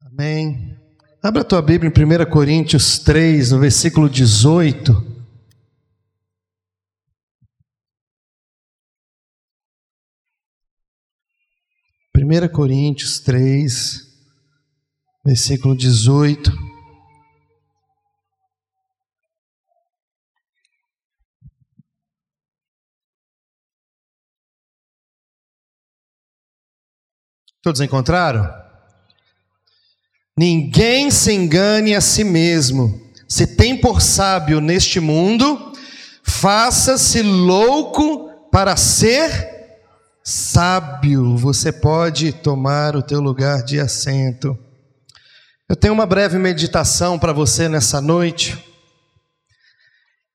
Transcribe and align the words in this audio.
Amém. 0.00 0.76
Abra 1.22 1.42
a 1.42 1.44
tua 1.44 1.60
Bíblia 1.60 1.90
em 1.90 2.24
1 2.24 2.30
Coríntios 2.30 2.98
3, 3.00 3.50
no 3.50 3.58
versículo 3.58 4.08
18. 4.08 4.92
Primeira 12.12 12.48
Coríntios 12.48 13.20
3, 13.20 14.06
versículo 15.24 15.76
18. 15.76 16.52
Todos 27.60 27.80
encontraram? 27.80 28.67
Ninguém 30.38 31.10
se 31.10 31.32
engane 31.32 31.96
a 31.96 32.00
si 32.00 32.22
mesmo. 32.22 33.02
Se 33.28 33.44
tem 33.44 33.76
por 33.76 34.00
sábio 34.00 34.60
neste 34.60 35.00
mundo, 35.00 35.72
faça-se 36.22 37.22
louco 37.22 38.30
para 38.48 38.76
ser 38.76 39.48
sábio. 40.22 41.36
Você 41.36 41.72
pode 41.72 42.30
tomar 42.32 42.94
o 42.94 43.02
teu 43.02 43.20
lugar 43.20 43.64
de 43.64 43.80
assento. 43.80 44.56
Eu 45.68 45.74
tenho 45.74 45.92
uma 45.92 46.06
breve 46.06 46.38
meditação 46.38 47.18
para 47.18 47.32
você 47.32 47.68
nessa 47.68 48.00
noite. 48.00 48.56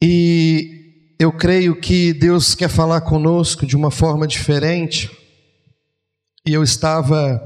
E 0.03 1.15
eu 1.17 1.31
creio 1.31 1.79
que 1.79 2.11
Deus 2.11 2.53
quer 2.55 2.67
falar 2.67 2.99
conosco 2.99 3.65
de 3.65 3.77
uma 3.77 3.89
forma 3.89 4.27
diferente. 4.27 5.09
E 6.45 6.51
eu 6.51 6.61
estava 6.61 7.41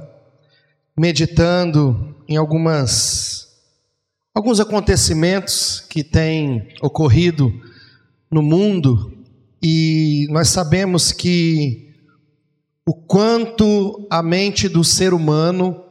meditando 0.97 2.16
em 2.27 2.35
algumas 2.35 3.47
alguns 4.33 4.59
acontecimentos 4.59 5.79
que 5.89 6.03
têm 6.03 6.69
ocorrido 6.81 7.51
no 8.29 8.41
mundo 8.41 9.17
e 9.61 10.27
nós 10.29 10.49
sabemos 10.49 11.11
que 11.11 11.95
o 12.85 12.93
quanto 12.93 14.05
a 14.09 14.21
mente 14.21 14.69
do 14.69 14.83
ser 14.83 15.13
humano 15.13 15.83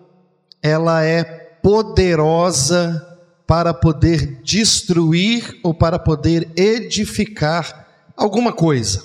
ela 0.62 1.02
é 1.02 1.24
poderosa 1.24 3.04
para 3.46 3.74
poder 3.74 4.40
destruir 4.42 5.58
ou 5.62 5.74
para 5.74 5.98
poder 5.98 6.50
edificar 6.56 7.88
alguma 8.16 8.52
coisa. 8.52 9.04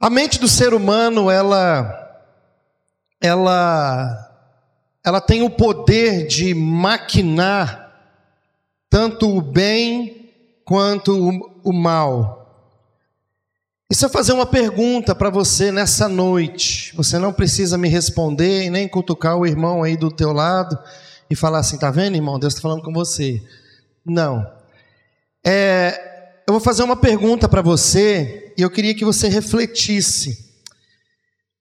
A 0.00 0.10
mente 0.10 0.38
do 0.40 0.48
ser 0.48 0.74
humano 0.74 1.30
ela 1.30 1.98
ela 3.20 4.31
ela 5.04 5.20
tem 5.20 5.42
o 5.42 5.50
poder 5.50 6.26
de 6.26 6.54
maquinar 6.54 7.82
tanto 8.88 9.36
o 9.36 9.40
bem 9.40 10.30
quanto 10.64 11.50
o, 11.64 11.72
mal. 11.72 12.40
Se 13.90 14.04
eu 14.04 14.10
fazer 14.10 14.32
uma 14.32 14.46
pergunta 14.46 15.14
para 15.14 15.30
você 15.30 15.72
nessa 15.72 16.08
noite, 16.08 16.94
você 16.94 17.18
não 17.18 17.32
precisa 17.32 17.78
me 17.78 17.88
responder 17.88 18.64
e 18.64 18.70
nem 18.70 18.86
cutucar 18.86 19.36
o 19.36 19.46
irmão 19.46 19.82
aí 19.82 19.96
do 19.96 20.10
teu 20.10 20.32
lado 20.32 20.78
e 21.28 21.34
falar 21.34 21.60
assim, 21.60 21.78
tá 21.78 21.90
vendo, 21.90 22.16
irmão? 22.16 22.38
Deus 22.38 22.52
está 22.52 22.62
falando 22.62 22.82
com 22.82 22.92
você. 22.92 23.42
Não. 24.04 24.46
É, 25.44 26.42
eu 26.46 26.52
vou 26.52 26.60
fazer 26.60 26.82
uma 26.82 26.96
pergunta 26.96 27.48
para 27.48 27.62
você 27.62 28.52
e 28.58 28.62
eu 28.62 28.70
queria 28.70 28.94
que 28.94 29.04
você 29.04 29.28
refletisse. 29.28 30.51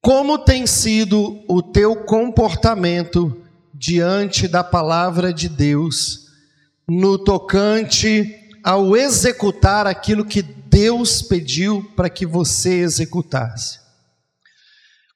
Como 0.02 0.40
tem 0.40 0.66
sido 0.66 1.44
o 1.48 1.62
teu 1.62 1.96
comportamento 1.96 3.40
diante 3.72 4.48
da 4.48 4.64
palavra 4.64 5.32
de 5.32 5.48
Deus 5.48 6.28
no 6.90 7.20
tocante 7.20 8.36
ao 8.64 8.98
executar 8.98 9.86
aquilo 9.86 10.26
que 10.26 10.42
Deus 10.42 11.22
pediu 11.22 11.84
para 11.96 12.10
que 12.10 12.26
você 12.26 12.80
executasse? 12.80 13.80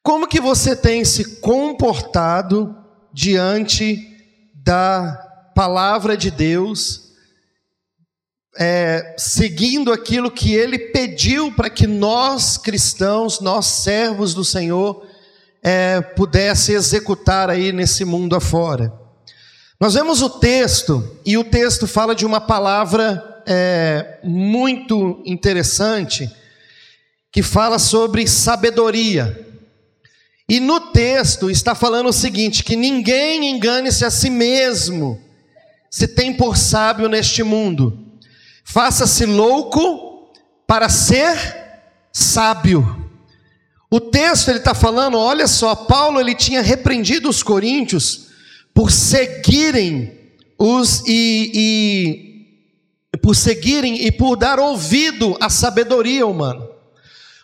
Como 0.03 0.27
que 0.27 0.39
você 0.39 0.75
tem 0.75 1.03
se 1.03 1.39
comportado 1.39 2.77
diante 3.11 4.07
da 4.53 5.51
palavra 5.55 6.15
de 6.15 6.29
Deus 6.29 7.04
é, 8.57 9.15
seguindo 9.17 9.91
aquilo 9.91 10.31
que 10.31 10.53
ele 10.53 10.79
pediu 10.79 11.51
para 11.51 11.69
que 11.69 11.85
nós 11.85 12.57
cristãos, 12.57 13.41
nós 13.41 13.65
servos 13.65 14.33
do 14.33 14.45
Senhor, 14.45 15.05
é, 15.61 15.99
pudesse 15.99 16.71
executar 16.71 17.49
aí 17.49 17.71
nesse 17.71 18.05
mundo 18.05 18.35
afora. 18.35 18.93
Nós 19.79 19.93
vemos 19.93 20.21
o 20.21 20.29
texto, 20.29 21.17
e 21.25 21.37
o 21.37 21.43
texto 21.43 21.85
fala 21.85 22.15
de 22.15 22.25
uma 22.25 22.39
palavra 22.39 23.43
é, 23.45 24.19
muito 24.23 25.21
interessante, 25.25 26.29
que 27.31 27.43
fala 27.43 27.77
sobre 27.77 28.25
sabedoria. 28.25 29.41
E 30.47 30.61
no 30.61 30.79
texto 30.79 31.49
está 31.49 31.75
falando 31.75 32.07
o 32.07 32.13
seguinte: 32.13 32.63
que 32.63 32.77
ninguém 32.77 33.49
engane-se 33.49 34.05
a 34.05 34.09
si 34.09 34.29
mesmo, 34.29 35.19
se 35.91 36.07
tem 36.07 36.33
por 36.33 36.55
sábio 36.55 37.09
neste 37.09 37.43
mundo 37.43 38.04
faça-se 38.65 39.25
louco 39.25 40.27
para 40.67 40.89
ser 40.89 41.37
sábio. 42.11 43.09
O 43.89 44.01
texto 44.01 44.49
ele 44.49 44.57
está 44.57 44.73
falando, 44.73 45.17
olha 45.17 45.47
só, 45.47 45.75
Paulo 45.75 46.19
ele 46.19 46.35
tinha 46.35 46.61
repreendido 46.61 47.29
os 47.29 47.43
coríntios 47.43 48.25
por 48.73 48.91
seguirem 48.91 50.19
os 50.57 51.03
e, 51.07 52.41
e 53.13 53.17
por 53.17 53.35
seguirem 53.35 54.05
e 54.05 54.11
por 54.11 54.35
dar 54.35 54.59
ouvido 54.59 55.37
à 55.39 55.49
sabedoria 55.49 56.25
humana. 56.25 56.65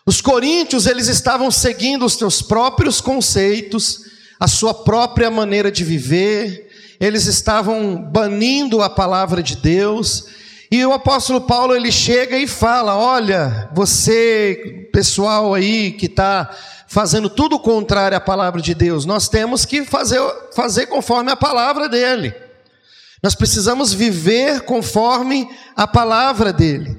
Os 0.04 0.20
coríntios 0.20 0.86
eles 0.86 1.06
estavam 1.06 1.50
seguindo 1.50 2.04
os 2.04 2.14
seus 2.14 2.42
próprios 2.42 3.00
conceitos, 3.00 4.00
a 4.40 4.48
sua 4.48 4.74
própria 4.74 5.30
maneira 5.30 5.70
de 5.70 5.84
viver, 5.84 6.68
eles 6.98 7.26
estavam 7.26 7.96
banindo 7.96 8.82
a 8.82 8.90
palavra 8.90 9.42
de 9.42 9.56
Deus, 9.56 10.26
e 10.72 10.86
o 10.86 10.94
apóstolo 10.94 11.42
Paulo 11.42 11.76
ele 11.76 11.92
chega 11.92 12.38
e 12.38 12.46
fala: 12.46 12.96
Olha, 12.96 13.68
você, 13.74 14.88
pessoal 14.90 15.52
aí 15.52 15.92
que 15.92 16.06
está 16.06 16.48
fazendo 16.88 17.28
tudo 17.28 17.60
contrário 17.60 18.16
à 18.16 18.20
palavra 18.20 18.58
de 18.62 18.74
Deus, 18.74 19.04
nós 19.04 19.28
temos 19.28 19.66
que 19.66 19.84
fazer, 19.84 20.18
fazer 20.56 20.86
conforme 20.86 21.30
a 21.30 21.36
palavra 21.36 21.90
dele. 21.90 22.34
Nós 23.22 23.34
precisamos 23.34 23.92
viver 23.92 24.62
conforme 24.62 25.46
a 25.76 25.86
palavra 25.86 26.54
dele. 26.54 26.98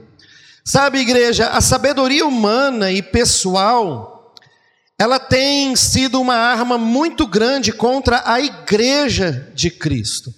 Sabe, 0.64 1.00
igreja, 1.00 1.50
a 1.50 1.60
sabedoria 1.60 2.28
humana 2.28 2.92
e 2.92 3.02
pessoal, 3.02 4.36
ela 5.00 5.20
tem 5.20 5.76
sido 5.76 6.22
uma 6.22 6.36
arma 6.36 6.78
muito 6.78 7.26
grande 7.26 7.72
contra 7.72 8.22
a 8.24 8.40
igreja 8.40 9.52
de 9.56 9.72
Cristo. 9.72 10.32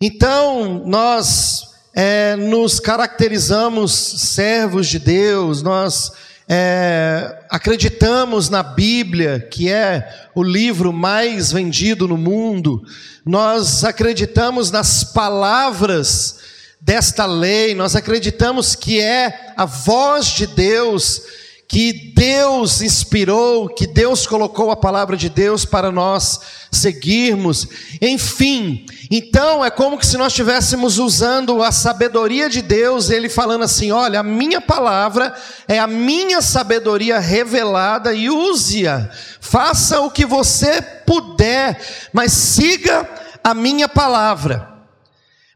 Então, 0.00 0.82
nós 0.86 1.69
é, 1.94 2.36
nos 2.36 2.78
caracterizamos 2.78 3.92
servos 3.92 4.86
de 4.86 4.98
Deus, 4.98 5.62
nós 5.62 6.12
é, 6.48 7.44
acreditamos 7.48 8.48
na 8.48 8.62
Bíblia, 8.62 9.40
que 9.40 9.70
é 9.70 10.28
o 10.34 10.42
livro 10.42 10.92
mais 10.92 11.52
vendido 11.52 12.06
no 12.06 12.16
mundo, 12.16 12.82
nós 13.24 13.84
acreditamos 13.84 14.70
nas 14.70 15.04
palavras 15.04 16.38
desta 16.80 17.26
lei, 17.26 17.74
nós 17.74 17.94
acreditamos 17.94 18.74
que 18.74 19.00
é 19.00 19.52
a 19.56 19.64
voz 19.64 20.26
de 20.26 20.46
Deus 20.46 21.22
que 21.70 21.92
Deus 21.92 22.82
inspirou, 22.82 23.68
que 23.68 23.86
Deus 23.86 24.26
colocou 24.26 24.72
a 24.72 24.76
palavra 24.76 25.16
de 25.16 25.30
Deus 25.30 25.64
para 25.64 25.92
nós 25.92 26.40
seguirmos. 26.68 27.68
Enfim, 28.02 28.84
então 29.08 29.64
é 29.64 29.70
como 29.70 30.02
se 30.02 30.16
nós 30.16 30.32
estivéssemos 30.32 30.98
usando 30.98 31.62
a 31.62 31.70
sabedoria 31.70 32.50
de 32.50 32.60
Deus, 32.60 33.08
ele 33.08 33.28
falando 33.28 33.62
assim: 33.62 33.92
olha, 33.92 34.18
a 34.18 34.24
minha 34.24 34.60
palavra 34.60 35.32
é 35.68 35.78
a 35.78 35.86
minha 35.86 36.42
sabedoria 36.42 37.20
revelada 37.20 38.12
e 38.12 38.28
use-a. 38.28 39.08
Faça 39.40 40.00
o 40.00 40.10
que 40.10 40.26
você 40.26 40.82
puder, 40.82 41.80
mas 42.12 42.32
siga 42.32 43.08
a 43.44 43.54
minha 43.54 43.88
palavra. 43.88 44.69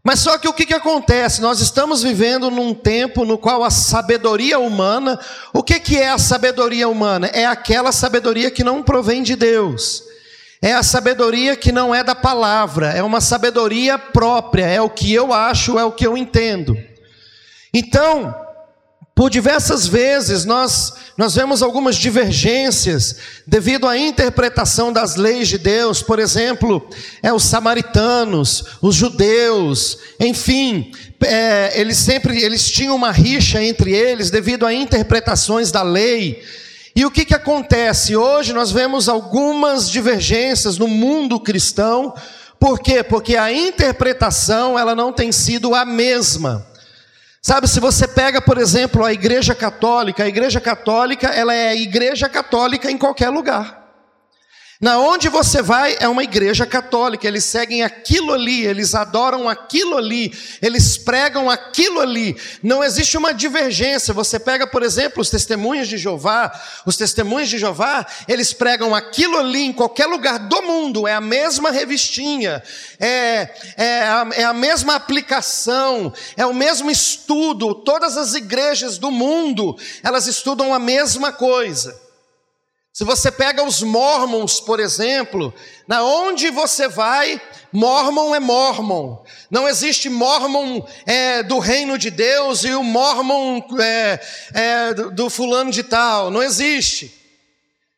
Mas 0.04 0.20
só 0.20 0.36
que 0.36 0.46
o 0.46 0.52
que, 0.52 0.66
que 0.66 0.74
acontece? 0.74 1.40
Nós 1.40 1.60
estamos 1.60 2.02
vivendo 2.02 2.50
num 2.50 2.74
tempo 2.74 3.24
no 3.24 3.38
qual 3.38 3.64
a 3.64 3.70
sabedoria 3.70 4.58
humana, 4.58 5.18
o 5.50 5.62
que, 5.62 5.80
que 5.80 5.96
é 5.96 6.10
a 6.10 6.18
sabedoria 6.18 6.86
humana? 6.86 7.28
É 7.28 7.46
aquela 7.46 7.90
sabedoria 7.90 8.50
que 8.50 8.62
não 8.62 8.82
provém 8.82 9.22
de 9.22 9.34
Deus. 9.34 10.04
É 10.60 10.74
a 10.74 10.82
sabedoria 10.82 11.56
que 11.56 11.72
não 11.72 11.94
é 11.94 12.04
da 12.04 12.14
palavra, 12.14 12.90
é 12.90 13.02
uma 13.02 13.20
sabedoria 13.20 13.98
própria, 13.98 14.66
é 14.66 14.80
o 14.80 14.90
que 14.90 15.12
eu 15.12 15.32
acho, 15.32 15.78
é 15.78 15.84
o 15.84 15.92
que 15.92 16.06
eu 16.06 16.18
entendo. 16.18 16.76
Então, 17.72 18.34
Por 19.14 19.30
diversas 19.30 19.86
vezes 19.86 20.44
nós, 20.44 20.92
nós 21.16 21.36
vemos 21.36 21.62
algumas 21.62 21.94
divergências 21.94 23.14
devido 23.46 23.86
à 23.86 23.96
interpretação 23.96 24.92
das 24.92 25.14
leis 25.14 25.46
de 25.46 25.56
Deus, 25.56 26.02
por 26.02 26.18
exemplo, 26.18 26.84
é, 27.22 27.32
os 27.32 27.44
samaritanos, 27.44 28.64
os 28.82 28.96
judeus, 28.96 29.98
enfim, 30.18 30.90
é, 31.22 31.80
eles 31.80 31.96
sempre 31.98 32.42
eles 32.42 32.68
tinham 32.68 32.96
uma 32.96 33.12
rixa 33.12 33.62
entre 33.62 33.92
eles 33.92 34.30
devido 34.30 34.66
a 34.66 34.74
interpretações 34.74 35.70
da 35.70 35.82
lei. 35.82 36.42
E 36.96 37.06
o 37.06 37.10
que, 37.10 37.24
que 37.24 37.34
acontece? 37.34 38.16
Hoje 38.16 38.52
nós 38.52 38.72
vemos 38.72 39.08
algumas 39.08 39.88
divergências 39.88 40.76
no 40.76 40.88
mundo 40.88 41.38
cristão, 41.38 42.12
por 42.58 42.80
quê? 42.80 43.04
Porque 43.04 43.36
a 43.36 43.52
interpretação 43.52 44.76
ela 44.76 44.94
não 44.94 45.12
tem 45.12 45.30
sido 45.30 45.72
a 45.72 45.84
mesma. 45.84 46.73
Sabe, 47.46 47.68
se 47.68 47.78
você 47.78 48.08
pega, 48.08 48.40
por 48.40 48.56
exemplo, 48.56 49.04
a 49.04 49.12
Igreja 49.12 49.54
Católica, 49.54 50.24
a 50.24 50.26
Igreja 50.26 50.62
Católica, 50.62 51.26
ela 51.26 51.52
é 51.52 51.68
a 51.68 51.74
Igreja 51.74 52.26
Católica 52.26 52.90
em 52.90 52.96
qualquer 52.96 53.28
lugar. 53.28 53.83
Na 54.84 54.98
onde 54.98 55.30
você 55.30 55.62
vai 55.62 55.96
é 55.98 56.06
uma 56.06 56.22
igreja 56.22 56.66
católica, 56.66 57.26
eles 57.26 57.46
seguem 57.46 57.82
aquilo 57.82 58.34
ali, 58.34 58.66
eles 58.66 58.94
adoram 58.94 59.48
aquilo 59.48 59.96
ali, 59.96 60.30
eles 60.60 60.98
pregam 60.98 61.48
aquilo 61.48 62.00
ali. 62.00 62.36
Não 62.62 62.84
existe 62.84 63.16
uma 63.16 63.32
divergência. 63.32 64.12
Você 64.12 64.38
pega, 64.38 64.66
por 64.66 64.82
exemplo, 64.82 65.22
os 65.22 65.30
testemunhos 65.30 65.88
de 65.88 65.96
Jeová, 65.96 66.52
os 66.84 66.98
testemunhos 66.98 67.48
de 67.48 67.56
Jeová, 67.56 68.06
eles 68.28 68.52
pregam 68.52 68.94
aquilo 68.94 69.38
ali 69.38 69.62
em 69.62 69.72
qualquer 69.72 70.04
lugar 70.04 70.38
do 70.38 70.60
mundo, 70.60 71.08
é 71.08 71.14
a 71.14 71.20
mesma 71.20 71.70
revistinha, 71.70 72.62
é, 73.00 73.54
é, 73.78 74.02
a, 74.02 74.28
é 74.34 74.44
a 74.44 74.52
mesma 74.52 74.96
aplicação, 74.96 76.12
é 76.36 76.44
o 76.44 76.52
mesmo 76.52 76.90
estudo. 76.90 77.74
Todas 77.74 78.18
as 78.18 78.34
igrejas 78.34 78.98
do 78.98 79.10
mundo, 79.10 79.78
elas 80.02 80.26
estudam 80.26 80.74
a 80.74 80.78
mesma 80.78 81.32
coisa. 81.32 82.03
Se 82.94 83.02
você 83.02 83.28
pega 83.28 83.64
os 83.64 83.82
mormons, 83.82 84.60
por 84.60 84.78
exemplo, 84.78 85.52
na 85.84 86.04
onde 86.04 86.48
você 86.48 86.86
vai, 86.86 87.42
mormon 87.72 88.32
é 88.36 88.38
mormon. 88.38 89.20
Não 89.50 89.66
existe 89.66 90.08
mormon 90.08 90.80
é, 91.04 91.42
do 91.42 91.58
reino 91.58 91.98
de 91.98 92.08
Deus 92.08 92.62
e 92.62 92.72
o 92.72 92.84
mormon 92.84 93.60
é, 93.80 94.20
é, 94.54 94.94
do, 94.94 95.28
fulano 95.28 95.72
de 95.72 95.82
tal. 95.82 96.30
Não 96.30 96.40
existe. 96.40 97.12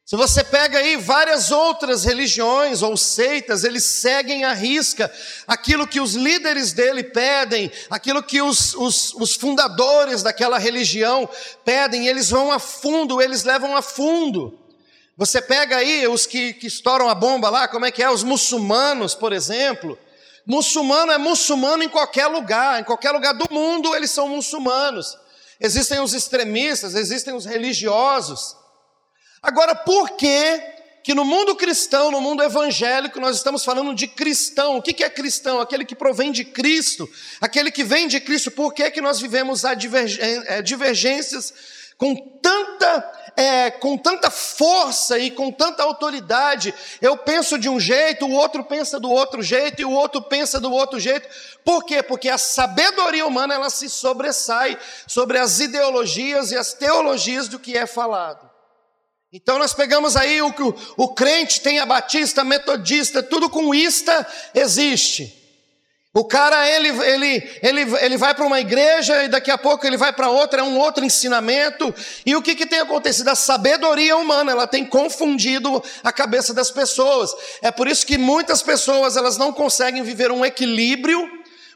Se 0.06 0.16
você 0.16 0.42
pega 0.42 0.78
aí 0.78 0.96
várias 0.96 1.50
outras 1.50 2.02
religiões 2.06 2.80
ou 2.80 2.96
seitas, 2.96 3.64
eles 3.64 3.84
seguem 3.84 4.44
à 4.44 4.54
risca 4.54 5.12
aquilo 5.46 5.86
que 5.86 6.00
os 6.00 6.14
líderes 6.14 6.72
dele 6.72 7.04
pedem, 7.04 7.70
aquilo 7.90 8.22
que 8.22 8.40
os, 8.40 8.72
os, 8.72 9.12
os 9.12 9.34
fundadores 9.34 10.22
daquela 10.22 10.56
religião 10.56 11.28
pedem, 11.66 12.08
eles 12.08 12.30
vão 12.30 12.50
a 12.50 12.58
fundo, 12.58 13.20
eles 13.20 13.44
levam 13.44 13.76
a 13.76 13.82
fundo. 13.82 14.58
Você 15.16 15.40
pega 15.40 15.78
aí 15.78 16.06
os 16.06 16.26
que, 16.26 16.52
que 16.52 16.66
estouram 16.66 17.08
a 17.08 17.14
bomba 17.14 17.48
lá, 17.48 17.66
como 17.66 17.86
é 17.86 17.90
que 17.90 18.02
é? 18.02 18.10
Os 18.10 18.22
muçulmanos, 18.22 19.14
por 19.14 19.32
exemplo. 19.32 19.98
Muçulmano 20.44 21.10
é 21.10 21.18
muçulmano 21.18 21.82
em 21.82 21.88
qualquer 21.88 22.26
lugar, 22.26 22.80
em 22.80 22.84
qualquer 22.84 23.12
lugar 23.12 23.32
do 23.32 23.46
mundo 23.50 23.94
eles 23.96 24.10
são 24.10 24.28
muçulmanos. 24.28 25.16
Existem 25.58 26.00
os 26.00 26.12
extremistas, 26.12 26.94
existem 26.94 27.34
os 27.34 27.46
religiosos. 27.46 28.54
Agora, 29.42 29.74
por 29.74 30.10
que 30.10 30.74
que 31.02 31.14
no 31.14 31.24
mundo 31.24 31.56
cristão, 31.56 32.10
no 32.10 32.20
mundo 32.20 32.42
evangélico, 32.42 33.18
nós 33.18 33.36
estamos 33.36 33.64
falando 33.64 33.94
de 33.94 34.06
cristão? 34.06 34.76
O 34.76 34.82
que 34.82 35.02
é 35.02 35.08
cristão? 35.08 35.60
Aquele 35.60 35.84
que 35.84 35.94
provém 35.94 36.30
de 36.30 36.44
Cristo, 36.44 37.08
aquele 37.40 37.70
que 37.70 37.84
vem 37.84 38.06
de 38.06 38.20
Cristo. 38.20 38.50
Por 38.50 38.74
que 38.74 38.90
que 38.90 39.00
nós 39.00 39.18
vivemos 39.18 39.62
eh, 39.64 40.62
divergências 40.62 41.54
com 41.96 42.14
tanta, 42.42 43.25
é, 43.36 43.70
com 43.70 43.98
tanta 43.98 44.30
força 44.30 45.18
e 45.18 45.30
com 45.30 45.52
tanta 45.52 45.82
autoridade. 45.82 46.74
Eu 47.02 47.18
penso 47.18 47.58
de 47.58 47.68
um 47.68 47.78
jeito, 47.78 48.26
o 48.26 48.32
outro 48.32 48.64
pensa 48.64 48.98
do 48.98 49.10
outro 49.10 49.42
jeito 49.42 49.82
e 49.82 49.84
o 49.84 49.90
outro 49.90 50.22
pensa 50.22 50.58
do 50.58 50.72
outro 50.72 50.98
jeito. 50.98 51.28
Por 51.62 51.84
quê? 51.84 52.02
Porque 52.02 52.30
a 52.30 52.38
sabedoria 52.38 53.26
humana 53.26 53.54
ela 53.54 53.68
se 53.68 53.90
sobressai 53.90 54.78
sobre 55.06 55.38
as 55.38 55.60
ideologias 55.60 56.50
e 56.50 56.56
as 56.56 56.72
teologias 56.72 57.46
do 57.46 57.58
que 57.58 57.76
é 57.76 57.86
falado. 57.86 58.50
Então 59.32 59.58
nós 59.58 59.74
pegamos 59.74 60.16
aí 60.16 60.40
o 60.40 60.52
que 60.52 60.62
o, 60.62 60.74
o 60.96 61.08
crente 61.08 61.60
tem 61.60 61.78
a 61.78 61.84
batista, 61.84 62.42
metodista, 62.42 63.22
tudo 63.22 63.50
com 63.50 63.74
ista 63.74 64.26
existe. 64.54 65.45
O 66.16 66.24
cara, 66.24 66.66
ele, 66.66 66.88
ele, 66.88 67.50
ele, 67.62 67.80
ele 68.00 68.16
vai 68.16 68.34
para 68.34 68.46
uma 68.46 68.58
igreja 68.58 69.24
e 69.24 69.28
daqui 69.28 69.50
a 69.50 69.58
pouco 69.58 69.86
ele 69.86 69.98
vai 69.98 70.14
para 70.14 70.30
outra, 70.30 70.62
é 70.62 70.64
um 70.64 70.78
outro 70.78 71.04
ensinamento. 71.04 71.94
E 72.24 72.34
o 72.34 72.40
que, 72.40 72.54
que 72.54 72.64
tem 72.64 72.78
acontecido? 72.78 73.28
A 73.28 73.34
sabedoria 73.34 74.16
humana, 74.16 74.50
ela 74.50 74.66
tem 74.66 74.82
confundido 74.82 75.84
a 76.02 76.10
cabeça 76.10 76.54
das 76.54 76.70
pessoas. 76.70 77.34
É 77.60 77.70
por 77.70 77.86
isso 77.86 78.06
que 78.06 78.16
muitas 78.16 78.62
pessoas, 78.62 79.14
elas 79.18 79.36
não 79.36 79.52
conseguem 79.52 80.02
viver 80.02 80.32
um 80.32 80.42
equilíbrio, 80.42 81.20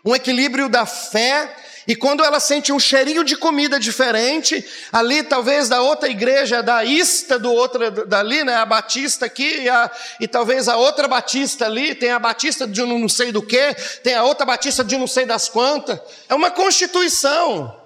um 0.03 0.17
equilíbrio 0.17 0.71
da 0.71 0.87
fé 0.87 1.55
e 1.87 1.97
quando 1.97 2.23
ela 2.23 2.38
sente 2.38 2.73
um 2.73 2.79
cheirinho 2.79 3.25
de 3.25 3.37
comida 3.37 3.81
diferente, 3.81 4.65
ali 4.93 5.23
talvez 5.23 5.69
da 5.69 5.81
outra 5.81 6.09
igreja, 6.09 6.62
da 6.62 6.85
ista 6.85 7.38
do 7.38 7.53
outro, 7.53 8.06
dali, 8.06 8.44
né, 8.44 8.55
a 8.55 8.67
batista 8.67 9.27
aqui, 9.27 9.62
e, 9.62 9.69
a, 9.69 9.91
e 10.21 10.29
talvez 10.29 10.69
a 10.69 10.77
outra 10.77 11.09
batista 11.09 11.67
ali, 11.67 11.94
tem 11.94 12.11
a 12.11 12.19
batista 12.19 12.67
de 12.67 12.82
não 12.82 13.09
sei 13.09 13.32
do 13.32 13.43
que, 13.43 13.75
tem 14.03 14.15
a 14.15 14.25
outra 14.25 14.44
batista 14.44 14.85
de 14.85 14.97
não 14.97 15.06
sei 15.06 15.25
das 15.25 15.49
quantas. 15.49 15.99
É 16.29 16.35
uma 16.35 16.50
constituição. 16.50 17.77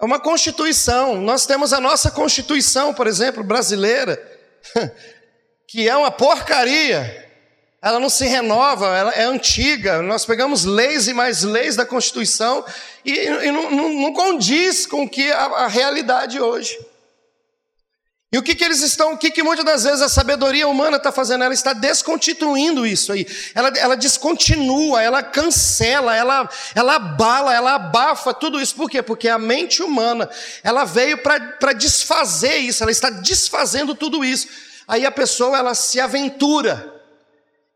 É 0.00 0.04
uma 0.04 0.18
constituição. 0.18 1.20
Nós 1.20 1.46
temos 1.46 1.72
a 1.72 1.80
nossa 1.80 2.10
constituição, 2.10 2.92
por 2.92 3.06
exemplo, 3.06 3.44
brasileira, 3.44 4.20
que 5.68 5.88
é 5.88 5.96
uma 5.96 6.10
porcaria 6.10 7.29
ela 7.82 7.98
não 7.98 8.10
se 8.10 8.26
renova, 8.26 8.94
ela 8.96 9.10
é 9.12 9.24
antiga. 9.24 10.02
Nós 10.02 10.26
pegamos 10.26 10.64
leis 10.64 11.08
e 11.08 11.14
mais 11.14 11.42
leis 11.42 11.76
da 11.76 11.86
Constituição 11.86 12.64
e, 13.04 13.12
e 13.12 13.50
não, 13.50 13.70
não, 13.70 13.88
não, 13.94 14.12
condiz 14.12 14.86
com 14.86 15.08
que 15.08 15.32
a, 15.32 15.44
a, 15.44 15.66
realidade 15.66 16.38
hoje. 16.38 16.78
E 18.32 18.38
o 18.38 18.42
que, 18.42 18.54
que 18.54 18.62
eles 18.62 18.82
estão, 18.82 19.14
o 19.14 19.18
que, 19.18 19.30
que 19.30 19.42
muitas 19.42 19.64
das 19.64 19.82
vezes 19.82 20.02
a 20.02 20.10
sabedoria 20.10 20.68
humana 20.68 20.98
está 20.98 21.10
fazendo? 21.10 21.42
Ela 21.42 21.54
está 21.54 21.72
desconstituindo 21.72 22.86
isso 22.86 23.12
aí. 23.12 23.26
Ela, 23.54 23.68
ela 23.70 23.96
descontinua, 23.96 25.02
ela 25.02 25.22
cancela, 25.22 26.14
ela, 26.14 26.48
ela 26.74 26.96
abala, 26.96 27.54
ela 27.54 27.74
abafa 27.74 28.32
tudo 28.34 28.60
isso. 28.60 28.76
Por 28.76 28.90
quê? 28.90 29.02
Porque 29.02 29.28
a 29.28 29.38
mente 29.38 29.82
humana, 29.82 30.28
ela 30.62 30.84
veio 30.84 31.18
para 31.18 31.72
desfazer 31.72 32.58
isso, 32.58 32.84
ela 32.84 32.92
está 32.92 33.08
desfazendo 33.08 33.94
tudo 33.94 34.22
isso. 34.22 34.46
Aí 34.86 35.06
a 35.06 35.10
pessoa, 35.10 35.58
ela 35.58 35.74
se 35.74 35.98
aventura 35.98 36.99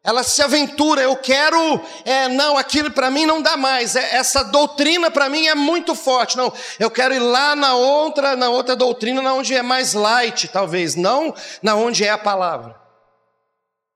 ela 0.04 0.22
se 0.22 0.42
aventura, 0.42 1.00
eu 1.00 1.16
quero, 1.16 1.80
é, 2.04 2.28
não, 2.28 2.58
aquilo 2.58 2.90
para 2.90 3.10
mim 3.10 3.24
não 3.24 3.40
dá 3.40 3.56
mais, 3.56 3.96
é, 3.96 4.16
essa 4.16 4.44
doutrina 4.44 5.10
para 5.10 5.30
mim 5.30 5.46
é 5.46 5.54
muito 5.54 5.94
forte, 5.94 6.36
não, 6.36 6.52
eu 6.78 6.90
quero 6.90 7.14
ir 7.14 7.20
lá 7.20 7.56
na 7.56 7.74
outra, 7.74 8.36
na 8.36 8.50
outra 8.50 8.76
doutrina, 8.76 9.22
na 9.22 9.32
onde 9.32 9.54
é 9.54 9.62
mais 9.62 9.94
light, 9.94 10.48
talvez, 10.48 10.94
não 10.94 11.34
na 11.62 11.74
onde 11.74 12.04
é 12.04 12.10
a 12.10 12.18
palavra. 12.18 12.76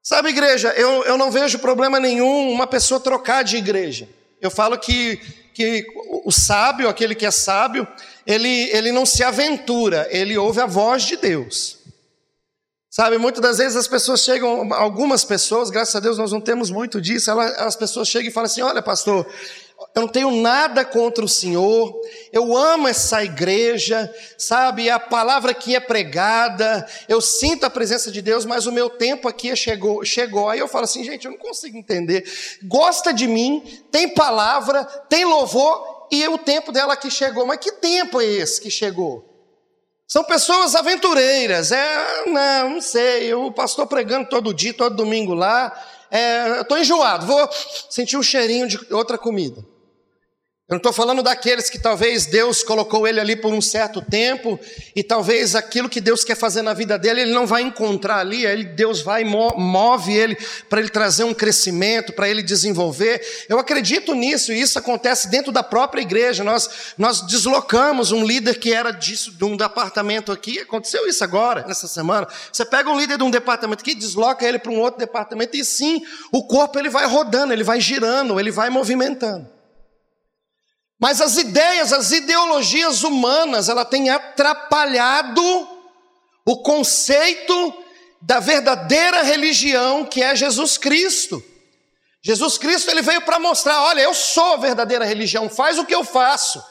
Sabe, 0.02 0.30
igreja, 0.30 0.70
eu, 0.70 1.04
eu 1.04 1.18
não 1.18 1.30
vejo 1.30 1.58
problema 1.58 2.00
nenhum 2.00 2.50
uma 2.50 2.66
pessoa 2.66 2.98
trocar 2.98 3.44
de 3.44 3.58
igreja. 3.58 4.08
Eu 4.40 4.50
falo 4.50 4.78
que, 4.78 5.16
que 5.52 5.84
o 6.24 6.32
sábio, 6.32 6.88
aquele 6.88 7.14
que 7.14 7.26
é 7.26 7.30
sábio, 7.30 7.86
ele, 8.26 8.70
ele 8.72 8.90
não 8.90 9.04
se 9.04 9.22
aventura, 9.22 10.08
ele 10.10 10.38
ouve 10.38 10.62
a 10.62 10.66
voz 10.66 11.02
de 11.02 11.16
Deus. 11.16 11.77
Sabe, 13.00 13.16
muitas 13.16 13.40
das 13.40 13.58
vezes 13.58 13.76
as 13.76 13.86
pessoas 13.86 14.22
chegam, 14.22 14.74
algumas 14.74 15.24
pessoas, 15.24 15.70
graças 15.70 15.94
a 15.94 16.00
Deus 16.00 16.18
nós 16.18 16.32
não 16.32 16.40
temos 16.40 16.68
muito 16.68 17.00
disso, 17.00 17.30
elas, 17.30 17.56
as 17.56 17.76
pessoas 17.76 18.08
chegam 18.08 18.28
e 18.28 18.32
falam 18.32 18.46
assim: 18.46 18.60
olha, 18.60 18.82
pastor, 18.82 19.24
eu 19.94 20.02
não 20.02 20.08
tenho 20.08 20.32
nada 20.32 20.84
contra 20.84 21.24
o 21.24 21.28
Senhor, 21.28 21.94
eu 22.32 22.56
amo 22.56 22.88
essa 22.88 23.22
igreja, 23.22 24.12
sabe, 24.36 24.90
a 24.90 24.98
palavra 24.98 25.54
que 25.54 25.76
é 25.76 25.78
pregada, 25.78 26.84
eu 27.08 27.20
sinto 27.20 27.62
a 27.62 27.70
presença 27.70 28.10
de 28.10 28.20
Deus, 28.20 28.44
mas 28.44 28.66
o 28.66 28.72
meu 28.72 28.90
tempo 28.90 29.28
aqui 29.28 29.54
chegou, 29.54 30.04
chegou. 30.04 30.48
Aí 30.48 30.58
eu 30.58 30.66
falo 30.66 30.82
assim, 30.82 31.04
gente, 31.04 31.24
eu 31.24 31.30
não 31.30 31.38
consigo 31.38 31.78
entender. 31.78 32.28
Gosta 32.64 33.14
de 33.14 33.28
mim, 33.28 33.62
tem 33.92 34.12
palavra, 34.12 34.84
tem 35.08 35.24
louvor, 35.24 36.08
e 36.10 36.26
o 36.26 36.36
tempo 36.36 36.72
dela 36.72 36.94
aqui 36.94 37.12
chegou. 37.12 37.46
Mas 37.46 37.58
que 37.58 37.70
tempo 37.74 38.20
é 38.20 38.24
esse 38.24 38.60
que 38.60 38.72
chegou? 38.72 39.27
São 40.08 40.24
pessoas 40.24 40.74
aventureiras. 40.74 41.70
É, 41.70 42.24
não, 42.26 42.70
não 42.70 42.80
sei. 42.80 43.34
O 43.34 43.52
pastor 43.52 43.86
pregando 43.86 44.28
todo 44.30 44.54
dia, 44.54 44.72
todo 44.72 44.96
domingo 44.96 45.34
lá. 45.34 45.70
É, 46.10 46.62
estou 46.62 46.78
enjoado, 46.78 47.26
vou 47.26 47.46
sentir 47.90 48.16
o 48.16 48.22
cheirinho 48.22 48.66
de 48.66 48.78
outra 48.90 49.18
comida. 49.18 49.62
Eu 50.68 50.74
não 50.74 50.80
estou 50.80 50.92
falando 50.92 51.22
daqueles 51.22 51.70
que 51.70 51.78
talvez 51.78 52.26
Deus 52.26 52.62
colocou 52.62 53.08
ele 53.08 53.18
ali 53.18 53.34
por 53.34 53.54
um 53.54 53.60
certo 53.60 54.02
tempo 54.02 54.60
e 54.94 55.02
talvez 55.02 55.54
aquilo 55.54 55.88
que 55.88 55.98
Deus 55.98 56.22
quer 56.24 56.34
fazer 56.34 56.60
na 56.60 56.74
vida 56.74 56.98
dele 56.98 57.22
ele 57.22 57.32
não 57.32 57.46
vai 57.46 57.62
encontrar 57.62 58.18
ali, 58.18 58.46
aí 58.46 58.64
Deus 58.64 59.00
vai 59.00 59.24
move 59.24 60.12
ele 60.12 60.36
para 60.68 60.80
ele 60.80 60.90
trazer 60.90 61.24
um 61.24 61.32
crescimento, 61.32 62.12
para 62.12 62.28
ele 62.28 62.42
desenvolver. 62.42 63.46
Eu 63.48 63.58
acredito 63.58 64.14
nisso 64.14 64.52
e 64.52 64.60
isso 64.60 64.78
acontece 64.78 65.30
dentro 65.30 65.50
da 65.50 65.62
própria 65.62 66.02
igreja. 66.02 66.44
Nós 66.44 66.68
nós 66.98 67.22
deslocamos 67.22 68.12
um 68.12 68.22
líder 68.22 68.58
que 68.58 68.70
era 68.70 68.90
disso 68.90 69.32
de 69.32 69.44
um 69.46 69.56
departamento 69.56 70.30
aqui, 70.30 70.58
aconteceu 70.58 71.08
isso 71.08 71.24
agora 71.24 71.64
nessa 71.66 71.88
semana. 71.88 72.28
Você 72.52 72.66
pega 72.66 72.90
um 72.90 73.00
líder 73.00 73.16
de 73.16 73.24
um 73.24 73.30
departamento 73.30 73.80
aqui, 73.80 73.94
desloca 73.94 74.46
ele 74.46 74.58
para 74.58 74.70
um 74.70 74.80
outro 74.80 75.00
departamento 75.00 75.56
e 75.56 75.64
sim, 75.64 76.02
o 76.30 76.46
corpo 76.46 76.78
ele 76.78 76.90
vai 76.90 77.06
rodando, 77.06 77.54
ele 77.54 77.64
vai 77.64 77.80
girando, 77.80 78.38
ele 78.38 78.50
vai 78.50 78.68
movimentando. 78.68 79.56
Mas 80.98 81.20
as 81.20 81.36
ideias, 81.36 81.92
as 81.92 82.10
ideologias 82.10 83.04
humanas, 83.04 83.68
ela 83.68 83.84
tem 83.84 84.10
atrapalhado 84.10 85.42
o 86.44 86.56
conceito 86.56 87.74
da 88.20 88.40
verdadeira 88.40 89.22
religião 89.22 90.04
que 90.04 90.22
é 90.22 90.34
Jesus 90.34 90.76
Cristo. 90.76 91.42
Jesus 92.20 92.58
Cristo 92.58 92.90
ele 92.90 93.02
veio 93.02 93.22
para 93.22 93.38
mostrar, 93.38 93.80
olha, 93.82 94.00
eu 94.00 94.12
sou 94.12 94.54
a 94.54 94.56
verdadeira 94.56 95.04
religião, 95.04 95.48
faz 95.48 95.78
o 95.78 95.84
que 95.84 95.94
eu 95.94 96.04
faço. 96.04 96.62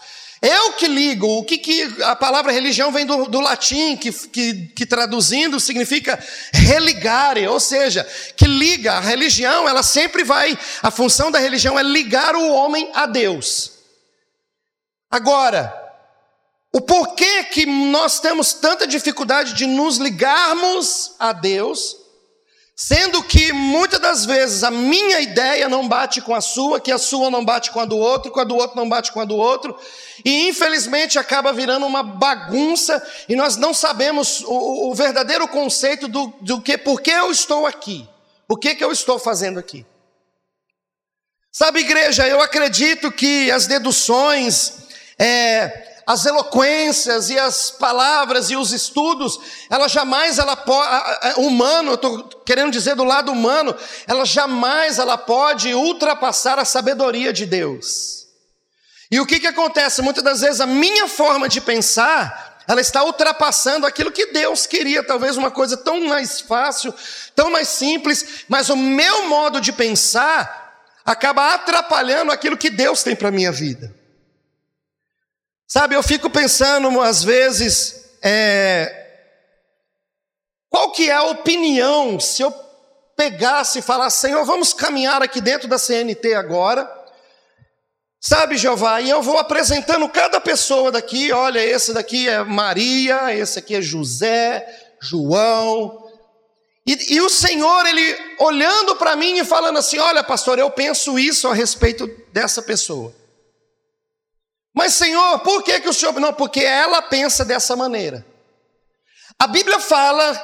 Eu 0.42 0.74
que 0.74 0.88
ligo, 0.88 1.26
o 1.26 1.44
que, 1.44 1.58
que 1.58 2.04
a 2.04 2.16
palavra 2.16 2.52
religião 2.52 2.92
vem 2.92 3.06
do, 3.06 3.26
do 3.26 3.40
latim, 3.40 3.96
que, 3.96 4.12
que, 4.12 4.68
que, 4.76 4.86
traduzindo 4.86 5.60
significa 5.60 6.24
religare, 6.54 7.48
ou 7.48 7.60
seja, 7.60 8.08
que 8.36 8.46
liga. 8.46 8.94
A 8.94 9.00
religião, 9.00 9.68
ela 9.68 9.82
sempre 9.82 10.24
vai, 10.24 10.56
a 10.84 10.92
função 10.92 11.32
da 11.32 11.40
religião 11.40 11.80
é 11.80 11.82
ligar 11.82 12.36
o 12.36 12.52
homem 12.52 12.92
a 12.94 13.08
Deus. 13.08 13.77
Agora, 15.10 15.74
o 16.74 16.82
porquê 16.82 17.46
que 17.46 17.66
nós 17.66 18.20
temos 18.20 18.54
tanta 18.54 18.86
dificuldade 18.86 19.54
de 19.54 19.66
nos 19.66 19.98
ligarmos 19.98 21.16
a 21.18 21.32
Deus, 21.32 21.96
sendo 22.76 23.24
que 23.24 23.52
muitas 23.52 24.00
das 24.00 24.26
vezes 24.26 24.64
a 24.64 24.70
minha 24.70 25.20
ideia 25.20 25.68
não 25.68 25.88
bate 25.88 26.22
com 26.22 26.36
a 26.36 26.42
sua, 26.42 26.80
que 26.80 26.92
a 26.92 27.00
sua 27.00 27.32
não 27.32 27.44
bate 27.44 27.72
com 27.72 27.80
a 27.80 27.86
do 27.86 27.98
outro, 27.98 28.32
que 28.32 28.40
a 28.40 28.44
do 28.44 28.56
outro 28.56 28.78
não 28.78 28.88
bate 28.88 29.12
com 29.12 29.20
a 29.20 29.26
do 29.26 29.36
outro, 29.36 29.76
e 30.24 30.48
infelizmente 30.48 31.18
acaba 31.18 31.52
virando 31.52 31.88
uma 31.88 32.04
bagunça 32.04 33.02
e 33.28 33.36
nós 33.36 33.58
não 33.58 33.74
sabemos 33.74 34.42
o, 34.42 34.92
o 34.92 34.94
verdadeiro 34.94 35.48
conceito 35.48 36.08
do, 36.08 36.32
do 36.42 36.62
que, 36.62 36.78
por 36.78 37.02
que 37.02 37.10
eu 37.10 37.32
estou 37.32 37.66
aqui, 37.66 38.08
o 38.48 38.56
que, 38.56 38.76
que 38.76 38.84
eu 38.84 38.92
estou 38.92 39.18
fazendo 39.18 39.58
aqui. 39.58 39.84
Sabe, 41.52 41.80
igreja, 41.80 42.28
eu 42.28 42.40
acredito 42.40 43.12
que 43.12 43.50
as 43.50 43.66
deduções, 43.66 44.87
é, 45.20 45.98
as 46.08 46.26
eloquências 46.26 47.30
e 47.30 47.38
as 47.38 47.70
palavras 47.70 48.50
e 48.50 48.56
os 48.56 48.72
estudos, 48.72 49.38
ela 49.70 49.90
jamais 49.90 50.40
ela 50.40 50.56
pode, 50.56 50.90
humano, 51.36 51.92
eu 51.92 51.96
estou 51.96 52.24
querendo 52.46 52.72
dizer 52.72 52.96
do 52.96 53.04
lado 53.04 53.30
humano, 53.30 53.76
ela 54.08 54.24
jamais 54.26 55.00
ela 55.00 55.18
pode 55.18 55.74
ultrapassar 55.74 56.58
a 56.60 56.64
sabedoria 56.64 57.34
de 57.34 57.46
Deus. 57.46 58.26
E 59.12 59.20
o 59.20 59.26
que 59.26 59.40
que 59.40 59.48
acontece? 59.48 60.02
Muitas 60.02 60.24
das 60.24 60.40
vezes 60.40 60.62
a 60.62 60.66
minha 60.66 61.10
forma 61.10 61.50
de 61.50 61.60
pensar, 61.60 62.64
ela 62.66 62.80
está 62.80 63.04
ultrapassando 63.04 63.86
aquilo 63.86 64.12
que 64.12 64.28
Deus 64.28 64.66
queria, 64.66 65.04
talvez 65.04 65.36
uma 65.36 65.52
coisa 65.52 65.76
tão 65.76 66.06
mais 66.06 66.40
fácil, 66.40 66.94
tão 67.36 67.50
mais 67.50 67.68
simples, 67.68 68.46
mas 68.48 68.70
o 68.70 68.78
meu 68.78 69.28
modo 69.28 69.60
de 69.60 69.74
pensar 69.74 70.86
acaba 71.06 71.54
atrapalhando 71.54 72.32
aquilo 72.32 72.58
que 72.58 72.70
Deus 72.70 73.04
tem 73.04 73.16
para 73.16 73.28
a 73.28 73.32
minha 73.32 73.52
vida. 73.52 73.97
Sabe, 75.68 75.96
eu 75.96 76.02
fico 76.02 76.30
pensando 76.30 77.02
às 77.02 77.22
vezes, 77.22 78.18
é, 78.24 79.06
qual 80.70 80.92
que 80.92 81.10
é 81.10 81.14
a 81.14 81.24
opinião 81.24 82.18
se 82.20 82.42
eu 82.42 82.54
pegasse 83.18 83.80
e 83.80 83.82
falasse, 83.82 84.22
Senhor, 84.22 84.46
vamos 84.46 84.74
caminhar 84.74 85.22
aqui 85.22 85.42
dentro 85.42 85.68
da 85.68 85.78
CNT 85.78 86.36
agora, 86.36 86.90
sabe, 88.22 88.56
Jeová, 88.56 89.02
e 89.02 89.10
eu 89.10 89.22
vou 89.22 89.38
apresentando 89.38 90.08
cada 90.08 90.40
pessoa 90.40 90.90
daqui, 90.90 91.34
olha, 91.34 91.60
esse 91.60 91.94
daqui 91.94 92.30
é 92.30 92.44
Maria, 92.44 93.36
esse 93.36 93.60
aqui 93.60 93.76
é 93.76 93.82
José, 93.82 94.66
João, 95.02 96.08
e, 96.88 97.16
e 97.16 97.22
o 97.22 97.30
Senhor, 97.30 97.86
Ele 97.86 98.18
olhando 98.40 98.96
para 98.96 99.18
mim 99.18 99.40
e 99.40 99.44
falando 99.44 99.80
assim, 99.80 100.00
olha 100.00 100.24
pastor, 100.24 100.58
eu 100.58 100.72
penso 100.72 101.20
isso 101.20 101.50
a 101.50 101.54
respeito 101.54 102.08
dessa 102.32 102.62
pessoa. 102.62 103.14
Mas, 104.78 104.94
Senhor, 104.94 105.40
por 105.40 105.64
que, 105.64 105.80
que 105.80 105.90
o 105.90 105.94
Senhor. 105.94 106.14
Não, 106.20 106.32
porque 106.32 106.60
ela 106.60 107.02
pensa 107.02 107.44
dessa 107.44 107.76
maneira. 107.76 108.24
A 109.40 109.48
Bíblia 109.48 109.80
fala 109.80 110.36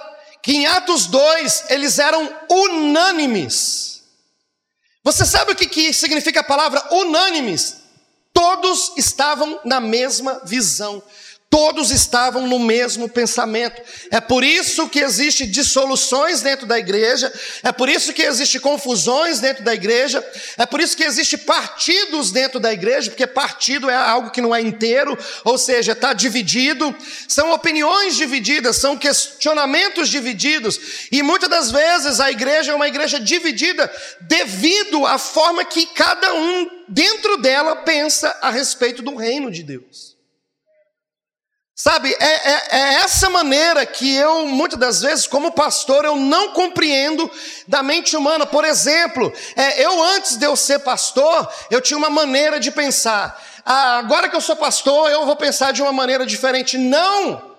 que 0.42 0.54
em 0.54 0.66
Atos 0.66 1.06
2 1.06 1.66
eles 1.70 2.00
eram 2.00 2.28
unânimes. 2.50 4.02
Você 5.04 5.24
sabe 5.24 5.52
o 5.52 5.56
que, 5.56 5.68
que 5.68 5.94
significa 5.94 6.40
a 6.40 6.44
palavra 6.44 6.84
unânimes? 6.92 7.78
Todos 8.34 8.94
estavam 8.98 9.60
na 9.64 9.80
mesma 9.80 10.42
visão. 10.44 11.04
Todos 11.54 11.92
estavam 11.92 12.48
no 12.48 12.58
mesmo 12.58 13.08
pensamento. 13.08 13.80
É 14.10 14.20
por 14.20 14.44
isso 14.44 14.90
que 14.90 14.98
existe 14.98 15.46
dissoluções 15.46 16.42
dentro 16.42 16.66
da 16.66 16.80
igreja, 16.80 17.32
é 17.62 17.72
por 17.72 17.88
isso 17.88 18.12
que 18.12 18.24
existe 18.24 18.60
confusões 18.60 19.40
dentro 19.40 19.64
da 19.64 19.72
igreja, 19.72 20.28
é 20.58 20.66
por 20.66 20.82
isso 20.82 20.98
que 20.98 21.04
existe 21.04 21.38
partidos 21.38 22.32
dentro 22.32 22.60
da 22.60 22.74
igreja, 22.74 23.12
porque 23.12 23.28
partido 23.28 23.88
é 23.88 23.96
algo 23.96 24.32
que 24.32 24.42
não 24.42 24.56
é 24.56 24.62
inteiro, 24.62 25.16
ou 25.44 25.56
seja, 25.56 25.92
está 25.92 26.12
dividido. 26.12 26.92
São 27.28 27.52
opiniões 27.52 28.16
divididas, 28.16 28.78
são 28.78 28.98
questionamentos 28.98 30.10
divididos, 30.10 31.08
e 31.12 31.22
muitas 31.22 31.52
das 31.52 31.70
vezes 31.70 32.20
a 32.20 32.32
igreja 32.32 32.72
é 32.72 32.76
uma 32.76 32.88
igreja 32.88 33.20
dividida 33.20 33.94
devido 34.22 35.06
à 35.06 35.20
forma 35.20 35.64
que 35.64 35.86
cada 35.86 36.34
um 36.34 36.68
dentro 36.90 37.38
dela 37.38 37.76
pensa 37.76 38.36
a 38.42 38.50
respeito 38.50 39.04
do 39.04 39.14
reino 39.16 39.52
de 39.52 39.62
Deus. 39.62 40.13
Sabe, 41.76 42.16
é, 42.20 42.26
é, 42.26 42.68
é, 42.70 42.94
essa 43.02 43.32
maneira 43.32 43.84
que 43.84 44.16
eu, 44.16 44.46
muitas 44.46 44.78
das 44.78 45.02
vezes, 45.02 45.26
como 45.26 45.52
pastor, 45.52 46.06
eu 46.06 46.16
não 46.16 46.54
compreendo 46.54 47.30
da 47.68 47.82
mente 47.82 48.16
humana. 48.16 48.46
Por 48.46 48.64
exemplo, 48.64 49.34
é, 49.56 49.84
eu 49.84 50.04
antes 50.04 50.38
de 50.38 50.46
eu 50.46 50.56
ser 50.56 50.80
pastor, 50.80 51.52
eu 51.72 51.82
tinha 51.82 51.98
uma 51.98 52.12
maneira 52.12 52.60
de 52.60 52.70
pensar. 52.70 53.42
Ah, 53.66 53.98
agora 53.98 54.30
que 54.30 54.36
eu 54.36 54.42
sou 54.42 54.56
pastor, 54.56 55.10
eu 55.10 55.26
vou 55.26 55.36
pensar 55.36 55.74
de 55.74 55.82
uma 55.82 55.92
maneira 55.92 56.28
diferente. 56.28 56.78
Não! 56.78 57.53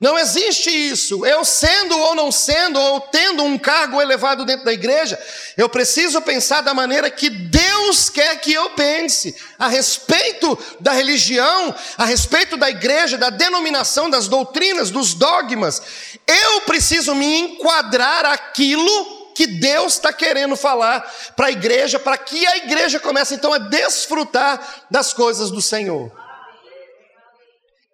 Não 0.00 0.16
existe 0.16 0.70
isso. 0.70 1.26
Eu 1.26 1.44
sendo 1.44 1.98
ou 1.98 2.14
não 2.14 2.30
sendo, 2.30 2.78
ou 2.78 3.00
tendo 3.00 3.42
um 3.42 3.58
cargo 3.58 4.00
elevado 4.00 4.44
dentro 4.44 4.64
da 4.64 4.72
igreja, 4.72 5.18
eu 5.56 5.68
preciso 5.68 6.22
pensar 6.22 6.60
da 6.60 6.72
maneira 6.72 7.10
que 7.10 7.28
Deus 7.28 8.08
quer 8.08 8.40
que 8.40 8.52
eu 8.52 8.70
pense 8.70 9.34
a 9.58 9.66
respeito 9.66 10.56
da 10.78 10.92
religião, 10.92 11.74
a 11.96 12.04
respeito 12.04 12.56
da 12.56 12.70
igreja, 12.70 13.18
da 13.18 13.28
denominação, 13.28 14.08
das 14.08 14.28
doutrinas, 14.28 14.90
dos 14.92 15.14
dogmas. 15.14 15.82
Eu 16.28 16.60
preciso 16.60 17.12
me 17.12 17.40
enquadrar 17.40 18.24
aquilo 18.24 19.18
que 19.34 19.48
Deus 19.48 19.94
está 19.94 20.12
querendo 20.12 20.56
falar 20.56 21.00
para 21.34 21.46
a 21.46 21.52
igreja, 21.52 21.98
para 21.98 22.16
que 22.16 22.46
a 22.46 22.56
igreja 22.58 23.00
comece 23.00 23.34
então 23.34 23.52
a 23.52 23.58
desfrutar 23.58 24.84
das 24.88 25.12
coisas 25.12 25.50
do 25.50 25.60
Senhor. 25.60 26.27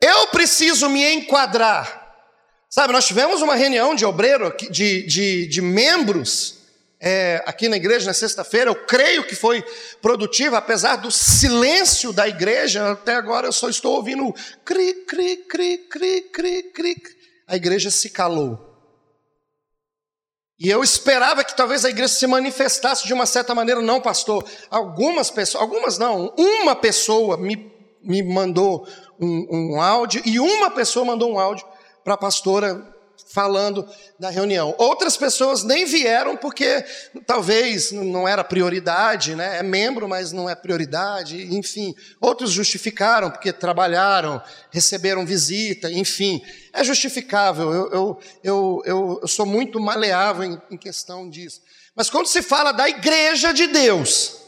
Eu 0.04 0.26
preciso 0.26 0.90
me 0.90 1.02
enquadrar. 1.14 2.14
Sabe, 2.68 2.92
nós 2.92 3.06
tivemos 3.06 3.40
uma 3.40 3.54
reunião 3.54 3.94
de 3.94 4.04
obreiro, 4.04 4.54
de, 4.70 5.06
de, 5.06 5.46
de 5.46 5.62
membros, 5.62 6.58
é, 7.00 7.42
aqui 7.46 7.70
na 7.70 7.76
igreja 7.76 8.04
na 8.04 8.12
sexta-feira. 8.12 8.68
Eu 8.68 8.74
creio 8.74 9.24
que 9.24 9.34
foi 9.34 9.64
produtiva, 10.02 10.58
apesar 10.58 10.96
do 10.96 11.10
silêncio 11.10 12.12
da 12.12 12.28
igreja. 12.28 12.92
Até 12.92 13.14
agora 13.14 13.46
eu 13.46 13.52
só 13.52 13.70
estou 13.70 13.94
ouvindo 13.94 14.30
cri, 14.62 14.92
cri, 15.06 15.38
cri, 15.38 15.78
cri, 15.78 16.20
cri, 16.20 16.62
cri. 16.64 17.02
A 17.48 17.56
igreja 17.56 17.90
se 17.90 18.10
calou. 18.10 18.74
E 20.58 20.68
eu 20.68 20.84
esperava 20.84 21.44
que 21.44 21.56
talvez 21.56 21.82
a 21.86 21.88
igreja 21.88 22.12
se 22.12 22.26
manifestasse 22.26 23.06
de 23.06 23.14
uma 23.14 23.24
certa 23.24 23.54
maneira, 23.54 23.80
não, 23.80 24.02
pastor. 24.02 24.44
Algumas 24.68 25.30
pessoas, 25.30 25.62
algumas 25.62 25.96
não, 25.96 26.34
uma 26.36 26.76
pessoa 26.76 27.38
me, 27.38 27.72
me 28.02 28.22
mandou 28.22 28.86
um, 29.20 29.74
um 29.74 29.80
áudio, 29.80 30.22
e 30.24 30.38
uma 30.38 30.70
pessoa 30.70 31.04
mandou 31.04 31.32
um 31.32 31.38
áudio 31.38 31.66
para 32.02 32.14
a 32.14 32.18
pastora 32.18 32.94
falando 33.34 33.88
da 34.18 34.30
reunião. 34.30 34.74
Outras 34.78 35.16
pessoas 35.16 35.64
nem 35.64 35.84
vieram 35.84 36.36
porque 36.36 36.84
talvez 37.26 37.90
não 37.90 38.28
era 38.28 38.44
prioridade, 38.44 39.34
né? 39.34 39.58
É 39.58 39.62
membro, 39.62 40.08
mas 40.08 40.30
não 40.30 40.48
é 40.48 40.54
prioridade, 40.54 41.54
enfim. 41.54 41.94
Outros 42.20 42.50
justificaram 42.50 43.30
porque 43.30 43.52
trabalharam, 43.52 44.40
receberam 44.70 45.26
visita, 45.26 45.90
enfim. 45.90 46.40
É 46.72 46.84
justificável. 46.84 47.72
Eu, 47.72 47.92
eu, 47.92 48.20
eu, 48.42 48.82
eu, 48.84 49.18
eu 49.22 49.28
sou 49.28 49.46
muito 49.46 49.80
maleável 49.80 50.44
em, 50.44 50.62
em 50.70 50.76
questão 50.76 51.28
disso. 51.28 51.60
Mas 51.96 52.10
quando 52.10 52.26
se 52.26 52.42
fala 52.42 52.72
da 52.72 52.88
igreja 52.88 53.52
de 53.52 53.66
Deus, 53.66 54.38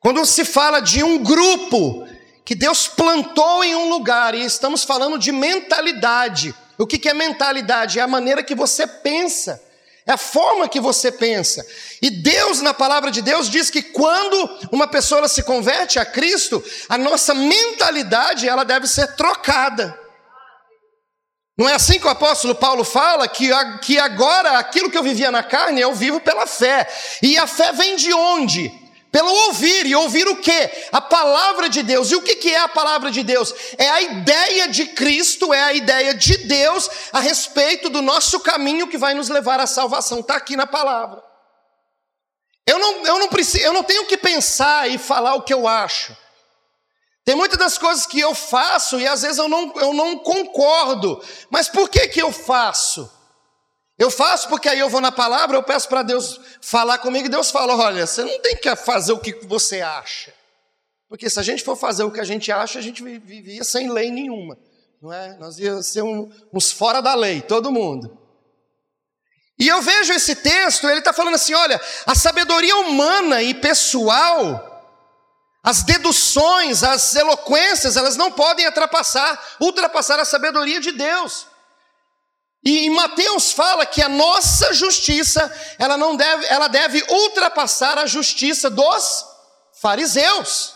quando 0.00 0.24
se 0.26 0.44
fala 0.44 0.80
de 0.80 1.02
um 1.02 1.22
grupo 1.22 2.06
que 2.44 2.54
Deus 2.54 2.88
plantou 2.88 3.62
em 3.62 3.74
um 3.74 3.88
lugar, 3.88 4.34
e 4.34 4.44
estamos 4.44 4.84
falando 4.84 5.18
de 5.18 5.30
mentalidade. 5.30 6.54
O 6.78 6.86
que 6.86 7.08
é 7.08 7.14
mentalidade? 7.14 7.98
É 7.98 8.02
a 8.02 8.08
maneira 8.08 8.42
que 8.42 8.54
você 8.54 8.86
pensa, 8.86 9.62
é 10.04 10.12
a 10.12 10.16
forma 10.16 10.68
que 10.68 10.80
você 10.80 11.12
pensa. 11.12 11.64
E 12.00 12.10
Deus, 12.10 12.60
na 12.60 12.74
palavra 12.74 13.10
de 13.10 13.22
Deus, 13.22 13.48
diz 13.48 13.70
que 13.70 13.82
quando 13.82 14.50
uma 14.72 14.88
pessoa 14.88 15.28
se 15.28 15.44
converte 15.44 15.98
a 15.98 16.04
Cristo, 16.04 16.62
a 16.88 16.98
nossa 16.98 17.34
mentalidade 17.34 18.48
ela 18.48 18.64
deve 18.64 18.88
ser 18.88 19.14
trocada. 19.14 19.96
Não 21.56 21.68
é 21.68 21.74
assim 21.74 22.00
que 22.00 22.06
o 22.06 22.10
apóstolo 22.10 22.54
Paulo 22.54 22.82
fala 22.82 23.28
que, 23.28 23.50
que 23.82 23.98
agora 23.98 24.58
aquilo 24.58 24.90
que 24.90 24.98
eu 24.98 25.02
vivia 25.02 25.30
na 25.30 25.42
carne 25.42 25.80
eu 25.80 25.94
vivo 25.94 26.18
pela 26.18 26.46
fé. 26.46 26.88
E 27.22 27.38
a 27.38 27.46
fé 27.46 27.72
vem 27.72 27.94
de 27.94 28.12
onde? 28.12 28.81
Pelo 29.12 29.30
ouvir, 29.30 29.84
e 29.84 29.94
ouvir 29.94 30.26
o 30.26 30.36
que? 30.36 30.70
A 30.90 30.98
palavra 30.98 31.68
de 31.68 31.82
Deus. 31.82 32.10
E 32.10 32.16
o 32.16 32.22
que 32.22 32.48
é 32.50 32.60
a 32.60 32.68
palavra 32.68 33.10
de 33.10 33.22
Deus? 33.22 33.54
É 33.76 33.86
a 33.90 34.00
ideia 34.00 34.68
de 34.68 34.86
Cristo, 34.86 35.52
é 35.52 35.62
a 35.62 35.74
ideia 35.74 36.14
de 36.14 36.38
Deus 36.38 36.88
a 37.12 37.20
respeito 37.20 37.90
do 37.90 38.00
nosso 38.00 38.40
caminho 38.40 38.88
que 38.88 38.96
vai 38.96 39.12
nos 39.12 39.28
levar 39.28 39.60
à 39.60 39.66
salvação. 39.66 40.20
Está 40.20 40.36
aqui 40.36 40.56
na 40.56 40.66
palavra. 40.66 41.22
Eu 42.66 42.78
não, 42.78 43.06
eu, 43.06 43.18
não 43.18 43.28
preciso, 43.28 43.62
eu 43.62 43.74
não 43.74 43.82
tenho 43.82 44.06
que 44.06 44.16
pensar 44.16 44.88
e 44.88 44.96
falar 44.96 45.34
o 45.34 45.42
que 45.42 45.52
eu 45.52 45.68
acho. 45.68 46.16
Tem 47.22 47.34
muitas 47.34 47.58
das 47.58 47.76
coisas 47.76 48.06
que 48.06 48.18
eu 48.18 48.34
faço 48.34 48.98
e 48.98 49.06
às 49.06 49.20
vezes 49.20 49.36
eu 49.36 49.48
não, 49.48 49.74
eu 49.76 49.92
não 49.92 50.20
concordo. 50.20 51.22
Mas 51.50 51.68
por 51.68 51.90
que, 51.90 52.08
que 52.08 52.22
eu 52.22 52.32
faço? 52.32 53.12
Eu 53.98 54.10
faço 54.10 54.48
porque 54.48 54.68
aí 54.68 54.78
eu 54.78 54.88
vou 54.88 55.00
na 55.00 55.12
palavra, 55.12 55.56
eu 55.56 55.62
peço 55.62 55.88
para 55.88 56.02
Deus 56.02 56.40
falar 56.60 56.98
comigo 56.98 57.26
e 57.26 57.30
Deus 57.30 57.50
fala: 57.50 57.76
olha, 57.76 58.06
você 58.06 58.22
não 58.24 58.40
tem 58.40 58.56
que 58.56 58.74
fazer 58.76 59.12
o 59.12 59.18
que 59.18 59.32
você 59.46 59.80
acha. 59.80 60.32
Porque 61.08 61.28
se 61.28 61.38
a 61.38 61.42
gente 61.42 61.62
for 61.62 61.76
fazer 61.76 62.04
o 62.04 62.10
que 62.10 62.20
a 62.20 62.24
gente 62.24 62.50
acha, 62.50 62.78
a 62.78 62.82
gente 62.82 63.02
vivia 63.02 63.62
sem 63.64 63.90
lei 63.90 64.10
nenhuma. 64.10 64.56
Não 65.00 65.12
é? 65.12 65.36
Nós 65.36 65.58
íamos 65.58 65.86
ser 65.86 66.02
um, 66.02 66.30
uns 66.52 66.72
fora 66.72 67.00
da 67.00 67.14
lei, 67.14 67.42
todo 67.42 67.70
mundo. 67.70 68.18
E 69.58 69.68
eu 69.68 69.82
vejo 69.82 70.12
esse 70.12 70.36
texto, 70.36 70.88
ele 70.88 71.00
está 71.00 71.12
falando 71.12 71.34
assim: 71.34 71.54
olha, 71.54 71.80
a 72.06 72.14
sabedoria 72.14 72.76
humana 72.76 73.42
e 73.42 73.52
pessoal, 73.52 74.72
as 75.62 75.82
deduções, 75.82 76.82
as 76.82 77.14
eloquências, 77.14 77.96
elas 77.96 78.16
não 78.16 78.32
podem 78.32 78.66
ultrapassar, 78.66 79.56
ultrapassar 79.60 80.18
a 80.18 80.24
sabedoria 80.24 80.80
de 80.80 80.92
Deus. 80.92 81.46
E 82.64 82.88
Mateus 82.90 83.50
fala 83.50 83.84
que 83.84 84.00
a 84.00 84.08
nossa 84.08 84.72
justiça, 84.72 85.52
ela 85.78 85.96
não 85.96 86.14
deve, 86.14 86.46
ela 86.46 86.68
deve 86.68 87.02
ultrapassar 87.08 87.98
a 87.98 88.06
justiça 88.06 88.70
dos 88.70 89.24
fariseus. 89.80 90.74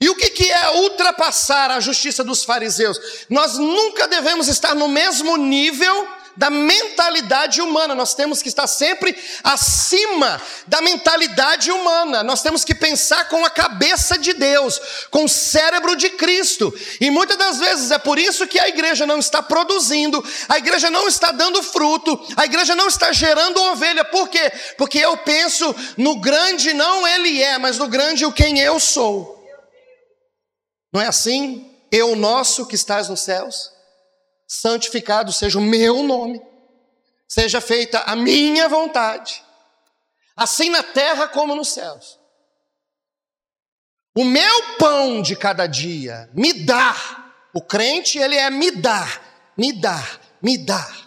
E 0.00 0.08
o 0.08 0.16
que, 0.16 0.30
que 0.30 0.50
é 0.50 0.70
ultrapassar 0.70 1.70
a 1.70 1.80
justiça 1.80 2.24
dos 2.24 2.44
fariseus? 2.44 2.98
Nós 3.28 3.58
nunca 3.58 4.08
devemos 4.08 4.48
estar 4.48 4.74
no 4.74 4.88
mesmo 4.88 5.36
nível 5.36 6.08
da 6.36 6.50
mentalidade 6.50 7.62
humana. 7.62 7.94
Nós 7.94 8.14
temos 8.14 8.42
que 8.42 8.48
estar 8.48 8.66
sempre 8.66 9.16
acima 9.42 10.40
da 10.66 10.80
mentalidade 10.80 11.70
humana. 11.70 12.22
Nós 12.22 12.42
temos 12.42 12.64
que 12.64 12.74
pensar 12.74 13.28
com 13.28 13.44
a 13.44 13.50
cabeça 13.50 14.18
de 14.18 14.32
Deus, 14.34 14.80
com 15.10 15.24
o 15.24 15.28
cérebro 15.28 15.96
de 15.96 16.10
Cristo. 16.10 16.72
E 17.00 17.10
muitas 17.10 17.36
das 17.36 17.58
vezes 17.58 17.90
é 17.90 17.98
por 17.98 18.18
isso 18.18 18.46
que 18.46 18.58
a 18.58 18.68
igreja 18.68 19.06
não 19.06 19.18
está 19.18 19.42
produzindo, 19.42 20.22
a 20.48 20.58
igreja 20.58 20.90
não 20.90 21.08
está 21.08 21.32
dando 21.32 21.62
fruto, 21.62 22.20
a 22.36 22.44
igreja 22.44 22.74
não 22.74 22.88
está 22.88 23.12
gerando 23.12 23.60
ovelha. 23.62 24.04
Por 24.04 24.28
quê? 24.28 24.52
Porque 24.76 24.98
eu 24.98 25.16
penso 25.18 25.74
no 25.96 26.20
grande 26.20 26.74
não 26.74 27.06
ele 27.06 27.42
é, 27.42 27.58
mas 27.58 27.78
no 27.78 27.88
grande 27.88 28.26
o 28.26 28.32
quem 28.32 28.58
eu 28.60 28.78
sou. 28.78 29.36
Não 30.92 31.00
é 31.00 31.06
assim? 31.06 31.70
Eu 31.90 32.16
nosso 32.16 32.66
que 32.66 32.74
estás 32.74 33.08
nos 33.08 33.20
céus 33.20 33.75
santificado 34.46 35.32
seja 35.32 35.58
o 35.58 35.62
meu 35.62 36.02
nome, 36.02 36.40
seja 37.28 37.60
feita 37.60 38.00
a 38.00 38.14
minha 38.14 38.68
vontade, 38.68 39.42
assim 40.36 40.70
na 40.70 40.82
terra 40.82 41.26
como 41.28 41.54
nos 41.54 41.72
céus. 41.72 42.18
O 44.16 44.24
meu 44.24 44.76
pão 44.78 45.20
de 45.20 45.36
cada 45.36 45.66
dia 45.66 46.30
me 46.32 46.52
dá. 46.64 46.96
O 47.52 47.60
crente, 47.60 48.18
ele 48.18 48.34
é 48.34 48.48
me 48.50 48.70
dá, 48.70 49.06
me 49.56 49.72
dá, 49.72 50.02
me 50.42 50.56
dá. 50.56 51.06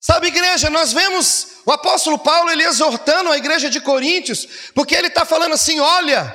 Sabe, 0.00 0.28
igreja, 0.28 0.70
nós 0.70 0.92
vemos 0.92 1.58
o 1.66 1.72
apóstolo 1.72 2.18
Paulo 2.18 2.50
ele 2.50 2.64
exortando 2.64 3.30
a 3.30 3.36
igreja 3.36 3.68
de 3.68 3.80
Coríntios, 3.80 4.70
porque 4.74 4.94
ele 4.94 5.08
está 5.08 5.24
falando 5.24 5.54
assim: 5.54 5.80
olha, 5.80 6.34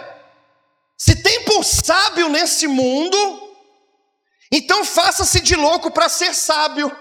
se 0.98 1.16
tem 1.16 1.44
por 1.44 1.64
sábio 1.64 2.30
nesse 2.30 2.68
mundo, 2.68 3.43
então 4.56 4.86
faça-se 4.86 5.42
de 5.42 5.56
louco 5.56 5.90
para 5.90 6.08
ser 6.08 6.36
sábio. 6.36 6.96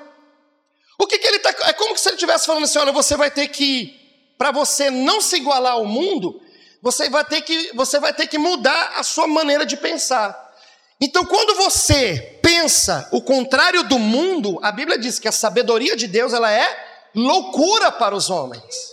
O 0.99 1.07
que, 1.07 1.19
que 1.19 1.29
ele 1.29 1.37
está. 1.37 1.51
É 1.69 1.75
como 1.75 1.99
se 1.99 2.09
ele 2.09 2.15
estivesse 2.15 2.47
falando 2.47 2.65
assim: 2.65 2.79
olha, 2.79 2.93
você 2.93 3.15
vai 3.15 3.31
ter 3.31 3.49
que, 3.49 3.95
para 4.39 4.51
você 4.51 4.91
não 4.91 5.21
se 5.21 5.37
igualar 5.37 5.75
ao 5.75 5.85
mundo, 5.85 6.41
você 6.81 7.11
vai 7.11 7.23
ter 7.27 7.43
que, 7.43 7.71
você 7.75 8.01
vai 8.01 8.15
ter 8.15 8.27
que 8.27 8.39
mudar 8.39 8.95
a 8.97 9.03
sua 9.03 9.27
maneira 9.27 9.67
de 9.67 9.77
pensar. 9.77 10.51
Então, 10.99 11.27
quando 11.27 11.55
você 11.57 12.39
pensa 12.41 13.07
o 13.13 13.21
contrário 13.21 13.83
do 13.83 13.99
mundo, 13.99 14.59
a 14.63 14.73
Bíblia 14.73 14.97
diz 14.97 15.19
que 15.19 15.29
a 15.29 15.33
sabedoria 15.33 15.95
de 15.95 16.07
Deus 16.07 16.33
ela 16.33 16.51
é 16.51 17.11
loucura 17.15 17.93
para 17.93 18.15
os 18.15 18.31
homens. 18.31 18.92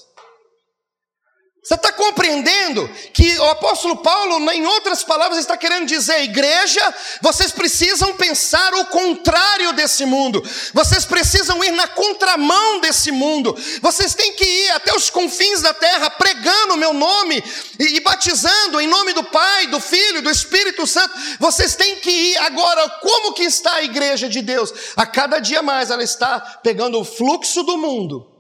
Você 1.62 1.74
está 1.74 1.92
compreendendo 1.92 2.90
que 3.14 3.38
o 3.38 3.50
apóstolo 3.50 3.98
Paulo, 3.98 4.50
em 4.52 4.66
outras 4.66 5.04
palavras, 5.04 5.40
está 5.40 5.58
querendo 5.58 5.86
dizer: 5.88 6.24
igreja, 6.24 6.96
vocês 7.22 7.52
precisam 7.52 8.16
pensar 8.16 8.74
o 8.76 8.86
contrário 8.86 9.74
desse 9.74 10.06
mundo, 10.06 10.42
vocês 10.74 11.06
precisam 11.06 11.62
ir 11.62 11.72
na 11.72 11.86
contramão 11.86 12.80
desse 12.80 13.12
mundo, 13.12 13.54
vocês 13.82 14.14
têm 14.16 14.34
que 14.34 14.46
ir 14.46 14.70
até 14.72 14.96
os 14.96 15.10
confins 15.10 15.62
da 15.62 15.74
terra 15.74 16.10
pregando 16.10 16.76
o 16.76 16.78
meu 16.78 16.94
nome 16.94 17.44
e, 17.78 17.98
e 17.98 18.00
batizando 18.00 18.80
em 18.80 18.88
nome 18.88 19.12
do 19.12 19.26
Pai, 19.26 19.68
do 19.68 19.82
Filho, 19.82 20.22
do 20.22 20.30
Espírito 20.30 20.88
Santo. 20.88 21.14
Vocês 21.40 21.76
têm 21.76 21.98
que 21.98 22.10
ir 22.10 22.38
agora. 22.38 22.90
Como 23.02 23.34
que 23.34 23.44
está 23.44 23.74
a 23.74 23.84
igreja 23.84 24.30
de 24.30 24.42
Deus? 24.42 24.74
A 24.96 25.06
cada 25.06 25.40
dia 25.40 25.62
mais 25.62 25.92
ela 25.92 26.04
está 26.04 26.40
pegando 26.64 26.98
o 27.02 27.06
fluxo 27.06 27.64
do 27.64 27.78
mundo, 27.78 28.32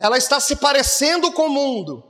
ela 0.00 0.18
está 0.18 0.40
se 0.40 0.56
parecendo 0.56 1.30
com 1.30 1.46
o 1.46 1.50
mundo 1.50 2.07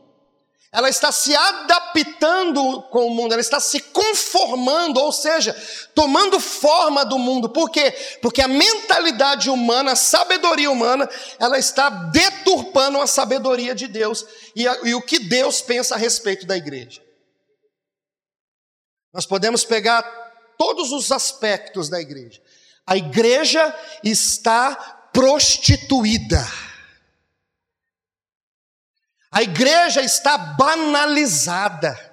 ela 0.70 0.88
está 0.90 1.10
se 1.10 1.34
adaptando 1.34 2.82
com 2.90 3.06
o 3.06 3.10
mundo, 3.10 3.32
ela 3.32 3.40
está 3.40 3.58
se 3.58 3.80
conformando, 3.80 5.00
ou 5.00 5.10
seja, 5.10 5.56
tomando 5.94 6.38
forma 6.38 7.06
do 7.06 7.18
mundo. 7.18 7.48
Por 7.48 7.70
quê? 7.70 7.90
Porque 8.20 8.42
a 8.42 8.48
mentalidade 8.48 9.48
humana, 9.48 9.92
a 9.92 9.96
sabedoria 9.96 10.70
humana, 10.70 11.08
ela 11.38 11.58
está 11.58 11.88
deturpando 11.88 13.00
a 13.00 13.06
sabedoria 13.06 13.74
de 13.74 13.86
Deus 13.86 14.26
e, 14.54 14.68
a, 14.68 14.78
e 14.84 14.94
o 14.94 15.00
que 15.00 15.18
Deus 15.18 15.62
pensa 15.62 15.94
a 15.94 15.98
respeito 15.98 16.46
da 16.46 16.56
igreja. 16.56 17.02
Nós 19.12 19.24
podemos 19.24 19.64
pegar 19.64 20.02
todos 20.58 20.92
os 20.92 21.10
aspectos 21.10 21.88
da 21.88 21.98
igreja. 21.98 22.42
A 22.86 22.94
igreja 22.94 23.74
está 24.04 24.74
prostituída. 25.12 26.46
A 29.30 29.42
igreja 29.42 30.00
está 30.00 30.36
banalizada. 30.36 32.08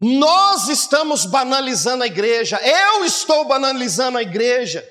Nós 0.00 0.68
estamos 0.68 1.26
banalizando 1.26 2.02
a 2.02 2.06
igreja, 2.06 2.58
eu 2.62 3.04
estou 3.04 3.44
banalizando 3.44 4.16
a 4.16 4.22
igreja. 4.22 4.82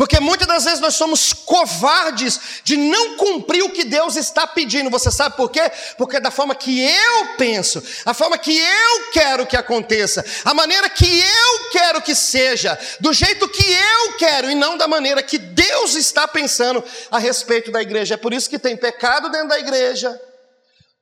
Porque 0.00 0.18
muitas 0.18 0.48
das 0.48 0.64
vezes 0.64 0.80
nós 0.80 0.94
somos 0.94 1.34
covardes 1.34 2.62
de 2.64 2.74
não 2.74 3.18
cumprir 3.18 3.62
o 3.62 3.68
que 3.68 3.84
Deus 3.84 4.16
está 4.16 4.46
pedindo. 4.46 4.88
Você 4.88 5.10
sabe 5.10 5.36
por 5.36 5.50
quê? 5.50 5.60
Porque 5.98 6.16
é 6.16 6.20
da 6.20 6.30
forma 6.30 6.54
que 6.54 6.80
eu 6.80 7.36
penso, 7.36 7.82
a 8.06 8.14
forma 8.14 8.38
que 8.38 8.56
eu 8.56 9.10
quero 9.12 9.46
que 9.46 9.58
aconteça, 9.58 10.24
a 10.42 10.54
maneira 10.54 10.88
que 10.88 11.04
eu 11.04 11.70
quero 11.70 12.00
que 12.00 12.14
seja, 12.14 12.78
do 12.98 13.12
jeito 13.12 13.46
que 13.46 13.62
eu 13.62 14.16
quero 14.16 14.50
e 14.50 14.54
não 14.54 14.78
da 14.78 14.88
maneira 14.88 15.22
que 15.22 15.36
Deus 15.36 15.94
está 15.94 16.26
pensando 16.26 16.82
a 17.10 17.18
respeito 17.18 17.70
da 17.70 17.82
igreja. 17.82 18.14
É 18.14 18.16
por 18.16 18.32
isso 18.32 18.48
que 18.48 18.58
tem 18.58 18.78
pecado 18.78 19.28
dentro 19.28 19.48
da 19.48 19.58
igreja. 19.58 20.18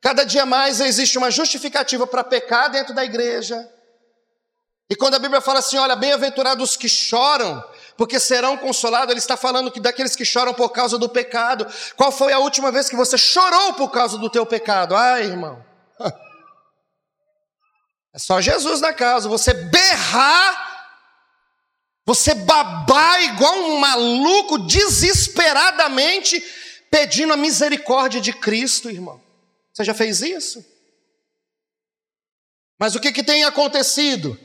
Cada 0.00 0.24
dia 0.24 0.44
mais 0.44 0.80
existe 0.80 1.16
uma 1.18 1.30
justificativa 1.30 2.04
para 2.04 2.24
pecar 2.24 2.68
dentro 2.68 2.92
da 2.92 3.04
igreja. 3.04 3.64
E 4.90 4.96
quando 4.96 5.14
a 5.14 5.18
Bíblia 5.20 5.40
fala 5.40 5.60
assim, 5.60 5.76
olha, 5.76 5.94
bem-aventurados 5.94 6.76
que 6.76 6.88
choram, 6.88 7.62
porque 7.98 8.20
serão 8.20 8.56
consolados, 8.56 9.10
ele 9.10 9.18
está 9.18 9.36
falando 9.36 9.72
que 9.72 9.80
daqueles 9.80 10.14
que 10.14 10.24
choram 10.24 10.54
por 10.54 10.70
causa 10.70 10.96
do 10.96 11.08
pecado. 11.08 11.66
Qual 11.96 12.12
foi 12.12 12.32
a 12.32 12.38
última 12.38 12.70
vez 12.70 12.88
que 12.88 12.94
você 12.94 13.18
chorou 13.18 13.74
por 13.74 13.90
causa 13.90 14.16
do 14.16 14.30
teu 14.30 14.46
pecado? 14.46 14.94
Ai, 14.94 15.24
irmão. 15.24 15.62
É 18.10 18.18
só 18.18 18.40
Jesus 18.40 18.80
na 18.80 18.92
casa, 18.92 19.28
você 19.28 19.52
berrar, 19.52 20.96
você 22.06 22.34
babar 22.34 23.22
igual 23.22 23.54
um 23.54 23.78
maluco 23.78 24.58
desesperadamente 24.58 26.42
pedindo 26.90 27.34
a 27.34 27.36
misericórdia 27.36 28.18
de 28.18 28.32
Cristo, 28.32 28.90
irmão. 28.90 29.22
Você 29.74 29.84
já 29.84 29.92
fez 29.92 30.22
isso? 30.22 30.64
Mas 32.78 32.94
o 32.94 33.00
que, 33.00 33.12
que 33.12 33.22
tem 33.22 33.44
acontecido? 33.44 34.40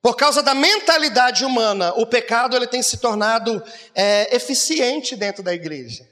Por 0.00 0.16
causa 0.16 0.42
da 0.42 0.54
mentalidade 0.54 1.44
humana, 1.44 1.92
o 1.94 2.06
pecado 2.06 2.56
ele 2.56 2.66
tem 2.66 2.82
se 2.82 2.98
tornado 2.98 3.62
é, 3.94 4.34
eficiente 4.34 5.16
dentro 5.16 5.42
da 5.42 5.52
igreja. 5.52 6.08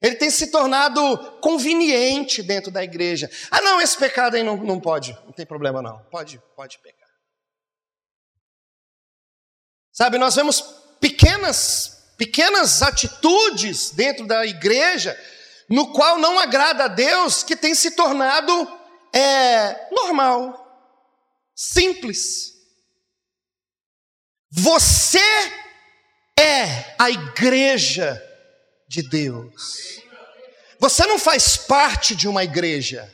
Ele 0.00 0.14
tem 0.14 0.30
se 0.30 0.48
tornado 0.52 1.18
conveniente 1.40 2.40
dentro 2.40 2.70
da 2.70 2.84
igreja. 2.84 3.28
Ah, 3.50 3.60
não, 3.60 3.80
esse 3.80 3.98
pecado 3.98 4.36
aí 4.36 4.44
não, 4.44 4.56
não 4.56 4.78
pode, 4.78 5.12
não 5.24 5.32
tem 5.32 5.44
problema 5.44 5.82
não. 5.82 5.98
Pode, 6.10 6.40
pode 6.54 6.78
pecar. 6.78 7.08
Sabe, 9.92 10.16
nós 10.16 10.36
vemos 10.36 10.60
pequenas, 11.00 12.12
pequenas 12.16 12.82
atitudes 12.82 13.90
dentro 13.90 14.24
da 14.24 14.46
igreja, 14.46 15.18
no 15.68 15.92
qual 15.92 16.18
não 16.18 16.38
agrada 16.38 16.84
a 16.84 16.88
Deus, 16.88 17.42
que 17.42 17.56
tem 17.56 17.74
se 17.74 17.90
tornado 17.90 18.52
é, 19.12 19.88
normal, 19.90 20.67
simples. 21.58 22.52
Você 24.48 25.18
é 26.38 26.94
a 26.96 27.10
igreja 27.10 28.22
de 28.86 29.02
Deus. 29.02 30.00
Você 30.78 31.04
não 31.06 31.18
faz 31.18 31.56
parte 31.56 32.14
de 32.14 32.28
uma 32.28 32.44
igreja. 32.44 33.12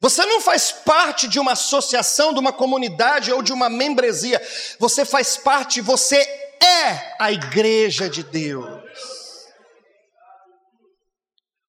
Você 0.00 0.26
não 0.26 0.40
faz 0.40 0.72
parte 0.72 1.28
de 1.28 1.38
uma 1.38 1.52
associação, 1.52 2.34
de 2.34 2.40
uma 2.40 2.52
comunidade 2.52 3.32
ou 3.32 3.40
de 3.40 3.52
uma 3.52 3.68
membresia. 3.68 4.42
Você 4.80 5.04
faz 5.04 5.36
parte, 5.36 5.80
você 5.80 6.16
é 6.16 7.16
a 7.20 7.30
igreja 7.30 8.10
de 8.10 8.24
Deus. 8.24 8.82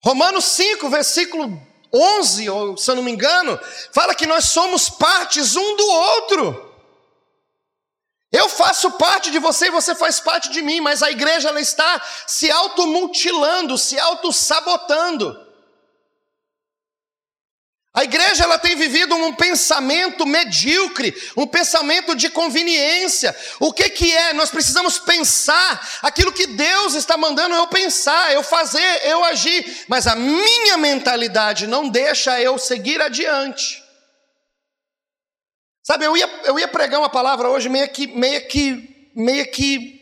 Romanos 0.04 0.46
5, 0.46 0.90
versículo 0.90 1.69
11, 1.94 2.50
ou 2.50 2.78
se 2.78 2.90
eu 2.90 2.96
não 2.96 3.04
me 3.04 3.12
engano, 3.12 3.60
fala 3.92 4.16
que 4.16 4.28
nós 4.28 4.46
somos 4.46 4.90
partes 4.90 5.56
um 5.56 5.76
do 5.76 5.88
outro. 5.88 6.70
Eu 8.32 8.48
faço 8.48 8.92
parte 8.92 9.32
de 9.32 9.40
você 9.40 9.68
e 9.68 9.72
você 9.72 9.96
faz 9.96 10.20
parte 10.20 10.50
de 10.50 10.62
mim, 10.62 10.80
mas 10.82 11.02
a 11.02 11.10
igreja 11.10 11.50
ela 11.50 11.60
está 11.60 12.00
se 12.28 12.52
automutilando, 12.52 13.78
se 13.78 14.00
autossabotando. 14.00 15.49
A 18.00 18.06
igreja 18.06 18.46
ela 18.46 18.58
tem 18.58 18.78
vivido 18.78 19.14
um 19.14 19.36
pensamento 19.36 20.26
medíocre, 20.26 21.14
um 21.36 21.46
pensamento 21.46 22.16
de 22.16 22.30
conveniência. 22.30 23.36
O 23.60 23.74
que 23.74 23.90
que 23.90 24.16
é? 24.16 24.32
Nós 24.32 24.50
precisamos 24.50 24.98
pensar 25.00 26.00
aquilo 26.02 26.32
que 26.32 26.48
Deus 26.48 26.94
está 26.94 27.18
mandando 27.18 27.56
eu 27.56 27.68
pensar, 27.68 28.32
eu 28.32 28.42
fazer, 28.42 29.06
eu 29.06 29.22
agir, 29.26 29.84
mas 29.90 30.08
a 30.08 30.16
minha 30.16 30.78
mentalidade 30.78 31.68
não 31.68 31.90
deixa 31.90 32.42
eu 32.42 32.58
seguir 32.58 33.02
adiante. 33.02 33.84
Sabe, 35.84 36.06
eu 36.06 36.16
ia, 36.16 36.42
eu 36.46 36.58
ia 36.58 36.70
pregar 36.70 37.02
uma 37.02 37.10
palavra 37.10 37.50
hoje 37.50 37.68
meio 37.68 37.90
que, 37.90 38.08
meio 38.08 38.48
que, 38.48 39.12
meio 39.14 39.52
que 39.52 40.00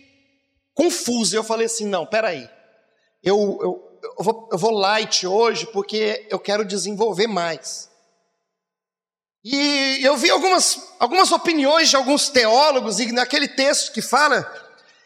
confusa. 0.76 1.36
Eu 1.36 1.44
falei 1.44 1.66
assim: 1.66 1.88
não, 1.88 2.06
peraí. 2.06 2.48
Eu, 3.24 3.58
eu, 3.60 4.00
eu, 4.20 4.24
vou, 4.24 4.50
eu 4.52 4.58
vou 4.60 4.70
light 4.70 5.26
hoje 5.26 5.66
porque 5.74 6.28
eu 6.30 6.38
quero 6.38 6.64
desenvolver 6.64 7.26
mais. 7.26 7.87
E 9.50 10.04
eu 10.04 10.18
vi 10.18 10.30
algumas, 10.30 10.92
algumas 11.00 11.32
opiniões 11.32 11.88
de 11.88 11.96
alguns 11.96 12.28
teólogos, 12.28 13.00
e 13.00 13.10
naquele 13.14 13.48
texto 13.48 13.94
que 13.94 14.02
fala 14.02 14.44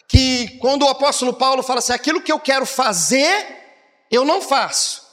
que 0.08 0.58
quando 0.58 0.82
o 0.84 0.90
apóstolo 0.90 1.32
Paulo 1.32 1.62
fala 1.62 1.78
assim: 1.78 1.94
aquilo 1.94 2.24
que 2.24 2.32
eu 2.32 2.40
quero 2.40 2.66
fazer, 2.66 3.30
eu 4.10 4.26
não 4.26 4.42
faço. 4.42 5.06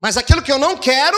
Mas 0.00 0.16
aquilo 0.16 0.42
que 0.42 0.50
eu 0.50 0.58
não 0.58 0.76
quero, 0.76 1.16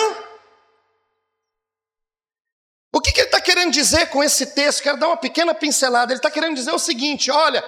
o 2.92 3.00
que, 3.00 3.10
que 3.10 3.20
ele 3.20 3.28
está 3.28 3.40
querendo 3.40 3.72
dizer 3.72 4.10
com 4.10 4.22
esse 4.22 4.44
texto? 4.48 4.82
Quero 4.82 4.98
dar 4.98 5.06
uma 5.06 5.16
pequena 5.16 5.54
pincelada. 5.54 6.12
Ele 6.12 6.18
está 6.18 6.30
querendo 6.30 6.56
dizer 6.56 6.72
o 6.72 6.78
seguinte: 6.78 7.30
olha, 7.30 7.64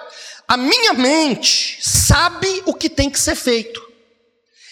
a 0.47 0.59
minha 0.59 0.93
mente 0.93 1.79
sabe 1.81 2.63
o 2.67 2.75
que 2.75 2.91
tem 2.91 3.09
que 3.09 3.19
ser 3.19 3.37
feito. 3.37 3.89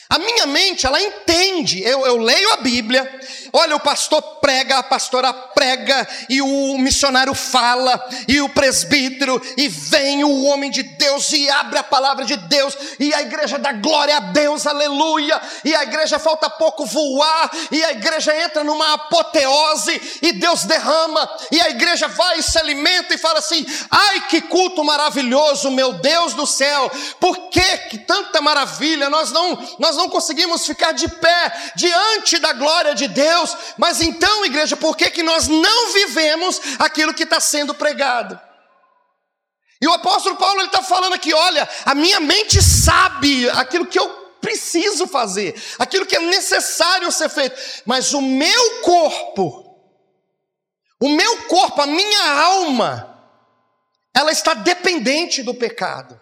A 0.09 0.19
minha 0.19 0.47
mente, 0.47 0.87
ela 0.87 1.01
entende. 1.01 1.83
Eu, 1.83 2.07
eu, 2.07 2.17
leio 2.17 2.53
a 2.53 2.59
Bíblia, 2.59 3.21
olha, 3.57 3.75
o 3.75 3.81
pastor 3.81 4.23
prega, 4.41 4.79
a 4.79 4.83
pastora 4.83 5.33
prega, 5.33 6.07
e 6.29 6.41
o 6.41 6.79
missionário 6.79 7.35
fala, 7.35 8.01
e 8.29 8.41
o 8.41 8.49
presbítero, 8.49 9.41
e 9.57 9.69
vem 9.69 10.23
o 10.23 10.45
homem 10.45 10.71
de 10.71 10.83
Deus 10.83 11.33
e 11.33 11.51
abre 11.51 11.79
a 11.79 11.83
palavra 11.83 12.25
de 12.25 12.37
Deus, 12.37 12.77
e 13.01 13.13
a 13.15 13.23
igreja 13.23 13.59
dá 13.59 13.73
glória 13.73 14.17
a 14.17 14.21
Deus, 14.21 14.67
aleluia, 14.67 15.41
e 15.65 15.75
a 15.75 15.83
igreja 15.83 16.19
falta 16.19 16.49
pouco 16.49 16.87
voar, 16.87 17.51
e 17.73 17.83
a 17.83 17.93
igreja 17.93 18.37
entra 18.45 18.63
numa 18.63 18.95
apoteose, 18.95 20.19
e 20.23 20.33
Deus 20.33 20.65
derrama, 20.65 21.29
e 21.51 21.61
a 21.61 21.71
igreja 21.71 22.07
vai 22.07 22.39
e 22.39 22.43
se 22.43 22.59
alimenta 22.59 23.15
e 23.15 23.19
fala 23.19 23.41
assim: 23.41 23.67
ai 23.91 24.29
que 24.29 24.41
culto 24.43 24.85
maravilhoso, 24.85 25.71
meu 25.71 25.95
Deus 25.95 26.35
do 26.35 26.47
céu, 26.47 26.91
por 27.19 27.49
que, 27.49 27.79
que 27.89 27.99
tanta 27.99 28.41
maravilha? 28.41 29.11
Nós 29.11 29.33
não, 29.33 29.59
nós 29.79 29.97
nós 29.97 29.97
não 29.97 30.09
conseguimos 30.11 30.67
ficar 30.67 30.93
de 30.93 31.09
pé 31.09 31.73
diante 31.75 32.39
da 32.39 32.53
glória 32.53 32.95
de 32.95 33.09
Deus, 33.09 33.46
mas 33.77 34.01
então, 34.01 34.45
igreja, 34.45 34.77
por 34.77 34.97
que, 34.97 35.11
que 35.11 35.23
nós 35.23 35.49
não 35.49 35.93
vivemos 35.93 36.61
aquilo 36.79 37.13
que 37.13 37.25
está 37.25 37.41
sendo 37.41 37.75
pregado? 37.75 38.41
E 39.81 39.87
o 39.87 39.93
apóstolo 39.93 40.37
Paulo 40.37 40.63
está 40.63 40.83
falando 40.83 41.13
aqui: 41.13 41.35
olha, 41.35 41.69
a 41.85 41.95
minha 41.95 42.21
mente 42.21 42.63
sabe 42.63 43.49
aquilo 43.51 43.87
que 43.87 43.99
eu 43.99 44.09
preciso 44.41 45.07
fazer, 45.07 45.61
aquilo 45.79 46.07
que 46.07 46.17
é 46.17 46.21
necessário 46.21 47.11
ser 47.11 47.29
feito, 47.29 47.61
mas 47.85 48.15
o 48.15 48.23
meu 48.23 48.83
corpo, 48.83 49.77
o 51.01 51.09
meu 51.09 51.43
corpo, 51.45 51.83
a 51.83 51.87
minha 51.87 52.41
alma, 52.41 53.17
ela 54.15 54.33
está 54.33 54.55
dependente 54.55 55.43
do 55.43 55.55
pecado. 55.55 56.21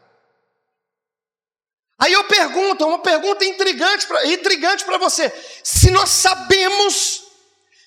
Aí 1.99 2.13
eu 2.13 2.25
pergunto, 2.25 2.87
uma 2.87 2.99
pergunta 2.99 3.45
intrigante 3.45 4.07
para 4.07 4.27
intrigante 4.27 4.85
você: 4.99 5.33
se 5.63 5.91
nós 5.91 6.11
sabemos 6.11 7.23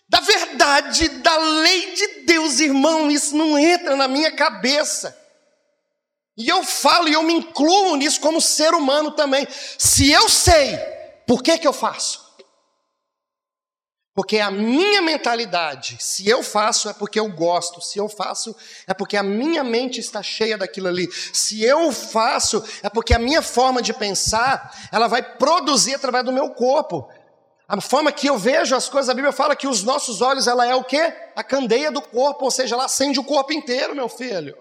da 0.09 0.19
verdade, 0.21 1.09
da 1.09 1.37
lei 1.37 1.93
de 1.93 2.07
Deus, 2.25 2.59
irmão, 2.59 3.11
isso 3.11 3.35
não 3.35 3.59
entra 3.59 3.95
na 3.95 4.07
minha 4.07 4.31
cabeça. 4.31 5.15
E 6.37 6.47
eu 6.47 6.63
falo 6.63 7.09
e 7.09 7.13
eu 7.13 7.23
me 7.23 7.33
incluo 7.33 7.95
nisso 7.95 8.21
como 8.21 8.39
ser 8.39 8.73
humano 8.73 9.11
também. 9.11 9.47
Se 9.77 10.11
eu 10.11 10.29
sei, 10.29 10.77
por 11.25 11.41
que 11.41 11.57
que 11.57 11.67
eu 11.67 11.73
faço? 11.73 12.26
Porque 14.17 14.39
a 14.39 14.49
minha 14.49 14.99
mentalidade, 14.99 15.97
se 15.99 16.27
eu 16.27 16.41
faço 16.41 16.89
é 16.89 16.93
porque 16.93 17.19
eu 17.19 17.31
gosto, 17.31 17.79
se 17.79 17.99
eu 17.99 18.09
faço 18.09 18.55
é 18.87 18.93
porque 18.95 19.15
a 19.15 19.21
minha 19.21 19.63
mente 19.63 19.99
está 19.99 20.23
cheia 20.23 20.57
daquilo 20.57 20.87
ali. 20.87 21.07
Se 21.31 21.63
eu 21.63 21.91
faço 21.91 22.65
é 22.81 22.89
porque 22.89 23.13
a 23.13 23.19
minha 23.19 23.43
forma 23.43 23.79
de 23.79 23.93
pensar, 23.93 24.75
ela 24.91 25.07
vai 25.07 25.21
produzir 25.21 25.93
através 25.93 26.25
do 26.25 26.33
meu 26.33 26.49
corpo. 26.49 27.07
A 27.67 27.79
forma 27.79 28.11
que 28.11 28.25
eu 28.25 28.39
vejo 28.39 28.75
as 28.75 28.89
coisas, 28.89 29.07
a 29.07 29.13
Bíblia 29.13 29.31
fala 29.31 29.55
que 29.55 29.67
os 29.67 29.83
nossos 29.83 30.19
olhos, 30.19 30.47
ela 30.47 30.65
é 30.65 30.73
o 30.73 30.83
quê? 30.83 31.13
A 31.35 31.43
candeia 31.43 31.91
do 31.91 32.01
corpo, 32.01 32.45
ou 32.45 32.49
seja, 32.49 32.73
ela 32.73 32.85
acende 32.85 33.19
o 33.19 33.23
corpo 33.23 33.53
inteiro, 33.53 33.93
meu 33.93 34.09
filho. 34.09 34.57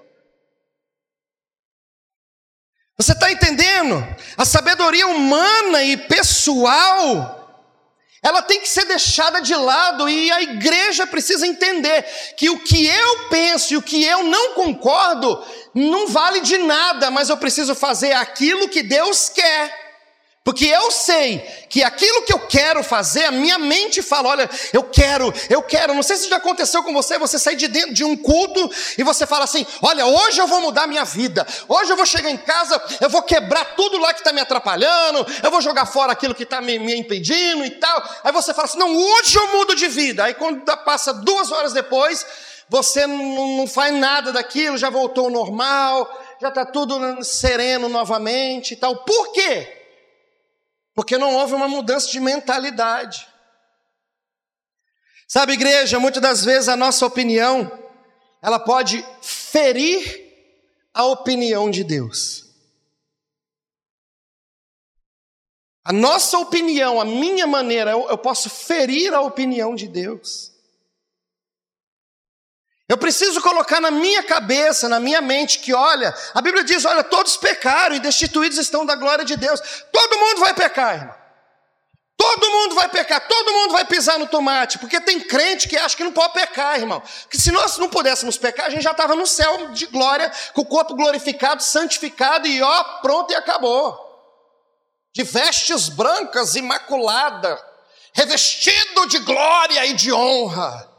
Você 2.98 3.12
está 3.12 3.32
entendendo? 3.32 4.06
A 4.36 4.44
sabedoria 4.44 5.06
humana 5.06 5.82
e 5.82 5.96
pessoal 5.96 7.45
ela 8.26 8.42
tem 8.42 8.60
que 8.60 8.68
ser 8.68 8.84
deixada 8.86 9.40
de 9.40 9.54
lado 9.54 10.08
e 10.08 10.32
a 10.32 10.42
igreja 10.42 11.06
precisa 11.06 11.46
entender 11.46 12.02
que 12.36 12.50
o 12.50 12.58
que 12.58 12.84
eu 12.84 13.28
penso 13.28 13.72
e 13.72 13.76
o 13.76 13.82
que 13.82 14.04
eu 14.04 14.24
não 14.24 14.54
concordo 14.54 15.46
não 15.72 16.08
vale 16.08 16.40
de 16.40 16.58
nada, 16.58 17.08
mas 17.08 17.28
eu 17.28 17.36
preciso 17.36 17.72
fazer 17.72 18.14
aquilo 18.14 18.68
que 18.68 18.82
Deus 18.82 19.28
quer. 19.28 19.85
Porque 20.46 20.64
eu 20.64 20.92
sei 20.92 21.40
que 21.68 21.82
aquilo 21.82 22.22
que 22.22 22.32
eu 22.32 22.38
quero 22.38 22.84
fazer, 22.84 23.24
a 23.24 23.32
minha 23.32 23.58
mente 23.58 24.00
fala: 24.00 24.28
olha, 24.28 24.50
eu 24.72 24.84
quero, 24.84 25.34
eu 25.50 25.60
quero. 25.60 25.92
Não 25.92 26.04
sei 26.04 26.16
se 26.16 26.30
já 26.30 26.36
aconteceu 26.36 26.84
com 26.84 26.92
você, 26.92 27.18
você 27.18 27.36
sair 27.36 27.56
de 27.56 27.66
dentro 27.66 27.92
de 27.92 28.04
um 28.04 28.16
culto 28.16 28.70
e 28.96 29.02
você 29.02 29.26
fala 29.26 29.42
assim: 29.42 29.66
olha, 29.82 30.06
hoje 30.06 30.40
eu 30.40 30.46
vou 30.46 30.60
mudar 30.60 30.86
minha 30.86 31.04
vida, 31.04 31.44
hoje 31.66 31.90
eu 31.90 31.96
vou 31.96 32.06
chegar 32.06 32.30
em 32.30 32.36
casa, 32.36 32.80
eu 33.00 33.10
vou 33.10 33.24
quebrar 33.24 33.74
tudo 33.74 33.98
lá 33.98 34.14
que 34.14 34.20
está 34.20 34.32
me 34.32 34.40
atrapalhando, 34.40 35.26
eu 35.42 35.50
vou 35.50 35.60
jogar 35.60 35.84
fora 35.84 36.12
aquilo 36.12 36.32
que 36.32 36.44
está 36.44 36.60
me, 36.60 36.78
me 36.78 36.94
impedindo 36.94 37.64
e 37.64 37.70
tal. 37.70 38.08
Aí 38.22 38.30
você 38.30 38.54
fala 38.54 38.68
assim: 38.68 38.78
não, 38.78 38.96
hoje 38.96 39.36
eu 39.36 39.48
mudo 39.48 39.74
de 39.74 39.88
vida. 39.88 40.22
Aí 40.22 40.34
quando 40.34 40.62
passa 40.84 41.12
duas 41.12 41.50
horas 41.50 41.72
depois, 41.72 42.24
você 42.68 43.04
não, 43.04 43.56
não 43.56 43.66
faz 43.66 43.92
nada 43.92 44.32
daquilo, 44.32 44.78
já 44.78 44.90
voltou 44.90 45.24
ao 45.24 45.30
normal, 45.32 46.08
já 46.40 46.50
está 46.50 46.64
tudo 46.64 47.24
sereno 47.24 47.88
novamente 47.88 48.74
e 48.74 48.76
tal. 48.76 48.98
Por 48.98 49.32
quê? 49.32 49.75
Porque 50.96 51.18
não 51.18 51.34
houve 51.34 51.52
uma 51.52 51.68
mudança 51.68 52.10
de 52.10 52.18
mentalidade. 52.18 53.28
Sabe, 55.28 55.52
igreja, 55.52 56.00
muitas 56.00 56.22
das 56.22 56.42
vezes 56.42 56.70
a 56.70 56.76
nossa 56.76 57.04
opinião, 57.04 57.70
ela 58.40 58.58
pode 58.58 59.04
ferir 59.20 60.24
a 60.94 61.04
opinião 61.04 61.70
de 61.70 61.84
Deus. 61.84 62.46
A 65.84 65.92
nossa 65.92 66.38
opinião, 66.38 66.98
a 66.98 67.04
minha 67.04 67.46
maneira, 67.46 67.90
eu, 67.90 68.08
eu 68.08 68.16
posso 68.16 68.48
ferir 68.48 69.12
a 69.12 69.20
opinião 69.20 69.74
de 69.74 69.86
Deus. 69.86 70.55
Eu 72.88 72.96
preciso 72.96 73.40
colocar 73.40 73.80
na 73.80 73.90
minha 73.90 74.22
cabeça, 74.22 74.88
na 74.88 75.00
minha 75.00 75.20
mente, 75.20 75.58
que 75.58 75.74
olha, 75.74 76.14
a 76.34 76.40
Bíblia 76.40 76.62
diz: 76.62 76.84
olha, 76.84 77.02
todos 77.02 77.36
pecaram 77.36 77.96
e 77.96 78.00
destituídos 78.00 78.58
estão 78.58 78.86
da 78.86 78.94
glória 78.94 79.24
de 79.24 79.36
Deus. 79.36 79.60
Todo 79.92 80.18
mundo 80.18 80.40
vai 80.40 80.54
pecar, 80.54 80.94
irmão. 80.94 81.14
Todo 82.16 82.50
mundo 82.50 82.74
vai 82.74 82.88
pecar, 82.88 83.28
todo 83.28 83.52
mundo 83.52 83.72
vai 83.72 83.84
pisar 83.84 84.18
no 84.18 84.26
tomate, 84.26 84.78
porque 84.78 84.98
tem 84.98 85.20
crente 85.20 85.68
que 85.68 85.76
acha 85.76 85.94
que 85.94 86.02
não 86.02 86.12
pode 86.12 86.32
pecar, 86.32 86.78
irmão. 86.78 87.02
Que 87.28 87.36
se 87.36 87.52
nós 87.52 87.76
não 87.76 87.90
pudéssemos 87.90 88.38
pecar, 88.38 88.66
a 88.66 88.70
gente 88.70 88.82
já 88.82 88.92
estava 88.92 89.14
no 89.14 89.26
céu 89.26 89.68
de 89.72 89.84
glória, 89.86 90.32
com 90.54 90.62
o 90.62 90.66
corpo 90.66 90.94
glorificado, 90.94 91.62
santificado 91.62 92.46
e 92.46 92.62
ó, 92.62 92.84
pronto 93.02 93.32
e 93.32 93.36
acabou 93.36 94.06
de 95.16 95.22
vestes 95.22 95.88
brancas, 95.88 96.56
imaculada, 96.56 97.58
revestido 98.12 99.06
de 99.06 99.18
glória 99.20 99.86
e 99.86 99.94
de 99.94 100.12
honra. 100.12 100.95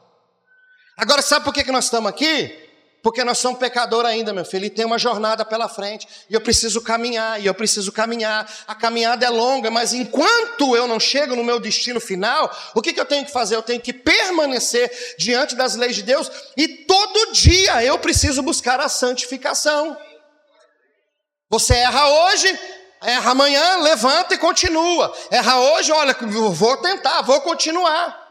Agora, 0.98 1.22
sabe 1.22 1.46
por 1.46 1.54
que, 1.54 1.64
que 1.64 1.72
nós 1.72 1.86
estamos 1.86 2.10
aqui? 2.10 2.68
Porque 3.04 3.24
nós 3.24 3.38
somos 3.38 3.60
pecadores 3.60 4.10
ainda, 4.10 4.34
meu 4.34 4.44
filho, 4.44 4.66
e 4.66 4.70
tem 4.70 4.84
uma 4.84 4.98
jornada 4.98 5.46
pela 5.46 5.70
frente, 5.70 6.08
e 6.28 6.34
eu 6.34 6.42
preciso 6.42 6.82
caminhar, 6.82 7.40
e 7.40 7.46
eu 7.46 7.54
preciso 7.54 7.92
caminhar. 7.92 8.52
A 8.68 8.74
caminhada 8.74 9.24
é 9.24 9.30
longa, 9.30 9.70
mas 9.70 9.94
enquanto 9.94 10.76
eu 10.76 10.88
não 10.88 11.00
chego 11.00 11.36
no 11.36 11.44
meu 11.44 11.60
destino 11.60 12.02
final, 12.02 12.52
o 12.74 12.82
que, 12.82 12.92
que 12.92 13.00
eu 13.00 13.06
tenho 13.06 13.24
que 13.24 13.32
fazer? 13.32 13.56
Eu 13.56 13.62
tenho 13.62 13.80
que 13.80 13.94
permanecer 13.94 14.92
diante 15.20 15.56
das 15.56 15.76
leis 15.76 15.96
de 15.96 16.02
Deus, 16.02 16.30
e 16.58 16.68
todo 16.68 17.32
dia 17.32 17.84
eu 17.84 18.00
preciso 18.00 18.42
buscar 18.42 18.82
a 18.82 18.90
santificação. 18.90 19.96
Você 21.50 21.76
erra 21.76 22.10
hoje, 22.10 22.60
Erra 23.00 23.30
amanhã, 23.30 23.78
levanta 23.78 24.34
e 24.34 24.40
continua. 24.40 25.16
Erra 25.30 25.60
hoje, 25.60 25.92
olha, 25.92 26.18
vou 26.52 26.78
tentar, 26.78 27.22
vou 27.22 27.40
continuar. 27.42 28.27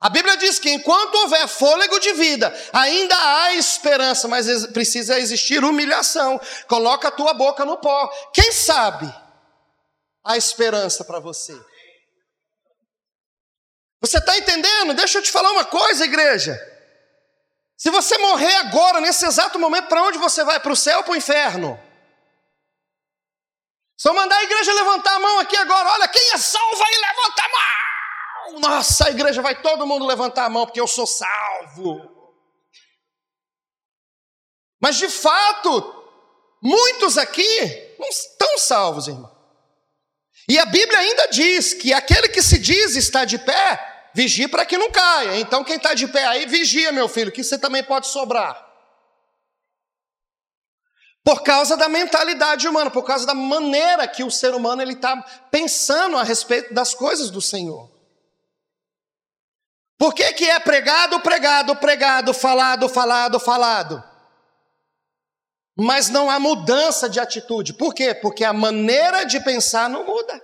A 0.00 0.08
Bíblia 0.08 0.36
diz 0.38 0.58
que 0.58 0.70
enquanto 0.70 1.14
houver 1.16 1.46
fôlego 1.46 2.00
de 2.00 2.14
vida, 2.14 2.52
ainda 2.72 3.14
há 3.14 3.54
esperança, 3.54 4.26
mas 4.26 4.66
precisa 4.68 5.18
existir 5.18 5.62
humilhação. 5.62 6.40
Coloca 6.66 7.08
a 7.08 7.10
tua 7.10 7.34
boca 7.34 7.66
no 7.66 7.76
pó. 7.76 8.08
Quem 8.32 8.50
sabe 8.50 9.12
a 10.24 10.38
esperança 10.38 11.04
para 11.04 11.20
você? 11.20 11.52
Você 14.00 14.16
está 14.16 14.38
entendendo? 14.38 14.94
Deixa 14.94 15.18
eu 15.18 15.22
te 15.22 15.30
falar 15.30 15.50
uma 15.52 15.66
coisa, 15.66 16.06
igreja. 16.06 16.58
Se 17.76 17.90
você 17.90 18.16
morrer 18.16 18.54
agora, 18.56 19.02
nesse 19.02 19.26
exato 19.26 19.58
momento, 19.58 19.88
para 19.88 20.02
onde 20.02 20.16
você 20.16 20.42
vai? 20.44 20.58
Para 20.60 20.72
o 20.72 20.76
céu 20.76 20.98
ou 20.98 21.04
para 21.04 21.12
o 21.12 21.16
inferno? 21.16 21.78
Só 23.98 24.14
mandar 24.14 24.36
a 24.36 24.44
igreja 24.44 24.72
levantar 24.72 25.14
a 25.16 25.20
mão 25.20 25.38
aqui 25.40 25.56
agora. 25.58 25.90
Olha, 25.90 26.08
quem 26.08 26.32
é 26.32 26.38
salvo 26.38 26.82
aí, 26.82 26.96
levanta 26.96 27.42
a 27.42 27.48
mão. 27.50 27.89
Nossa, 28.58 29.06
a 29.06 29.10
igreja 29.10 29.40
vai 29.40 29.60
todo 29.60 29.86
mundo 29.86 30.06
levantar 30.06 30.46
a 30.46 30.50
mão 30.50 30.66
porque 30.66 30.80
eu 30.80 30.86
sou 30.86 31.06
salvo. 31.06 32.20
Mas 34.80 34.96
de 34.96 35.08
fato, 35.08 36.04
muitos 36.62 37.18
aqui 37.18 37.96
não 37.98 38.08
estão 38.08 38.58
salvos, 38.58 39.08
irmão. 39.08 39.30
E 40.48 40.58
a 40.58 40.64
Bíblia 40.64 40.98
ainda 40.98 41.26
diz 41.28 41.74
que 41.74 41.92
aquele 41.92 42.28
que 42.28 42.42
se 42.42 42.58
diz 42.58 42.96
está 42.96 43.24
de 43.24 43.38
pé, 43.38 44.10
vigia 44.14 44.48
para 44.48 44.64
que 44.64 44.78
não 44.78 44.90
caia. 44.90 45.38
Então, 45.38 45.62
quem 45.62 45.76
está 45.76 45.94
de 45.94 46.08
pé 46.08 46.24
aí, 46.24 46.46
vigia, 46.46 46.90
meu 46.90 47.08
filho, 47.08 47.30
que 47.30 47.44
você 47.44 47.58
também 47.58 47.84
pode 47.84 48.06
sobrar. 48.06 48.68
Por 51.22 51.42
causa 51.42 51.76
da 51.76 51.88
mentalidade 51.88 52.66
humana, 52.66 52.90
por 52.90 53.04
causa 53.04 53.26
da 53.26 53.34
maneira 53.34 54.08
que 54.08 54.24
o 54.24 54.30
ser 54.30 54.54
humano 54.54 54.80
ele 54.80 54.94
está 54.94 55.20
pensando 55.50 56.16
a 56.16 56.22
respeito 56.22 56.72
das 56.72 56.94
coisas 56.94 57.30
do 57.30 57.42
Senhor. 57.42 57.89
Por 60.00 60.14
que, 60.14 60.32
que 60.32 60.48
é 60.48 60.58
pregado, 60.58 61.20
pregado, 61.20 61.76
pregado, 61.76 62.32
falado, 62.32 62.88
falado, 62.88 63.38
falado? 63.38 64.02
Mas 65.76 66.08
não 66.08 66.30
há 66.30 66.40
mudança 66.40 67.06
de 67.06 67.20
atitude. 67.20 67.74
Por 67.74 67.92
quê? 67.92 68.14
Porque 68.14 68.42
a 68.42 68.54
maneira 68.54 69.24
de 69.24 69.38
pensar 69.40 69.90
não 69.90 70.06
muda. 70.06 70.42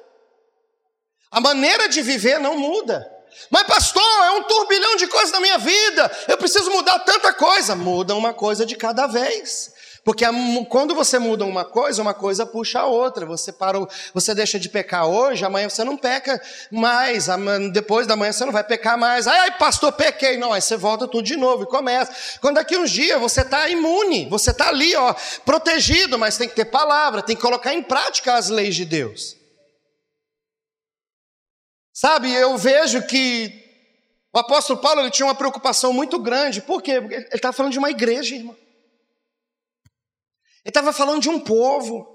A 1.31 1.41
maneira 1.41 1.89
de 1.89 2.03
viver 2.03 2.39
não 2.39 2.59
muda. 2.59 3.11
Mas, 3.49 3.63
pastor, 3.63 4.25
é 4.27 4.33
um 4.33 4.43
turbilhão 4.43 4.95
de 4.97 5.07
coisas 5.07 5.33
na 5.33 5.41
minha 5.41 5.57
vida. 5.57 6.11
Eu 6.29 6.37
preciso 6.37 6.71
mudar 6.71 6.99
tanta 6.99 7.33
coisa. 7.33 7.75
Muda 7.75 8.15
uma 8.15 8.35
coisa 8.35 8.67
de 8.67 8.77
cada 8.77 9.07
vez. 9.07 9.73
Porque 10.07 10.25
quando 10.69 10.95
você 10.95 11.19
muda 11.19 11.45
uma 11.45 11.65
coisa, 11.65 12.01
uma 12.01 12.15
coisa 12.15 12.47
puxa 12.47 12.79
a 12.79 12.87
outra. 12.87 13.27
Você 13.27 13.53
parou, 13.53 13.89
você 14.15 14.37
deixa 14.37 14.57
de 14.57 14.69
pecar 14.69 15.05
hoje, 15.09 15.45
amanhã 15.45 15.69
você 15.69 15.83
não 15.83 15.97
peca 15.97 16.41
mais, 16.71 17.27
depois 17.73 18.07
da 18.07 18.15
manhã 18.15 18.31
você 18.31 18.45
não 18.45 18.53
vai 18.53 18.63
pecar 18.63 18.97
mais. 18.97 19.27
Ai, 19.27 19.59
pastor, 19.59 19.91
pequei. 19.91 20.37
Não, 20.37 20.53
aí 20.53 20.63
você 20.63 20.77
volta 20.77 21.09
tudo 21.09 21.25
de 21.25 21.35
novo 21.35 21.65
e 21.65 21.67
começa. 21.67 22.39
Quando 22.41 22.55
daqui 22.55 22.79
uns 22.79 22.93
dias 22.93 23.21
você 23.21 23.41
está 23.41 23.69
imune, 23.69 24.29
você 24.29 24.53
está 24.53 24.69
ali, 24.69 24.95
ó, 24.95 25.13
protegido, 25.45 26.17
mas 26.17 26.39
tem 26.39 26.49
que 26.49 26.55
ter 26.55 26.67
palavra, 26.67 27.21
tem 27.21 27.35
que 27.35 27.43
colocar 27.43 27.75
em 27.75 27.83
prática 27.83 28.35
as 28.35 28.49
leis 28.49 28.77
de 28.77 28.85
Deus. 28.85 29.37
Sabe, 31.93 32.33
eu 32.33 32.57
vejo 32.57 33.03
que 33.09 33.53
o 34.33 34.39
apóstolo 34.39 34.79
Paulo 34.79 35.01
ele 35.01 35.11
tinha 35.11 35.27
uma 35.27 35.35
preocupação 35.35 35.93
muito 35.93 36.17
grande. 36.21 36.61
Por 36.61 36.81
quê? 36.81 37.01
Porque 37.01 37.15
ele 37.17 37.29
estava 37.33 37.53
falando 37.53 37.73
de 37.73 37.79
uma 37.81 37.91
igreja, 37.91 38.37
irmão. 38.37 38.57
Ele 40.67 40.71
estava 40.71 40.93
falando 40.93 41.23
de 41.23 41.29
um 41.29 41.39
povo. 41.39 42.13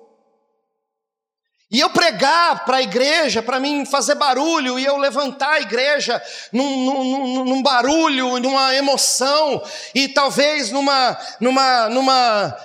E 1.71 1.79
eu 1.79 1.89
pregar 1.89 2.65
para 2.65 2.77
a 2.77 2.81
igreja, 2.81 3.41
para 3.41 3.61
mim 3.61 3.85
fazer 3.85 4.15
barulho, 4.15 4.77
e 4.77 4.83
eu 4.83 4.97
levantar 4.97 5.53
a 5.53 5.61
igreja 5.61 6.21
num, 6.51 6.83
num, 6.83 7.45
num, 7.45 7.63
barulho, 7.63 8.39
numa 8.39 8.75
emoção, 8.75 9.63
e 9.95 10.09
talvez 10.09 10.69
numa, 10.69 11.17
numa, 11.39 11.87
numa 11.87 12.57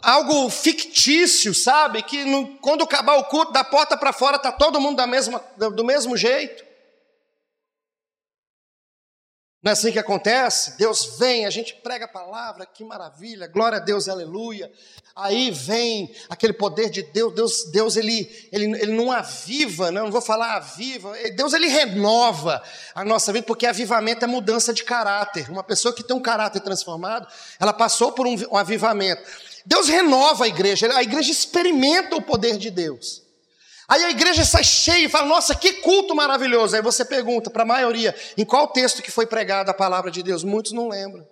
algo 0.00 0.48
fictício, 0.48 1.52
sabe? 1.52 2.04
Que 2.04 2.24
no, 2.24 2.56
quando 2.58 2.84
acabar 2.84 3.16
o 3.16 3.24
culto, 3.24 3.50
da 3.50 3.64
porta 3.64 3.96
para 3.96 4.12
fora, 4.12 4.36
está 4.36 4.52
todo 4.52 4.80
mundo 4.80 4.96
da 4.96 5.08
mesma, 5.08 5.42
do 5.56 5.82
mesmo 5.82 6.16
jeito. 6.16 6.64
Não 9.60 9.70
é 9.70 9.72
assim 9.72 9.90
que 9.92 9.98
acontece? 9.98 10.76
Deus 10.76 11.18
vem, 11.18 11.46
a 11.46 11.50
gente 11.50 11.74
prega 11.74 12.04
a 12.04 12.08
palavra, 12.08 12.66
que 12.66 12.84
maravilha, 12.84 13.46
glória 13.46 13.78
a 13.78 13.80
Deus, 13.80 14.08
aleluia. 14.08 14.72
Aí 15.14 15.50
vem 15.50 16.14
aquele 16.30 16.54
poder 16.54 16.88
de 16.88 17.02
Deus, 17.02 17.34
Deus, 17.34 17.70
Deus 17.70 17.96
ele, 17.96 18.30
ele, 18.50 18.64
ele 18.80 18.92
não 18.92 19.12
aviva, 19.12 19.90
não, 19.90 20.04
não 20.04 20.10
vou 20.10 20.22
falar 20.22 20.56
aviva, 20.56 21.12
Deus 21.36 21.52
ele 21.52 21.68
renova 21.68 22.62
a 22.94 23.04
nossa 23.04 23.30
vida, 23.30 23.46
porque 23.46 23.66
avivamento 23.66 24.24
é 24.24 24.28
mudança 24.28 24.72
de 24.72 24.82
caráter. 24.84 25.50
Uma 25.50 25.62
pessoa 25.62 25.94
que 25.94 26.02
tem 26.02 26.16
um 26.16 26.22
caráter 26.22 26.60
transformado, 26.60 27.26
ela 27.60 27.74
passou 27.74 28.12
por 28.12 28.26
um, 28.26 28.34
um 28.50 28.56
avivamento. 28.56 29.22
Deus 29.66 29.88
renova 29.88 30.44
a 30.44 30.48
igreja, 30.48 30.90
a 30.96 31.02
igreja 31.02 31.30
experimenta 31.30 32.16
o 32.16 32.22
poder 32.22 32.56
de 32.56 32.70
Deus. 32.70 33.22
Aí 33.86 34.04
a 34.04 34.10
igreja 34.10 34.44
sai 34.44 34.64
cheia 34.64 35.04
e 35.04 35.08
fala: 35.10 35.26
Nossa, 35.26 35.54
que 35.54 35.74
culto 35.74 36.14
maravilhoso. 36.14 36.74
Aí 36.74 36.80
você 36.80 37.04
pergunta 37.04 37.50
para 37.50 37.62
a 37.62 37.66
maioria: 37.66 38.14
em 38.38 38.44
qual 38.44 38.68
texto 38.68 39.02
que 39.02 39.10
foi 39.10 39.26
pregada 39.26 39.70
a 39.70 39.74
palavra 39.74 40.10
de 40.10 40.22
Deus? 40.22 40.42
Muitos 40.42 40.72
não 40.72 40.88
lembram. 40.88 41.26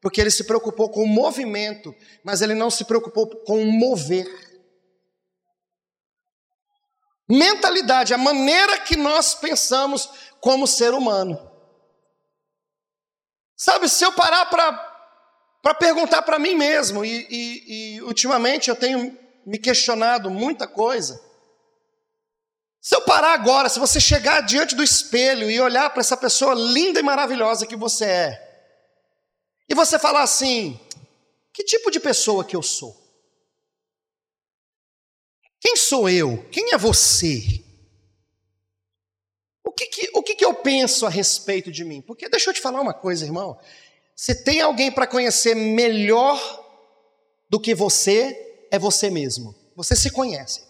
Porque 0.00 0.20
ele 0.20 0.30
se 0.30 0.44
preocupou 0.44 0.90
com 0.90 1.02
o 1.02 1.08
movimento, 1.08 1.94
mas 2.24 2.40
ele 2.40 2.54
não 2.54 2.70
se 2.70 2.84
preocupou 2.84 3.26
com 3.44 3.62
o 3.62 3.72
mover. 3.72 4.26
Mentalidade, 7.28 8.12
a 8.12 8.18
maneira 8.18 8.78
que 8.80 8.96
nós 8.96 9.34
pensamos 9.34 10.08
como 10.40 10.66
ser 10.66 10.94
humano. 10.94 11.38
Sabe, 13.56 13.88
se 13.88 14.04
eu 14.04 14.12
parar 14.12 14.46
para 14.46 15.74
perguntar 15.74 16.22
para 16.22 16.38
mim 16.38 16.54
mesmo, 16.54 17.04
e, 17.04 17.26
e, 17.30 17.96
e 17.96 18.02
ultimamente 18.02 18.70
eu 18.70 18.74
tenho 18.74 19.16
me 19.44 19.58
questionado 19.58 20.30
muita 20.30 20.66
coisa. 20.66 21.20
Se 22.80 22.96
eu 22.96 23.02
parar 23.02 23.34
agora, 23.34 23.68
se 23.68 23.78
você 23.78 24.00
chegar 24.00 24.40
diante 24.40 24.74
do 24.74 24.82
espelho 24.82 25.50
e 25.50 25.60
olhar 25.60 25.90
para 25.90 26.00
essa 26.00 26.16
pessoa 26.16 26.54
linda 26.54 26.98
e 26.98 27.02
maravilhosa 27.02 27.66
que 27.66 27.76
você 27.76 28.06
é, 28.06 28.49
e 29.70 29.74
você 29.74 29.98
falar 29.98 30.22
assim: 30.22 30.78
que 31.54 31.62
tipo 31.62 31.90
de 31.90 32.00
pessoa 32.00 32.44
que 32.44 32.56
eu 32.56 32.62
sou? 32.62 33.00
Quem 35.60 35.76
sou 35.76 36.08
eu? 36.08 36.44
Quem 36.50 36.72
é 36.72 36.78
você? 36.78 37.64
O 39.64 39.70
que, 39.70 39.86
que 39.86 40.10
o 40.14 40.22
que, 40.22 40.34
que 40.34 40.44
eu 40.44 40.54
penso 40.54 41.06
a 41.06 41.08
respeito 41.08 41.70
de 41.70 41.84
mim? 41.84 42.02
Porque 42.02 42.28
deixa 42.28 42.50
eu 42.50 42.54
te 42.54 42.60
falar 42.60 42.80
uma 42.80 42.94
coisa, 42.94 43.24
irmão. 43.24 43.58
Se 44.16 44.34
tem 44.42 44.60
alguém 44.60 44.90
para 44.90 45.06
conhecer 45.06 45.54
melhor 45.54 46.38
do 47.48 47.60
que 47.60 47.74
você, 47.74 48.66
é 48.70 48.78
você 48.78 49.08
mesmo. 49.08 49.54
Você 49.76 49.94
se 49.94 50.10
conhece. 50.10 50.68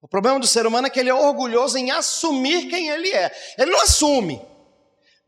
O 0.00 0.08
problema 0.08 0.40
do 0.40 0.46
ser 0.46 0.66
humano 0.66 0.86
é 0.86 0.90
que 0.90 0.98
ele 0.98 1.10
é 1.10 1.14
orgulhoso 1.14 1.76
em 1.76 1.90
assumir 1.90 2.68
quem 2.68 2.88
ele 2.88 3.10
é. 3.10 3.30
Ele 3.58 3.70
não 3.70 3.82
assume. 3.82 4.40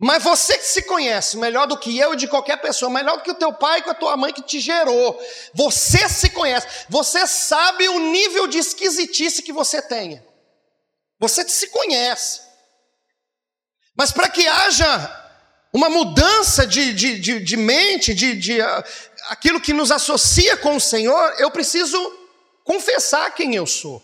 Mas 0.01 0.23
você 0.23 0.57
que 0.57 0.65
se 0.65 0.83
conhece 0.83 1.37
melhor 1.37 1.67
do 1.67 1.77
que 1.77 1.99
eu 1.99 2.15
e 2.15 2.17
de 2.17 2.29
qualquer 2.29 2.59
pessoa, 2.59 2.91
melhor 2.91 3.17
do 3.17 3.23
que 3.25 3.33
o 3.33 3.35
teu 3.35 3.53
pai 3.53 3.81
e 3.81 3.83
com 3.83 3.91
a 3.91 3.95
tua 3.95 4.17
mãe 4.17 4.33
que 4.33 4.43
te 4.43 4.61
gerou. 4.61 5.21
Você 5.53 6.09
se 6.09 6.31
conhece. 6.31 6.87
Você 6.89 7.27
sabe 7.27 7.89
o 7.89 7.99
nível 7.99 8.47
de 8.47 8.59
esquisitice 8.59 9.43
que 9.43 9.53
você 9.53 9.83
tenha. 9.83 10.25
Você 11.19 11.47
se 11.49 11.67
conhece. 11.69 12.43
Mas 13.97 14.13
para 14.13 14.29
que 14.29 14.47
haja 14.47 15.25
uma 15.73 15.89
mudança 15.89 16.65
de, 16.65 16.95
de, 16.95 17.19
de, 17.19 17.41
de 17.41 17.57
mente, 17.57 18.15
de, 18.15 18.37
de 18.37 18.61
uh, 18.61 18.85
aquilo 19.31 19.61
que 19.61 19.73
nos 19.73 19.91
associa 19.91 20.57
com 20.57 20.77
o 20.77 20.81
Senhor, 20.81 21.35
eu 21.39 21.51
preciso 21.51 21.99
confessar 22.63 23.35
quem 23.35 23.57
eu 23.57 23.67
sou. 23.67 24.01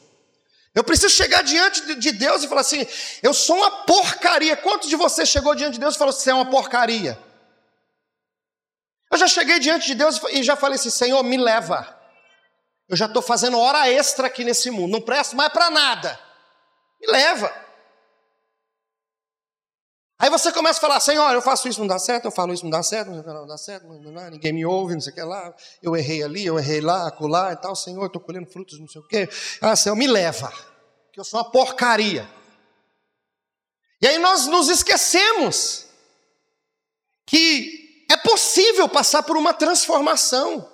Eu 0.74 0.82
preciso 0.82 1.14
chegar 1.14 1.42
diante 1.42 1.94
de 1.94 2.12
Deus 2.12 2.42
e 2.42 2.48
falar 2.48 2.62
assim: 2.62 2.86
eu 3.22 3.32
sou 3.32 3.56
uma 3.56 3.84
porcaria. 3.84 4.56
Quantos 4.56 4.88
de 4.88 4.96
vocês 4.96 5.28
chegou 5.28 5.54
diante 5.54 5.74
de 5.74 5.80
Deus 5.80 5.94
e 5.94 5.98
falou 5.98 6.12
você 6.12 6.30
é 6.30 6.34
uma 6.34 6.50
porcaria? 6.50 7.18
Eu 9.10 9.16
já 9.16 9.28
cheguei 9.28 9.60
diante 9.60 9.86
de 9.86 9.94
Deus 9.94 10.20
e 10.30 10.42
já 10.42 10.56
falei 10.56 10.76
assim: 10.76 10.90
Senhor, 10.90 11.22
me 11.22 11.36
leva. 11.36 11.96
Eu 12.88 12.96
já 12.96 13.06
estou 13.06 13.22
fazendo 13.22 13.58
hora 13.58 13.88
extra 13.88 14.26
aqui 14.26 14.44
nesse 14.44 14.70
mundo, 14.70 14.92
não 14.92 15.00
presto 15.00 15.36
mais 15.36 15.52
para 15.52 15.70
nada. 15.70 16.18
Me 17.00 17.06
leva. 17.06 17.63
Aí 20.24 20.30
você 20.30 20.50
começa 20.50 20.78
a 20.78 20.80
falar, 20.80 21.00
Senhor, 21.00 21.34
eu 21.34 21.42
faço 21.42 21.68
isso, 21.68 21.78
não 21.80 21.86
dá 21.86 21.98
certo, 21.98 22.24
eu 22.24 22.30
falo 22.30 22.54
isso, 22.54 22.62
não 22.64 22.70
dá 22.70 22.82
certo, 22.82 23.10
não 23.10 23.46
dá 23.46 23.58
certo, 23.58 23.86
não 23.86 24.14
dá, 24.14 24.30
ninguém 24.30 24.54
me 24.54 24.64
ouve, 24.64 24.94
não 24.94 25.00
sei 25.02 25.12
o 25.12 25.14
que 25.14 25.20
lá, 25.22 25.54
eu 25.82 25.94
errei 25.94 26.22
ali, 26.22 26.46
eu 26.46 26.58
errei 26.58 26.80
lá, 26.80 27.06
acolá 27.06 27.52
e 27.52 27.56
tal, 27.56 27.76
Senhor, 27.76 28.06
estou 28.06 28.22
colhendo 28.22 28.50
frutos, 28.50 28.80
não 28.80 28.88
sei 28.88 29.02
o 29.02 29.06
que. 29.06 29.28
Ah, 29.60 29.76
Senhor, 29.76 29.94
me 29.94 30.06
leva, 30.06 30.50
que 31.12 31.20
eu 31.20 31.24
sou 31.24 31.38
uma 31.38 31.50
porcaria. 31.50 32.26
E 34.00 34.06
aí 34.06 34.18
nós 34.18 34.46
nos 34.46 34.70
esquecemos 34.70 35.88
que 37.26 38.06
é 38.10 38.16
possível 38.16 38.88
passar 38.88 39.24
por 39.24 39.36
uma 39.36 39.52
transformação 39.52 40.66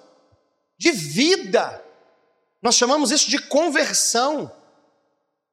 de 0.78 0.92
vida. 0.92 1.84
Nós 2.62 2.76
chamamos 2.76 3.10
isso 3.10 3.28
de 3.28 3.40
conversão. 3.40 4.59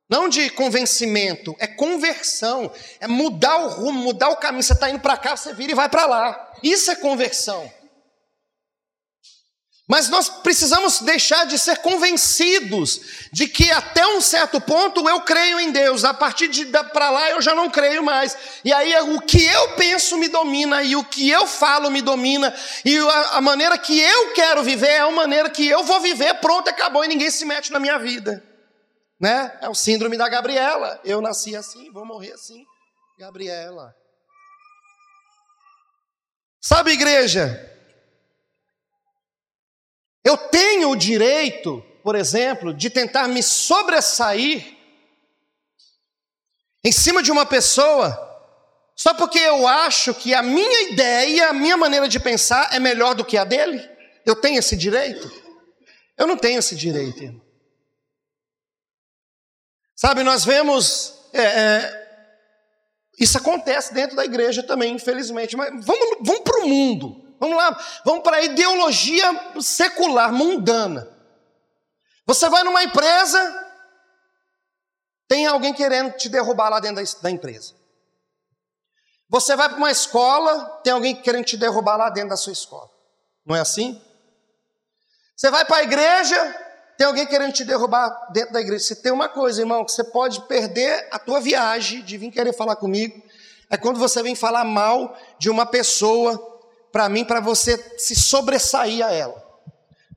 Não 0.09 0.29
de 0.29 0.49
convencimento, 0.49 1.55
é 1.59 1.67
conversão. 1.67 2.71
É 2.99 3.07
mudar 3.07 3.57
o 3.57 3.67
rumo, 3.67 3.99
mudar 3.99 4.29
o 4.29 4.37
caminho. 4.37 4.63
Você 4.63 4.73
está 4.73 4.89
indo 4.89 4.99
para 4.99 5.17
cá, 5.17 5.35
você 5.35 5.53
vira 5.53 5.73
e 5.73 5.75
vai 5.75 5.89
para 5.89 6.05
lá. 6.05 6.53
Isso 6.63 6.89
é 6.89 6.95
conversão. 6.95 7.71
Mas 9.89 10.09
nós 10.09 10.27
precisamos 10.27 10.99
deixar 10.99 11.45
de 11.45 11.57
ser 11.57 11.77
convencidos 11.77 12.99
de 13.31 13.47
que 13.47 13.71
até 13.71 14.05
um 14.05 14.19
certo 14.19 14.59
ponto 14.59 15.07
eu 15.07 15.21
creio 15.21 15.61
em 15.61 15.71
Deus, 15.71 16.03
a 16.03 16.13
partir 16.13 16.49
de 16.49 16.65
para 16.65 17.09
lá 17.09 17.29
eu 17.31 17.41
já 17.41 17.55
não 17.55 17.69
creio 17.69 18.03
mais. 18.03 18.35
E 18.65 18.73
aí 18.73 18.93
o 19.15 19.21
que 19.21 19.41
eu 19.45 19.75
penso 19.75 20.17
me 20.17 20.27
domina, 20.27 20.83
e 20.83 20.93
o 20.97 21.05
que 21.05 21.29
eu 21.29 21.47
falo 21.47 21.89
me 21.89 22.01
domina, 22.01 22.53
e 22.83 22.97
a, 22.97 23.37
a 23.37 23.41
maneira 23.41 23.77
que 23.77 23.97
eu 23.97 24.33
quero 24.33 24.61
viver 24.61 24.89
é 24.89 24.99
a 24.99 25.09
maneira 25.09 25.49
que 25.49 25.65
eu 25.65 25.85
vou 25.85 26.01
viver, 26.01 26.33
pronto, 26.41 26.69
acabou, 26.69 27.05
e 27.05 27.07
ninguém 27.07 27.31
se 27.31 27.45
mete 27.45 27.71
na 27.71 27.79
minha 27.79 27.97
vida. 27.97 28.43
Né? 29.19 29.57
É 29.61 29.69
o 29.69 29.75
síndrome 29.75 30.17
da 30.17 30.29
Gabriela. 30.29 30.99
Eu 31.03 31.21
nasci 31.21 31.55
assim, 31.55 31.91
vou 31.91 32.05
morrer 32.05 32.33
assim. 32.33 32.65
Gabriela. 33.17 33.95
Sabe, 36.61 36.91
igreja? 36.91 37.73
Eu 40.23 40.37
tenho 40.37 40.89
o 40.89 40.95
direito, 40.95 41.81
por 42.03 42.15
exemplo, 42.15 42.73
de 42.73 42.89
tentar 42.89 43.27
me 43.27 43.41
sobressair 43.41 44.75
em 46.83 46.91
cima 46.91 47.23
de 47.23 47.31
uma 47.31 47.45
pessoa, 47.45 48.23
só 48.95 49.13
porque 49.13 49.39
eu 49.39 49.67
acho 49.67 50.13
que 50.13 50.33
a 50.33 50.43
minha 50.43 50.91
ideia, 50.91 51.49
a 51.49 51.53
minha 51.53 51.77
maneira 51.77 52.07
de 52.07 52.19
pensar 52.19 52.73
é 52.73 52.79
melhor 52.79 53.15
do 53.15 53.25
que 53.25 53.37
a 53.37 53.43
dele? 53.43 53.89
Eu 54.25 54.35
tenho 54.35 54.59
esse 54.59 54.75
direito? 54.75 55.31
Eu 56.17 56.27
não 56.27 56.35
tenho 56.35 56.59
esse 56.59 56.75
direito, 56.75 57.23
irmão. 57.23 57.46
Sabe, 59.97 60.23
nós 60.23 60.45
vemos. 60.45 61.15
É, 61.33 61.41
é, 61.41 62.07
isso 63.19 63.35
acontece 63.35 63.93
dentro 63.95 64.15
da 64.15 64.23
igreja 64.23 64.61
também, 64.61 64.93
infelizmente. 64.93 65.57
Mas 65.57 65.83
vamos, 65.83 66.17
vamos 66.21 66.41
para 66.41 66.59
o 66.59 66.69
mundo. 66.69 67.35
Vamos 67.39 67.57
lá, 67.57 68.01
vamos 68.05 68.23
para 68.23 68.37
a 68.37 68.41
ideologia 68.41 69.25
secular, 69.59 70.31
mundana. 70.31 71.07
Você 72.25 72.49
vai 72.49 72.63
numa 72.63 72.83
empresa, 72.83 73.71
tem 75.27 75.45
alguém 75.45 75.73
querendo 75.73 76.13
te 76.13 76.29
derrubar 76.29 76.69
lá 76.69 76.79
dentro 76.79 77.03
da, 77.03 77.21
da 77.21 77.31
empresa. 77.31 77.75
Você 79.29 79.55
vai 79.55 79.69
para 79.69 79.77
uma 79.77 79.91
escola, 79.91 80.65
tem 80.83 80.93
alguém 80.93 81.15
querendo 81.15 81.45
te 81.45 81.57
derrubar 81.57 81.97
lá 81.97 82.09
dentro 82.09 82.29
da 82.29 82.37
sua 82.37 82.53
escola. 82.53 82.89
Não 83.45 83.55
é 83.55 83.59
assim? 83.59 84.01
Você 85.35 85.51
vai 85.51 85.63
para 85.65 85.77
a 85.77 85.83
igreja, 85.83 86.66
tem 86.97 87.05
alguém 87.05 87.27
querendo 87.27 87.53
te 87.53 87.63
derrubar 87.63 88.09
dentro 88.31 88.53
da 88.53 88.59
igreja. 88.59 88.83
Se 88.83 88.95
tem 89.01 89.11
uma 89.11 89.29
coisa, 89.29 89.61
irmão, 89.61 89.85
que 89.85 89.91
você 89.91 90.03
pode 90.03 90.41
perder 90.47 91.07
a 91.11 91.19
tua 91.19 91.39
viagem 91.39 92.01
de 92.01 92.17
vir 92.17 92.31
querer 92.31 92.53
falar 92.53 92.75
comigo, 92.75 93.21
é 93.69 93.77
quando 93.77 93.99
você 93.99 94.23
vem 94.23 94.35
falar 94.35 94.63
mal 94.63 95.15
de 95.37 95.49
uma 95.49 95.65
pessoa 95.65 96.37
para 96.91 97.07
mim, 97.07 97.23
para 97.23 97.39
você 97.39 97.77
se 97.99 98.15
sobressair 98.15 99.05
a 99.05 99.11
ela. 99.11 99.45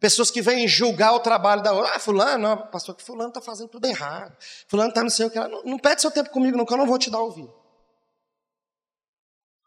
Pessoas 0.01 0.31
que 0.31 0.40
vêm 0.40 0.66
julgar 0.66 1.12
o 1.12 1.21
trabalho 1.21 1.62
da 1.62 1.73
outra. 1.73 1.93
Ah, 1.95 1.99
fulano, 1.99 2.49
não, 2.49 2.57
pastor, 2.57 2.95
que 2.95 3.03
fulano 3.03 3.29
está 3.29 3.43
fazendo 3.43 3.69
tudo 3.69 3.85
errado. 3.85 4.35
Fulano 4.66 4.88
está 4.88 5.03
não 5.03 5.11
sei 5.11 5.27
o 5.27 5.31
que. 5.31 5.38
Não, 5.38 5.62
não 5.62 5.79
perde 5.79 6.01
seu 6.01 6.11
tempo 6.11 6.31
comigo, 6.31 6.57
não, 6.57 6.64
que 6.64 6.73
eu 6.73 6.79
não 6.79 6.87
vou 6.87 6.99
te 6.99 7.11
dar 7.11 7.19
ouvido. 7.19 7.53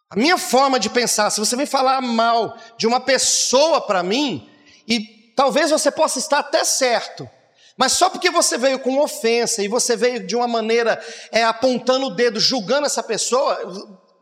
A 0.10 0.16
minha 0.16 0.38
forma 0.40 0.80
de 0.80 0.90
pensar, 0.90 1.30
se 1.30 1.40
você 1.40 1.56
vem 1.56 1.68
falar 1.68 2.02
mal 2.02 2.58
de 2.78 2.88
uma 2.88 3.00
pessoa 3.00 3.80
para 3.82 4.02
mim, 4.02 4.50
e 4.88 5.23
talvez 5.36 5.72
você 5.72 5.92
possa 5.92 6.20
estar 6.20 6.40
até 6.40 6.64
certo, 6.64 7.30
mas 7.76 7.94
só 7.94 8.10
porque 8.10 8.30
você 8.30 8.58
veio 8.58 8.80
com 8.80 9.00
ofensa 9.00 9.64
e 9.64 9.68
você 9.68 9.96
veio 9.96 10.26
de 10.26 10.36
uma 10.36 10.48
maneira 10.48 11.04
é, 11.32 11.44
apontando 11.44 12.08
o 12.08 12.16
dedo, 12.16 12.40
julgando 12.40 12.86
essa 12.86 13.02
pessoa, 13.02 13.60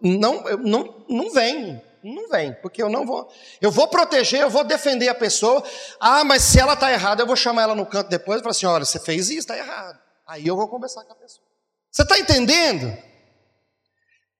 não, 0.01 0.43
não, 0.59 1.05
não 1.09 1.29
vem, 1.31 1.81
não 2.03 2.29
vem, 2.29 2.53
porque 2.61 2.81
eu 2.81 2.89
não 2.89 3.05
vou, 3.05 3.29
eu 3.59 3.69
vou 3.69 3.87
proteger, 3.87 4.41
eu 4.41 4.49
vou 4.49 4.63
defender 4.63 5.09
a 5.09 5.15
pessoa. 5.15 5.63
Ah, 5.99 6.23
mas 6.23 6.43
se 6.43 6.59
ela 6.59 6.73
está 6.73 6.91
errada, 6.91 7.21
eu 7.21 7.27
vou 7.27 7.35
chamar 7.35 7.63
ela 7.63 7.75
no 7.75 7.85
canto 7.85 8.09
depois 8.09 8.39
e 8.39 8.43
falar 8.43 8.51
assim: 8.51 8.65
olha, 8.65 8.85
você 8.85 8.99
fez 8.99 9.29
isso, 9.29 9.39
está 9.39 9.57
errado. 9.57 9.99
Aí 10.27 10.47
eu 10.47 10.55
vou 10.55 10.67
conversar 10.67 11.03
com 11.03 11.11
a 11.13 11.15
pessoa. 11.15 11.45
Você 11.91 12.03
está 12.03 12.17
entendendo? 12.17 13.10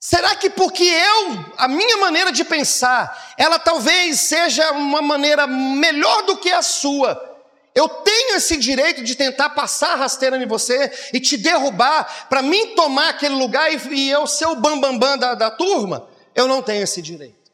Será 0.04 0.36
que 0.36 0.50
porque 0.50 0.84
eu, 0.84 1.46
a 1.58 1.68
minha 1.68 1.98
maneira 1.98 2.32
de 2.32 2.44
pensar, 2.44 3.36
ela 3.38 3.60
talvez 3.60 4.20
seja 4.20 4.72
uma 4.72 5.00
maneira 5.00 5.46
melhor 5.46 6.24
do 6.24 6.38
que 6.38 6.52
a 6.52 6.64
sua? 6.64 7.40
Eu 7.76 7.88
tenho 7.88 8.36
esse 8.36 8.58
direito 8.58 9.04
de 9.04 9.14
tentar 9.14 9.52
passar 9.52 9.96
rasteira 9.96 10.42
em 10.42 10.48
você 10.48 10.92
e 11.14 11.20
te 11.20 11.38
derrubar 11.38 12.28
para 12.28 12.42
mim 12.42 12.74
tomar 12.76 13.10
aquele 13.10 13.36
lugar 13.36 13.72
e, 13.72 13.78
e 13.94 14.10
eu 14.10 14.26
ser 14.26 14.48
o 14.48 14.56
bambambam 14.56 14.98
bam, 14.98 15.00
bam 15.00 15.18
da, 15.20 15.36
da 15.36 15.52
turma? 15.52 16.10
Eu 16.34 16.48
não 16.48 16.64
tenho 16.64 16.82
esse 16.82 17.00
direito. 17.00 17.52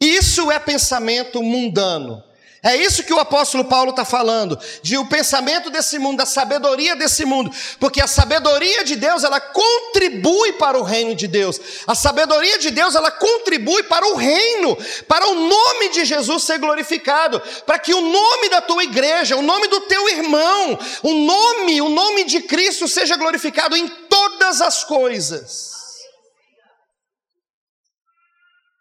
Isso 0.00 0.50
é 0.50 0.58
pensamento 0.58 1.40
mundano. 1.40 2.22
É 2.64 2.76
isso 2.76 3.02
que 3.02 3.12
o 3.12 3.18
apóstolo 3.18 3.64
Paulo 3.64 3.90
está 3.90 4.04
falando, 4.04 4.56
de 4.82 4.96
o 4.96 5.04
pensamento 5.04 5.68
desse 5.68 5.98
mundo, 5.98 6.18
da 6.18 6.26
sabedoria 6.26 6.94
desse 6.94 7.24
mundo, 7.24 7.50
porque 7.80 8.00
a 8.00 8.06
sabedoria 8.06 8.84
de 8.84 8.94
Deus, 8.94 9.24
ela 9.24 9.40
contribui 9.40 10.52
para 10.52 10.78
o 10.78 10.82
reino 10.84 11.12
de 11.12 11.26
Deus, 11.26 11.58
a 11.88 11.96
sabedoria 11.96 12.60
de 12.60 12.70
Deus, 12.70 12.94
ela 12.94 13.10
contribui 13.10 13.82
para 13.82 14.06
o 14.06 14.14
reino, 14.14 14.78
para 15.08 15.26
o 15.26 15.34
nome 15.34 15.88
de 15.88 16.04
Jesus 16.04 16.44
ser 16.44 16.58
glorificado, 16.58 17.42
para 17.66 17.80
que 17.80 17.92
o 17.92 18.00
nome 18.00 18.48
da 18.48 18.60
tua 18.60 18.84
igreja, 18.84 19.36
o 19.36 19.42
nome 19.42 19.66
do 19.66 19.80
teu 19.80 20.08
irmão, 20.10 20.78
o 21.02 21.14
nome, 21.14 21.82
o 21.82 21.88
nome 21.88 22.22
de 22.22 22.42
Cristo 22.42 22.86
seja 22.86 23.16
glorificado 23.16 23.76
em 23.76 23.88
todas 23.88 24.60
as 24.60 24.84
coisas. 24.84 25.72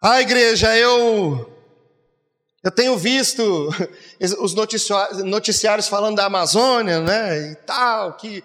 Ah, 0.04 0.22
igreja, 0.22 0.78
eu 0.78 1.51
eu 2.64 2.72
tenho 2.72 2.96
visto 2.96 3.70
os 4.40 4.54
noticiários 4.54 5.88
falando 5.88 6.18
da 6.18 6.26
Amazônia, 6.26 7.00
né, 7.00 7.52
e 7.52 7.56
tal, 7.56 8.16
que 8.18 8.44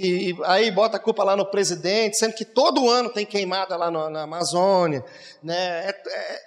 e 0.00 0.32
aí 0.44 0.70
bota 0.70 0.96
a 0.96 1.00
culpa 1.00 1.24
lá 1.24 1.36
no 1.36 1.50
presidente, 1.50 2.16
sendo 2.16 2.32
que 2.32 2.44
todo 2.44 2.88
ano 2.88 3.10
tem 3.10 3.26
queimada 3.26 3.76
lá 3.76 3.90
no, 3.90 4.08
na 4.08 4.22
Amazônia, 4.22 5.04
né? 5.42 5.88
É, 5.88 5.90
é, 5.90 6.40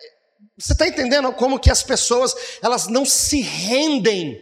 você 0.57 0.71
está 0.71 0.87
entendendo 0.87 1.33
como 1.33 1.59
que 1.59 1.69
as 1.69 1.83
pessoas 1.83 2.33
elas 2.63 2.87
não 2.87 3.03
se 3.03 3.41
rendem 3.41 4.41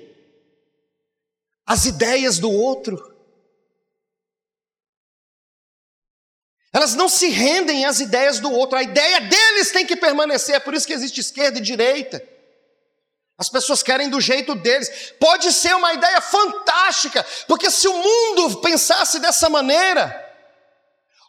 às 1.66 1.86
ideias 1.86 2.38
do 2.38 2.52
outro? 2.52 3.04
Elas 6.72 6.94
não 6.94 7.10
se 7.10 7.30
rendem 7.30 7.86
às 7.86 8.00
ideias 8.00 8.40
do 8.40 8.52
outro. 8.52 8.78
A 8.78 8.84
ideia 8.84 9.22
deles 9.22 9.72
tem 9.72 9.88
que 9.88 9.96
permanecer. 9.96 10.54
É 10.54 10.60
por 10.60 10.76
isso 10.76 10.86
que 10.86 10.94
existe 10.94 11.20
esquerda 11.20 11.58
e 11.58 11.64
direita. 11.64 12.24
As 13.40 13.48
pessoas 13.48 13.82
querem 13.82 14.10
do 14.10 14.20
jeito 14.20 14.54
deles. 14.54 15.14
Pode 15.18 15.54
ser 15.54 15.74
uma 15.74 15.94
ideia 15.94 16.20
fantástica, 16.20 17.26
porque 17.48 17.72
se 17.72 17.88
o 17.88 17.94
mundo 17.94 18.60
pensasse 18.60 19.18
dessa 19.18 19.50
maneira, 19.50 20.14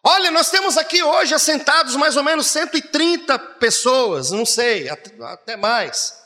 olha, 0.03 0.29
nós 0.33 0.51
temos 0.51 0.77
aqui 0.77 1.01
hoje 1.01 1.33
assentados 1.33 1.95
mais 1.95 2.17
ou 2.17 2.25
menos 2.25 2.49
130 2.49 3.39
pessoas, 3.39 4.33
não 4.33 4.45
sei, 4.45 4.91
até 4.91 5.57
mais. 5.57 6.21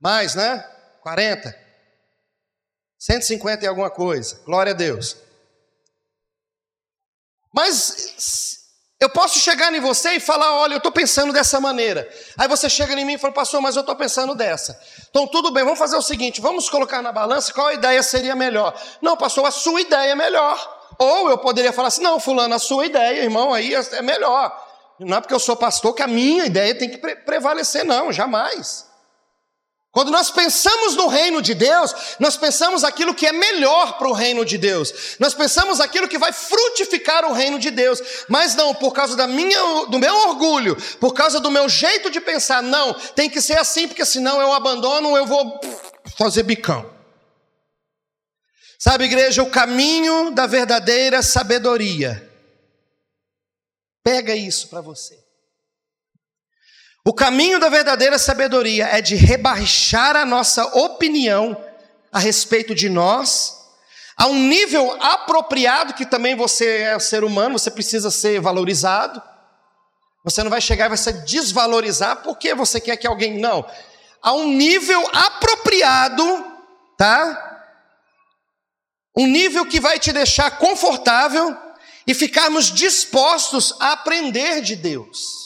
Mais, 0.00 0.36
né? 0.36 0.64
40. 1.02 1.64
150 2.96 3.64
e 3.64 3.66
alguma 3.66 3.90
coisa. 3.90 4.40
Glória 4.44 4.72
a 4.72 4.76
Deus. 4.76 5.16
Mas 7.52 8.63
eu 9.04 9.10
posso 9.10 9.38
chegar 9.38 9.72
em 9.72 9.80
você 9.80 10.12
e 10.12 10.20
falar: 10.20 10.54
olha, 10.54 10.74
eu 10.74 10.78
estou 10.78 10.90
pensando 10.90 11.32
dessa 11.32 11.60
maneira. 11.60 12.08
Aí 12.38 12.48
você 12.48 12.68
chega 12.68 12.92
em 12.94 13.04
mim 13.04 13.14
e 13.14 13.18
fala: 13.18 13.32
pastor, 13.32 13.60
mas 13.60 13.76
eu 13.76 13.80
estou 13.80 13.94
pensando 13.94 14.34
dessa. 14.34 14.80
Então 15.10 15.26
tudo 15.26 15.52
bem, 15.52 15.62
vamos 15.62 15.78
fazer 15.78 15.96
o 15.96 16.02
seguinte: 16.02 16.40
vamos 16.40 16.68
colocar 16.68 17.02
na 17.02 17.12
balança 17.12 17.52
qual 17.52 17.72
ideia 17.72 18.02
seria 18.02 18.34
melhor. 18.34 18.74
Não, 19.00 19.16
pastor, 19.16 19.46
a 19.46 19.50
sua 19.50 19.80
ideia 19.80 20.12
é 20.12 20.14
melhor. 20.14 20.58
Ou 20.98 21.28
eu 21.28 21.38
poderia 21.38 21.72
falar 21.72 21.88
assim: 21.88 22.02
não, 22.02 22.18
Fulano, 22.18 22.54
a 22.54 22.58
sua 22.58 22.86
ideia, 22.86 23.22
irmão, 23.22 23.52
aí 23.52 23.74
é 23.74 24.02
melhor. 24.02 24.52
Não 24.98 25.18
é 25.18 25.20
porque 25.20 25.34
eu 25.34 25.40
sou 25.40 25.56
pastor 25.56 25.94
que 25.94 26.02
a 26.02 26.06
minha 26.06 26.46
ideia 26.46 26.74
tem 26.74 26.88
que 26.88 26.98
prevalecer, 26.98 27.84
não, 27.84 28.12
jamais. 28.12 28.86
Quando 29.94 30.10
nós 30.10 30.28
pensamos 30.28 30.96
no 30.96 31.06
reino 31.06 31.40
de 31.40 31.54
Deus, 31.54 31.94
nós 32.18 32.36
pensamos 32.36 32.82
aquilo 32.82 33.14
que 33.14 33.28
é 33.28 33.32
melhor 33.32 33.96
para 33.96 34.08
o 34.08 34.12
reino 34.12 34.44
de 34.44 34.58
Deus. 34.58 35.16
Nós 35.20 35.34
pensamos 35.34 35.80
aquilo 35.80 36.08
que 36.08 36.18
vai 36.18 36.32
frutificar 36.32 37.24
o 37.24 37.32
reino 37.32 37.60
de 37.60 37.70
Deus. 37.70 38.02
Mas 38.28 38.56
não, 38.56 38.74
por 38.74 38.92
causa 38.92 39.14
da 39.14 39.28
minha, 39.28 39.86
do 39.86 40.00
meu 40.00 40.12
orgulho, 40.28 40.76
por 40.98 41.14
causa 41.14 41.38
do 41.38 41.48
meu 41.48 41.68
jeito 41.68 42.10
de 42.10 42.20
pensar, 42.20 42.60
não, 42.60 42.92
tem 43.14 43.30
que 43.30 43.40
ser 43.40 43.56
assim, 43.56 43.86
porque 43.86 44.04
senão 44.04 44.40
eu 44.40 44.52
abandono, 44.52 45.16
eu 45.16 45.26
vou 45.26 45.60
fazer 46.18 46.42
bicão. 46.42 46.92
Sabe, 48.76 49.04
igreja, 49.04 49.44
o 49.44 49.50
caminho 49.50 50.32
da 50.32 50.44
verdadeira 50.48 51.22
sabedoria. 51.22 52.28
Pega 54.02 54.34
isso 54.34 54.66
para 54.66 54.80
você. 54.80 55.23
O 57.06 57.12
caminho 57.12 57.60
da 57.60 57.68
verdadeira 57.68 58.18
sabedoria 58.18 58.86
é 58.86 59.02
de 59.02 59.14
rebaixar 59.14 60.16
a 60.16 60.24
nossa 60.24 60.64
opinião 60.78 61.54
a 62.10 62.18
respeito 62.18 62.74
de 62.74 62.88
nós, 62.88 63.60
a 64.16 64.26
um 64.26 64.48
nível 64.48 64.96
apropriado, 65.02 65.92
que 65.92 66.06
também 66.06 66.34
você 66.34 66.78
é 66.78 66.98
ser 66.98 67.22
humano, 67.22 67.58
você 67.58 67.70
precisa 67.70 68.10
ser 68.10 68.40
valorizado. 68.40 69.20
Você 70.24 70.42
não 70.42 70.50
vai 70.50 70.62
chegar 70.62 70.86
e 70.86 70.88
vai 70.88 70.96
se 70.96 71.12
desvalorizar 71.24 72.22
porque 72.22 72.54
você 72.54 72.80
quer 72.80 72.96
que 72.96 73.06
alguém. 73.06 73.38
Não. 73.38 73.68
A 74.22 74.32
um 74.32 74.48
nível 74.48 75.06
apropriado, 75.12 76.24
tá? 76.96 77.66
Um 79.14 79.26
nível 79.26 79.66
que 79.66 79.78
vai 79.78 79.98
te 79.98 80.10
deixar 80.10 80.52
confortável 80.52 81.54
e 82.06 82.14
ficarmos 82.14 82.72
dispostos 82.72 83.76
a 83.78 83.92
aprender 83.92 84.62
de 84.62 84.74
Deus. 84.74 85.43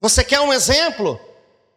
Você 0.00 0.22
quer 0.22 0.40
um 0.40 0.52
exemplo? 0.52 1.20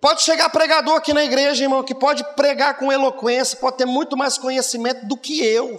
Pode 0.01 0.21
chegar 0.21 0.49
pregador 0.49 0.95
aqui 0.95 1.13
na 1.13 1.23
igreja, 1.23 1.63
irmão, 1.63 1.83
que 1.83 1.93
pode 1.93 2.23
pregar 2.35 2.77
com 2.77 2.91
eloquência, 2.91 3.57
pode 3.57 3.77
ter 3.77 3.85
muito 3.85 4.15
mais 4.15 4.37
conhecimento 4.37 5.05
do 5.05 5.17
que 5.17 5.43
eu. 5.43 5.77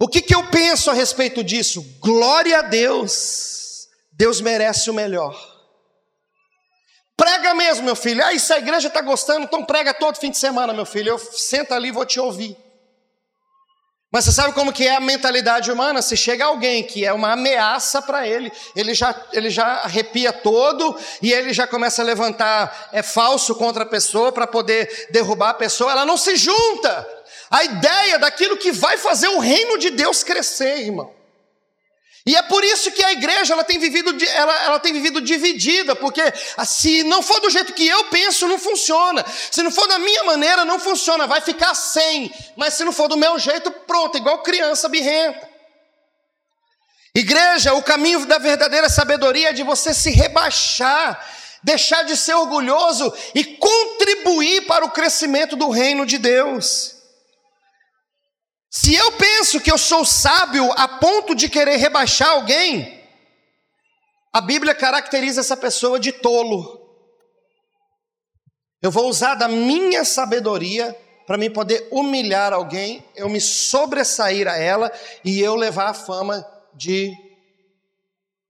O 0.00 0.06
que, 0.06 0.22
que 0.22 0.34
eu 0.34 0.48
penso 0.48 0.90
a 0.90 0.94
respeito 0.94 1.42
disso? 1.42 1.82
Glória 2.00 2.58
a 2.58 2.62
Deus, 2.62 3.88
Deus 4.12 4.40
merece 4.40 4.90
o 4.90 4.94
melhor. 4.94 5.36
Prega 7.16 7.52
mesmo, 7.52 7.84
meu 7.84 7.96
filho. 7.96 8.24
Ah, 8.24 8.32
isso 8.32 8.52
a 8.54 8.58
igreja 8.58 8.86
está 8.86 9.00
gostando, 9.00 9.44
então 9.44 9.64
prega 9.64 9.92
todo 9.92 10.20
fim 10.20 10.30
de 10.30 10.38
semana, 10.38 10.72
meu 10.72 10.86
filho. 10.86 11.08
Eu 11.08 11.18
sento 11.18 11.72
ali 11.72 11.88
e 11.88 11.92
vou 11.92 12.06
te 12.06 12.20
ouvir. 12.20 12.56
Mas 14.10 14.24
você 14.24 14.32
sabe 14.32 14.54
como 14.54 14.72
que 14.72 14.86
é 14.86 14.96
a 14.96 15.00
mentalidade 15.00 15.70
humana? 15.70 16.00
Se 16.00 16.16
chega 16.16 16.46
alguém 16.46 16.82
que 16.82 17.04
é 17.04 17.12
uma 17.12 17.32
ameaça 17.32 18.00
para 18.00 18.26
ele, 18.26 18.50
ele 18.74 18.94
já, 18.94 19.14
ele 19.34 19.50
já 19.50 19.66
arrepia 19.84 20.32
todo 20.32 20.98
e 21.20 21.30
ele 21.30 21.52
já 21.52 21.66
começa 21.66 22.00
a 22.00 22.04
levantar 22.04 22.88
é 22.90 23.02
falso 23.02 23.54
contra 23.54 23.82
a 23.82 23.86
pessoa 23.86 24.32
para 24.32 24.46
poder 24.46 25.08
derrubar 25.10 25.50
a 25.50 25.54
pessoa. 25.54 25.92
Ela 25.92 26.06
não 26.06 26.16
se 26.16 26.36
junta. 26.36 27.06
A 27.50 27.64
ideia 27.64 28.18
daquilo 28.18 28.56
que 28.56 28.72
vai 28.72 28.96
fazer 28.96 29.28
o 29.28 29.40
reino 29.40 29.76
de 29.76 29.90
Deus 29.90 30.22
crescer, 30.22 30.78
irmão. 30.78 31.17
E 32.28 32.36
é 32.36 32.42
por 32.42 32.62
isso 32.62 32.92
que 32.92 33.02
a 33.02 33.10
igreja 33.10 33.54
ela 33.54 33.64
tem, 33.64 33.78
vivido, 33.78 34.14
ela, 34.34 34.64
ela 34.64 34.78
tem 34.78 34.92
vivido 34.92 35.18
dividida, 35.18 35.96
porque 35.96 36.20
ah, 36.58 36.64
se 36.66 37.02
não 37.04 37.22
for 37.22 37.40
do 37.40 37.48
jeito 37.48 37.72
que 37.72 37.88
eu 37.88 38.04
penso, 38.10 38.46
não 38.46 38.58
funciona. 38.58 39.24
Se 39.50 39.62
não 39.62 39.70
for 39.70 39.88
da 39.88 39.98
minha 39.98 40.24
maneira, 40.24 40.62
não 40.62 40.78
funciona, 40.78 41.26
vai 41.26 41.40
ficar 41.40 41.74
sem. 41.74 42.30
Mas 42.54 42.74
se 42.74 42.84
não 42.84 42.92
for 42.92 43.08
do 43.08 43.16
meu 43.16 43.38
jeito, 43.38 43.70
pronto, 43.70 44.18
igual 44.18 44.42
criança 44.42 44.90
birrenta. 44.90 45.48
Igreja, 47.14 47.72
o 47.72 47.82
caminho 47.82 48.26
da 48.26 48.36
verdadeira 48.36 48.90
sabedoria 48.90 49.48
é 49.48 49.52
de 49.54 49.62
você 49.62 49.94
se 49.94 50.10
rebaixar, 50.10 51.26
deixar 51.62 52.02
de 52.02 52.14
ser 52.14 52.34
orgulhoso 52.34 53.10
e 53.34 53.42
contribuir 53.42 54.66
para 54.66 54.84
o 54.84 54.90
crescimento 54.90 55.56
do 55.56 55.70
reino 55.70 56.04
de 56.04 56.18
Deus. 56.18 56.97
Se 58.70 58.94
eu 58.94 59.12
penso 59.12 59.60
que 59.60 59.70
eu 59.70 59.78
sou 59.78 60.04
sábio 60.04 60.70
a 60.72 60.86
ponto 60.86 61.34
de 61.34 61.48
querer 61.48 61.76
rebaixar 61.76 62.30
alguém, 62.30 63.02
a 64.32 64.40
Bíblia 64.40 64.74
caracteriza 64.74 65.40
essa 65.40 65.56
pessoa 65.56 65.98
de 65.98 66.12
tolo. 66.12 66.86
Eu 68.82 68.90
vou 68.90 69.08
usar 69.08 69.34
da 69.34 69.48
minha 69.48 70.04
sabedoria 70.04 70.96
para 71.28 71.36
mim 71.36 71.50
poder 71.50 71.86
humilhar 71.90 72.54
alguém, 72.54 73.04
eu 73.14 73.28
me 73.28 73.38
sobressair 73.38 74.48
a 74.48 74.56
ela 74.56 74.90
e 75.22 75.38
eu 75.40 75.56
levar 75.56 75.88
a 75.88 75.94
fama 75.94 76.42
de, 76.74 77.12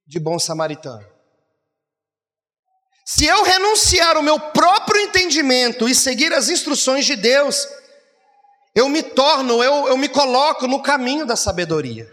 de 0.07 0.21
bom 0.21 0.39
samaritano. 0.39 1.05
Se 3.05 3.25
eu 3.25 3.43
renunciar 3.43 4.17
o 4.17 4.23
meu 4.23 4.39
próprio 4.39 5.01
entendimento 5.01 5.89
e 5.89 5.95
seguir 5.95 6.33
as 6.33 6.49
instruções 6.49 7.05
de 7.05 7.17
Deus, 7.17 7.67
eu 8.79 8.89
me 8.89 9.03
torno, 9.03 9.63
eu, 9.63 9.89
eu 9.89 9.97
me 9.97 10.09
coloco 10.09 10.69
no 10.69 10.81
caminho 10.81 11.27
da 11.27 11.35
sabedoria. 11.35 12.09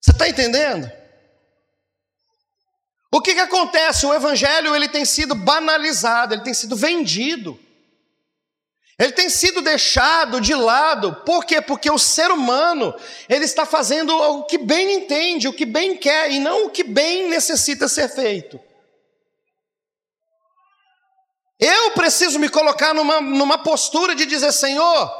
Você 0.00 0.12
está 0.12 0.26
entendendo? 0.26 0.90
O 3.12 3.20
que, 3.20 3.34
que 3.34 3.40
acontece? 3.40 4.06
O 4.06 4.14
evangelho 4.14 4.74
ele 4.74 4.88
tem 4.88 5.04
sido 5.04 5.34
banalizado, 5.34 6.32
ele 6.32 6.42
tem 6.42 6.54
sido 6.54 6.74
vendido. 6.74 7.60
Ele 8.98 9.12
tem 9.12 9.28
sido 9.28 9.60
deixado 9.60 10.40
de 10.40 10.54
lado. 10.54 11.16
Por 11.16 11.44
quê? 11.44 11.60
Porque 11.60 11.90
o 11.90 11.98
ser 11.98 12.30
humano, 12.30 12.94
ele 13.28 13.44
está 13.44 13.66
fazendo 13.66 14.16
o 14.16 14.44
que 14.44 14.56
bem 14.56 14.94
entende, 14.94 15.48
o 15.48 15.52
que 15.52 15.66
bem 15.66 15.98
quer 15.98 16.30
e 16.30 16.40
não 16.40 16.66
o 16.66 16.70
que 16.70 16.82
bem 16.82 17.28
necessita 17.28 17.88
ser 17.88 18.08
feito. 18.08 18.58
Eu 21.58 21.92
preciso 21.92 22.38
me 22.38 22.48
colocar 22.48 22.94
numa, 22.94 23.20
numa 23.20 23.62
postura 23.62 24.14
de 24.14 24.24
dizer: 24.26 24.52
Senhor, 24.52 25.10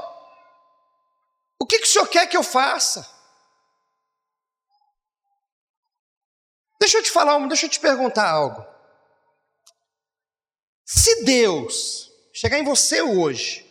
o 1.58 1.66
que, 1.66 1.78
que 1.78 1.86
o 1.86 1.88
Senhor 1.88 2.06
quer 2.06 2.26
que 2.26 2.36
eu 2.36 2.42
faça? 2.42 3.08
Deixa 6.80 6.98
eu 6.98 7.02
te 7.02 7.10
falar, 7.10 7.38
deixa 7.48 7.66
eu 7.66 7.70
te 7.70 7.80
perguntar 7.80 8.30
algo. 8.30 8.64
Se 10.84 11.24
Deus 11.24 12.10
chegar 12.32 12.58
em 12.58 12.64
você 12.64 13.02
hoje, 13.02 13.66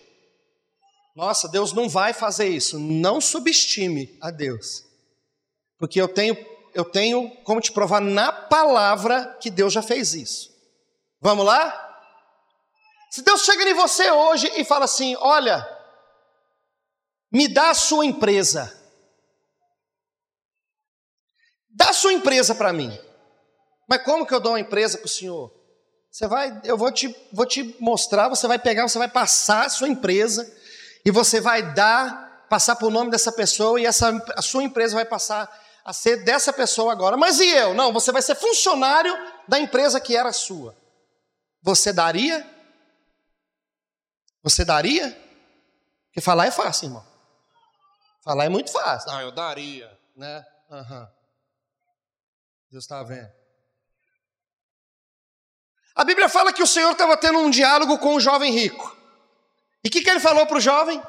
nossa, 1.15 1.47
Deus 1.47 1.73
não 1.73 1.89
vai 1.89 2.13
fazer 2.13 2.47
isso. 2.47 2.77
Não 2.77 3.19
subestime 3.19 4.15
a 4.21 4.29
Deus. 4.29 4.83
Porque 5.79 5.99
eu 5.99 6.07
tenho, 6.07 6.37
eu 6.75 6.85
tenho 6.85 7.29
como 7.43 7.59
te 7.59 7.71
provar 7.71 8.01
na 8.01 8.31
palavra 8.31 9.35
que 9.41 9.49
Deus 9.49 9.73
já 9.73 9.81
fez 9.81 10.13
isso. 10.13 10.55
Vamos 11.19 11.45
lá? 11.45 11.86
Se 13.09 13.21
Deus 13.21 13.43
chega 13.43 13.63
em 13.69 13.73
você 13.73 14.11
hoje 14.11 14.51
e 14.55 14.65
fala 14.65 14.85
assim: 14.85 15.15
Olha, 15.19 15.67
me 17.31 17.47
dá 17.47 17.71
a 17.71 17.75
sua 17.75 18.05
empresa. 18.05 18.73
Dá 21.69 21.89
a 21.89 21.93
sua 21.93 22.13
empresa 22.13 22.55
para 22.55 22.73
mim. 22.73 22.97
Mas 23.87 24.03
como 24.03 24.25
que 24.25 24.33
eu 24.33 24.39
dou 24.39 24.53
uma 24.53 24.59
empresa 24.59 24.97
para 24.97 25.05
o 25.05 25.09
senhor? 25.09 25.53
Você 26.11 26.27
vai, 26.27 26.61
eu 26.63 26.77
vou 26.77 26.91
te, 26.91 27.15
vou 27.31 27.45
te 27.45 27.75
mostrar, 27.79 28.27
você 28.27 28.47
vai 28.47 28.57
pegar, 28.57 28.87
você 28.87 28.97
vai 28.97 29.07
passar 29.07 29.67
a 29.67 29.69
sua 29.69 29.87
empresa 29.87 30.51
e 31.05 31.11
você 31.11 31.39
vai 31.39 31.73
dar, 31.73 32.47
passar 32.49 32.75
por 32.75 32.89
nome 32.89 33.11
dessa 33.11 33.31
pessoa 33.31 33.79
e 33.79 33.85
essa, 33.85 34.09
a 34.35 34.41
sua 34.41 34.63
empresa 34.63 34.95
vai 34.95 35.05
passar 35.05 35.47
a 35.85 35.93
ser 35.93 36.23
dessa 36.23 36.51
pessoa 36.51 36.91
agora. 36.91 37.15
Mas 37.15 37.39
e 37.39 37.47
eu? 37.47 37.73
Não, 37.73 37.93
você 37.93 38.11
vai 38.11 38.21
ser 38.21 38.35
funcionário 38.35 39.15
da 39.47 39.59
empresa 39.59 40.01
que 40.01 40.17
era 40.17 40.33
sua. 40.33 40.75
Você 41.61 41.93
daria? 41.93 42.56
Você 44.49 44.63
daria? 44.63 45.11
Porque 46.05 46.21
falar 46.21 46.45
é 46.45 46.51
fácil, 46.51 46.85
irmão. 46.85 47.05
Falar 48.23 48.45
é 48.45 48.49
muito 48.49 48.71
fácil. 48.71 49.11
Não, 49.11 49.19
eu 49.19 49.29
daria. 49.29 49.99
Né? 50.15 50.45
Uhum. 50.69 51.07
Deus 52.71 52.85
está 52.85 53.03
vendo. 53.03 53.29
A 55.93 56.05
Bíblia 56.05 56.29
fala 56.29 56.53
que 56.53 56.63
o 56.63 56.67
Senhor 56.67 56.93
estava 56.93 57.17
tendo 57.17 57.39
um 57.39 57.49
diálogo 57.49 57.97
com 57.97 58.15
o 58.15 58.21
jovem 58.21 58.53
rico. 58.53 58.95
E 59.83 59.89
o 59.89 59.91
que, 59.91 60.01
que 60.01 60.09
ele 60.09 60.21
falou 60.21 60.45
para 60.45 60.57
o 60.57 60.61
jovem? 60.61 61.03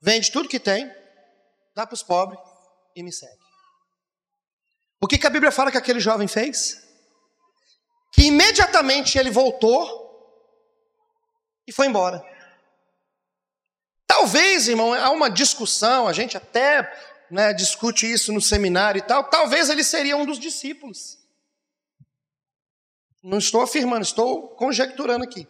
Vende 0.00 0.30
tudo 0.30 0.48
que 0.48 0.60
tem, 0.60 0.88
dá 1.74 1.84
para 1.84 1.94
os 1.94 2.02
pobres 2.02 2.40
e 2.94 3.02
me 3.02 3.12
segue. 3.12 3.40
O 5.00 5.08
que, 5.08 5.18
que 5.18 5.26
a 5.26 5.30
Bíblia 5.30 5.50
fala 5.50 5.72
que 5.72 5.78
aquele 5.78 5.98
jovem 5.98 6.28
fez? 6.28 6.80
Que 8.12 8.26
imediatamente 8.26 9.18
ele 9.18 9.30
voltou 9.30 9.99
e 11.66 11.72
foi 11.72 11.86
embora. 11.86 12.22
talvez, 14.06 14.68
irmão, 14.68 14.92
há 14.92 15.10
uma 15.10 15.30
discussão, 15.30 16.06
a 16.06 16.12
gente 16.12 16.36
até 16.36 16.92
né, 17.30 17.54
discute 17.54 18.10
isso 18.10 18.32
no 18.32 18.40
seminário 18.40 18.98
e 18.98 19.02
tal, 19.02 19.24
talvez 19.24 19.70
ele 19.70 19.84
seria 19.84 20.16
um 20.16 20.26
dos 20.26 20.38
discípulos. 20.38 21.18
Não 23.22 23.38
estou 23.38 23.62
afirmando, 23.62 24.02
estou 24.02 24.48
conjecturando 24.48 25.24
aqui. 25.24 25.46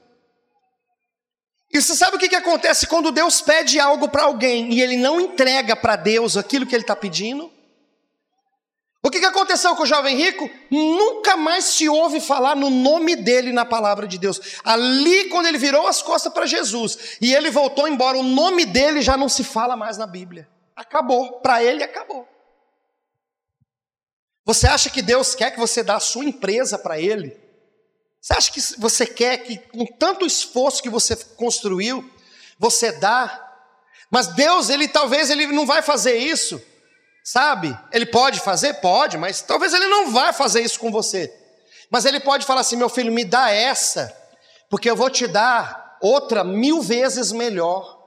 E 1.73 1.81
você 1.81 1.95
sabe 1.95 2.17
o 2.17 2.19
que, 2.19 2.29
que 2.29 2.37
acontece 2.37 2.87
quando 2.87 3.13
Deus 3.13 3.41
pede 3.41 3.79
algo 3.79 4.09
para 4.09 4.25
alguém 4.25 4.73
e 4.73 4.83
ele 4.83 4.97
não 4.97 5.21
entrega 5.21 5.77
para 5.77 5.95
Deus 5.95 6.37
aquilo 6.37 6.67
que 6.67 6.75
ele 6.75 6.83
está 6.83 6.97
pedindo? 6.97 7.51
O 9.03 9.11
que, 9.11 9.25
aconteceu 9.25 9.75
com 9.75 9.83
o 9.83 9.87
jovem 9.87 10.15
rico? 10.15 10.49
Nunca 10.71 11.37
mais 11.37 11.65
se 11.65 11.89
ouve 11.89 12.21
falar 12.21 12.55
no 12.55 12.69
nome 12.69 13.17
dele 13.17 13.51
na 13.51 13.65
palavra 13.65 14.07
de 14.07 14.19
Deus. 14.19 14.61
Ali, 14.63 15.31
quando 15.31 15.47
ele 15.47 15.57
virou 15.57 15.87
as 15.87 16.03
costas 16.03 16.33
para 16.33 16.45
Jesus 16.45 17.17
e 17.21 17.35
ele 17.35 17.51
voltou 17.51 17.89
embora, 17.89 18.19
o 18.19 18.23
nome 18.23 18.67
dele 18.67 19.01
já 19.01 19.17
não 19.17 19.29
se 19.29 19.43
fala 19.43 19.75
mais 19.75 19.97
na 19.97 20.07
Bíblia. 20.07 20.47
Acabou. 20.77 21.41
Para 21.41 21.65
ele, 21.65 21.83
acabou. 21.83 22.29
Você 24.45 24.67
acha 24.67 24.91
que 24.91 25.01
Deus 25.01 25.35
quer 25.35 25.51
que 25.53 25.59
você 25.59 25.83
dê 25.83 25.93
a 25.93 26.01
sua 26.01 26.25
empresa 26.25 26.79
para 26.79 27.01
ele? 27.01 27.39
Você 28.21 28.35
acha 28.35 28.53
que 28.53 28.61
você 28.79 29.07
quer 29.07 29.39
que, 29.39 29.57
com 29.57 29.87
tanto 29.87 30.27
esforço 30.27 30.83
que 30.83 30.91
você 30.91 31.17
construiu, 31.17 32.09
você 32.59 32.93
dá? 32.93 33.49
Mas 34.11 34.27
Deus, 34.29 34.69
ele 34.69 34.89
talvez 34.89 35.31
ele 35.31 35.47
não 35.47 35.65
vai 35.65 35.81
fazer 35.81 36.19
isso, 36.19 36.61
sabe? 37.31 37.79
Ele 37.93 38.07
pode 38.07 38.41
fazer, 38.41 38.75
pode, 38.75 39.17
mas 39.17 39.41
talvez 39.41 39.73
ele 39.73 39.87
não 39.87 40.11
vai 40.11 40.33
fazer 40.33 40.63
isso 40.63 40.81
com 40.81 40.91
você. 40.91 41.33
Mas 41.89 42.05
ele 42.05 42.19
pode 42.19 42.45
falar 42.45 42.63
assim: 42.63 42.77
meu 42.77 42.89
filho, 42.89 43.13
me 43.13 43.25
dá 43.25 43.51
essa, 43.51 44.13
porque 44.69 44.91
eu 44.91 44.97
vou 44.97 45.09
te 45.09 45.29
dar 45.29 45.97
outra 46.01 46.43
mil 46.43 46.83
vezes 46.83 47.31
melhor. 47.31 48.01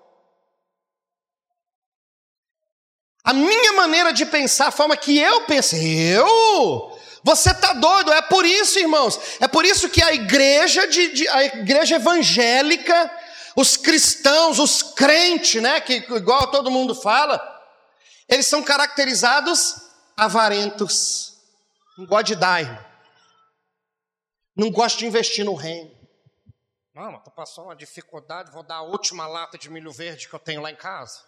A 3.24 3.32
minha 3.32 3.72
maneira 3.74 4.12
de 4.12 4.26
pensar, 4.26 4.68
a 4.68 4.72
forma 4.72 4.98
que 4.98 5.18
eu 5.18 5.46
penso, 5.46 5.78
eu 5.78 6.92
você 7.24 7.52
está 7.52 7.72
doido? 7.72 8.12
É 8.12 8.22
por 8.22 8.46
isso, 8.46 8.78
irmãos. 8.78 9.18
É 9.40 9.48
por 9.48 9.64
isso 9.64 9.88
que 9.88 10.04
a 10.04 10.14
igreja, 10.14 10.86
de, 10.86 11.14
de, 11.14 11.28
a 11.30 11.46
igreja 11.46 11.96
evangélica, 11.96 13.10
os 13.56 13.78
cristãos, 13.78 14.60
os 14.60 14.84
crentes, 14.84 15.62
né, 15.62 15.80
que 15.80 16.06
igual 16.10 16.52
todo 16.52 16.70
mundo 16.70 16.94
fala, 16.94 17.53
eles 18.28 18.48
são 18.48 18.64
caracterizados 18.64 19.90
avarentos. 20.16 21.38
Não 21.98 22.06
gosta 22.06 22.24
de 22.24 22.36
dar, 22.36 22.62
irmão. 22.62 22.86
Não 24.56 24.72
gosta 24.72 25.00
de 25.00 25.06
investir 25.06 25.44
no 25.44 25.56
reino. 25.56 25.92
Não, 26.94 27.16
estou 27.16 27.34
passando 27.34 27.66
uma 27.66 27.76
dificuldade, 27.76 28.52
vou 28.52 28.62
dar 28.62 28.76
a 28.76 28.82
última 28.84 29.26
lata 29.26 29.58
de 29.58 29.70
milho 29.70 29.92
verde 29.92 30.30
que 30.30 30.36
eu 30.36 30.40
tenho 30.40 30.62
lá 30.62 30.70
em 30.70 30.76
casa. 30.76 31.22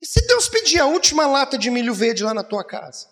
E 0.00 0.06
se 0.06 0.24
Deus 0.26 0.48
pedir 0.48 0.78
a 0.78 0.86
última 0.86 1.26
lata 1.26 1.58
de 1.58 1.68
milho 1.70 1.92
verde 1.92 2.22
lá 2.22 2.32
na 2.32 2.44
tua 2.44 2.64
casa? 2.64 3.08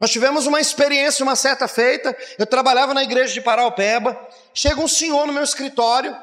Nós 0.00 0.10
tivemos 0.10 0.46
uma 0.46 0.60
experiência, 0.60 1.22
uma 1.22 1.36
certa 1.36 1.68
feita. 1.68 2.16
Eu 2.38 2.46
trabalhava 2.46 2.92
na 2.92 3.02
igreja 3.02 3.32
de 3.32 3.40
Paraupeba. 3.40 4.28
Chega 4.52 4.80
um 4.80 4.88
senhor 4.88 5.26
no 5.26 5.32
meu 5.32 5.42
escritório 5.42 6.16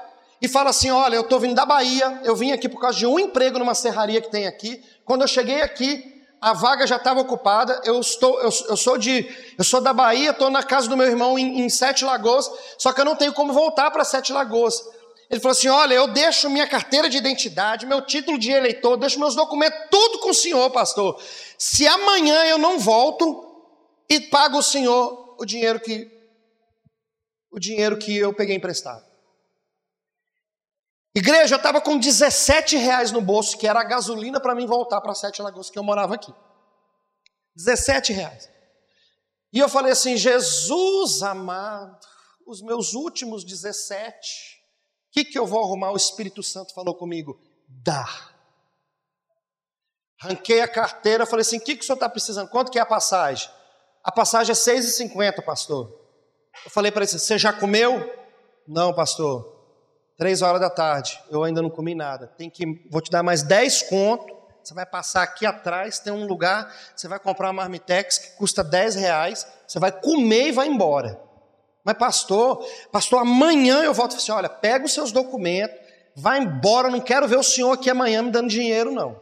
e 0.43 0.47
fala 0.49 0.71
assim: 0.71 0.91
Olha, 0.91 1.15
eu 1.15 1.21
estou 1.21 1.39
vindo 1.39 1.55
da 1.55 1.65
Bahia. 1.65 2.19
Eu 2.21 2.35
vim 2.35 2.51
aqui 2.51 2.67
por 2.67 2.81
causa 2.81 2.99
de 2.99 3.07
um 3.07 3.17
emprego 3.17 3.57
numa 3.57 3.73
serraria 3.73 4.21
que 4.21 4.29
tem 4.29 4.45
aqui. 4.45 4.83
Quando 5.05 5.21
eu 5.21 5.27
cheguei 5.27 5.61
aqui, 5.61 6.21
a 6.41 6.51
vaga 6.51 6.85
já 6.85 6.97
estava 6.97 7.21
ocupada. 7.21 7.81
Eu, 7.85 7.97
estou, 8.01 8.37
eu, 8.41 8.49
eu, 8.67 8.75
sou 8.75 8.97
de, 8.97 9.25
eu 9.57 9.63
sou 9.63 9.79
da 9.79 9.93
Bahia, 9.93 10.31
estou 10.31 10.49
na 10.49 10.61
casa 10.61 10.89
do 10.89 10.97
meu 10.97 11.07
irmão 11.07 11.39
em, 11.39 11.61
em 11.61 11.69
Sete 11.69 12.03
Lagoas. 12.03 12.51
Só 12.77 12.91
que 12.91 12.99
eu 12.99 13.05
não 13.05 13.15
tenho 13.15 13.31
como 13.31 13.53
voltar 13.53 13.89
para 13.89 14.03
Sete 14.03 14.33
Lagoas. 14.33 14.75
Ele 15.31 15.39
falou 15.39 15.53
assim: 15.53 15.69
Olha, 15.69 15.93
eu 15.93 16.09
deixo 16.09 16.49
minha 16.49 16.67
carteira 16.67 17.07
de 17.07 17.17
identidade, 17.17 17.85
meu 17.85 18.01
título 18.01 18.37
de 18.37 18.51
eleitor, 18.51 18.97
deixo 18.97 19.21
meus 19.21 19.35
documentos, 19.35 19.79
tudo 19.89 20.19
com 20.19 20.31
o 20.31 20.33
senhor, 20.33 20.69
pastor. 20.71 21.17
Se 21.57 21.87
amanhã 21.87 22.43
eu 22.47 22.57
não 22.57 22.77
volto, 22.77 23.49
e 24.09 24.19
paga 24.19 24.57
o 24.57 24.61
senhor 24.61 25.37
o 25.39 25.45
dinheiro 25.45 25.79
que 25.79 26.11
o 27.49 27.59
dinheiro 27.59 27.97
que 27.97 28.17
eu 28.17 28.33
peguei 28.33 28.57
emprestado. 28.57 29.12
Igreja, 31.15 31.55
eu 31.55 31.57
estava 31.57 31.79
com 31.79 31.97
17 31.97 32.75
reais 32.75 33.11
no 33.11 33.21
bolso, 33.21 33.57
que 33.57 33.67
era 33.67 33.79
a 33.79 33.83
gasolina 33.83 34.39
para 34.39 34.55
mim 34.55 34.65
voltar 34.65 34.99
para 34.99 35.13
Sete 35.13 35.41
Lagoas, 35.41 35.69
que 35.69 35.77
eu 35.77 35.83
morava 35.83 36.15
aqui. 36.15 36.33
17 37.55 38.13
reais. 38.13 38.49
E 39.51 39.59
eu 39.59 39.69
falei 39.69 39.91
assim: 39.91 40.17
Jesus 40.17 41.21
amado, 41.21 41.99
os 42.47 42.61
meus 42.61 42.95
últimos 42.95 43.43
17, 43.43 44.59
o 45.09 45.11
que, 45.11 45.23
que 45.23 45.37
eu 45.37 45.45
vou 45.45 45.63
arrumar? 45.63 45.91
O 45.91 45.97
Espírito 45.97 46.41
Santo 46.41 46.73
falou 46.73 46.95
comigo: 46.95 47.39
dá. 47.67 48.07
Ranquei 50.19 50.61
a 50.61 50.67
carteira, 50.67 51.27
falei 51.27 51.41
assim: 51.41 51.57
o 51.57 51.61
que, 51.61 51.75
que 51.75 51.83
o 51.83 51.85
senhor 51.85 51.97
está 51.97 52.09
precisando? 52.09 52.49
Quanto 52.49 52.71
que 52.71 52.79
é 52.79 52.81
a 52.81 52.87
passagem? 52.87 53.47
A 54.03 54.11
passagem 54.11 54.51
é 54.51 54.55
6,50, 54.55 55.43
pastor. 55.45 55.93
Eu 56.65 56.71
falei 56.71 56.91
para 56.91 57.03
ele: 57.03 57.11
Você 57.11 57.37
já 57.37 57.53
comeu? 57.53 58.11
Não, 58.67 58.91
pastor. 58.95 59.52
Três 60.23 60.41
horas 60.41 60.61
da 60.61 60.69
tarde. 60.69 61.21
Eu 61.29 61.43
ainda 61.43 61.61
não 61.61 61.69
comi 61.69 61.93
nada. 61.93 62.27
Tem 62.37 62.49
que, 62.49 62.81
vou 62.89 63.01
te 63.01 63.11
dar 63.11 63.21
mais 63.21 63.43
10 63.43 63.81
conto. 63.89 64.33
Você 64.63 64.73
vai 64.73 64.85
passar 64.85 65.21
aqui 65.21 65.45
atrás, 65.45 65.99
tem 65.99 66.13
um 66.13 66.25
lugar, 66.25 66.73
você 66.95 67.09
vai 67.09 67.19
comprar 67.19 67.47
uma 67.47 67.63
marmitex 67.63 68.19
que 68.19 68.37
custa 68.37 68.63
10 68.63 68.95
reais, 68.95 69.45
você 69.67 69.79
vai 69.79 69.91
comer 69.91 70.47
e 70.47 70.51
vai 70.53 70.65
embora. 70.65 71.19
Mas 71.83 71.97
pastor, 71.97 72.65
pastor, 72.89 73.19
amanhã 73.19 73.83
eu 73.83 73.93
volto 73.93 74.13
e 74.13 74.15
assim, 74.15 74.31
olha, 74.31 74.47
pega 74.47 74.85
os 74.85 74.93
seus 74.93 75.11
documentos, 75.11 75.77
vai 76.15 76.39
embora, 76.39 76.89
não 76.89 77.01
quero 77.01 77.27
ver 77.27 77.37
o 77.37 77.43
senhor 77.43 77.73
aqui 77.73 77.89
amanhã 77.89 78.21
me 78.21 78.31
dando 78.31 78.47
dinheiro, 78.47 78.93
não 78.93 79.21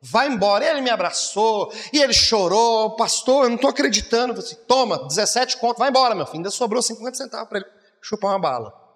vai 0.00 0.28
embora. 0.28 0.64
Ele 0.64 0.80
me 0.80 0.88
abraçou 0.88 1.70
e 1.92 2.00
ele 2.00 2.14
chorou, 2.14 2.96
pastor, 2.96 3.44
eu 3.44 3.48
não 3.50 3.56
estou 3.56 3.68
acreditando. 3.68 4.32
Eu 4.32 4.36
falei 4.36 4.50
assim, 4.50 4.64
toma, 4.66 5.06
17 5.08 5.58
conto, 5.58 5.76
vai 5.76 5.90
embora, 5.90 6.14
meu 6.14 6.24
filho. 6.24 6.38
Ainda 6.38 6.50
sobrou 6.50 6.80
50 6.80 7.18
centavos 7.18 7.50
para 7.50 7.58
ele 7.58 7.68
chupar 8.00 8.30
uma 8.30 8.38
bala. 8.38 8.87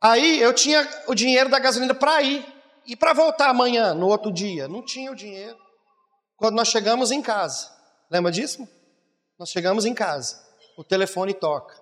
Aí 0.00 0.40
eu 0.40 0.54
tinha 0.54 0.88
o 1.06 1.14
dinheiro 1.14 1.50
da 1.50 1.58
gasolina 1.58 1.94
para 1.94 2.22
ir 2.22 2.46
e 2.86 2.96
para 2.96 3.12
voltar 3.12 3.50
amanhã, 3.50 3.94
no 3.94 4.06
outro 4.06 4.32
dia. 4.32 4.68
Não 4.68 4.84
tinha 4.84 5.10
o 5.10 5.14
dinheiro. 5.14 5.58
Quando 6.36 6.54
nós 6.54 6.68
chegamos 6.68 7.10
em 7.10 7.20
casa, 7.20 7.70
lembra 8.10 8.30
disso? 8.30 8.66
Nós 9.38 9.50
chegamos 9.50 9.84
em 9.84 9.94
casa, 9.94 10.40
o 10.76 10.84
telefone 10.84 11.34
toca. 11.34 11.74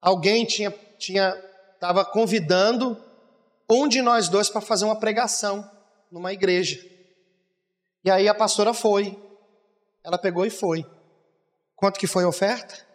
Alguém 0.00 0.44
tinha 0.44 0.70
tinha 0.98 1.34
estava 1.74 2.04
convidando 2.04 3.02
um 3.68 3.86
de 3.86 4.00
nós 4.00 4.28
dois 4.28 4.48
para 4.48 4.60
fazer 4.60 4.84
uma 4.84 4.98
pregação 4.98 5.70
numa 6.10 6.32
igreja. 6.32 6.80
E 8.02 8.10
aí 8.10 8.28
a 8.28 8.34
pastora 8.34 8.72
foi. 8.72 9.20
Ela 10.02 10.18
pegou 10.18 10.46
e 10.46 10.50
foi. 10.50 10.86
Quanto 11.74 11.98
que 11.98 12.06
foi 12.06 12.24
a 12.24 12.28
oferta? 12.28 12.86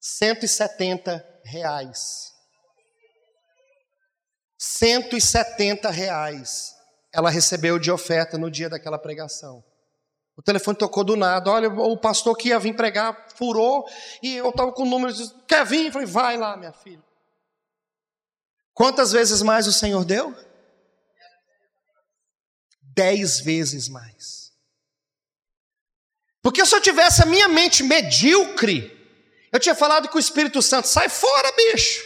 170 0.00 1.24
reais. 1.44 2.35
170 4.66 5.90
reais 5.90 6.74
ela 7.12 7.30
recebeu 7.30 7.78
de 7.78 7.90
oferta 7.90 8.36
no 8.36 8.50
dia 8.50 8.68
daquela 8.68 8.98
pregação. 8.98 9.64
O 10.36 10.42
telefone 10.42 10.76
tocou 10.76 11.02
do 11.02 11.16
nada. 11.16 11.50
Olha, 11.50 11.68
o 11.68 11.96
pastor 11.96 12.36
que 12.36 12.48
ia 12.48 12.58
vir 12.58 12.76
pregar 12.76 13.26
furou 13.36 13.88
e 14.22 14.36
eu 14.36 14.50
estava 14.50 14.70
com 14.72 14.82
o 14.82 14.86
número. 14.86 15.12
Disse, 15.12 15.32
Quer 15.48 15.64
vir? 15.64 15.86
Eu 15.86 15.92
falei, 15.92 16.06
vai 16.06 16.36
lá, 16.36 16.56
minha 16.56 16.72
filha. 16.72 17.02
Quantas 18.74 19.12
vezes 19.12 19.40
mais 19.40 19.66
o 19.66 19.72
Senhor 19.72 20.04
deu? 20.04 20.36
Dez 22.82 23.40
vezes 23.40 23.88
mais. 23.88 24.52
Porque 26.42 26.66
se 26.66 26.76
eu 26.76 26.80
tivesse 26.82 27.22
a 27.22 27.26
minha 27.26 27.48
mente 27.48 27.82
medíocre, 27.82 28.92
eu 29.50 29.58
tinha 29.58 29.74
falado 29.74 30.08
com 30.08 30.18
o 30.18 30.20
Espírito 30.20 30.60
Santo: 30.60 30.86
sai 30.86 31.08
fora, 31.08 31.50
bicho. 31.52 32.05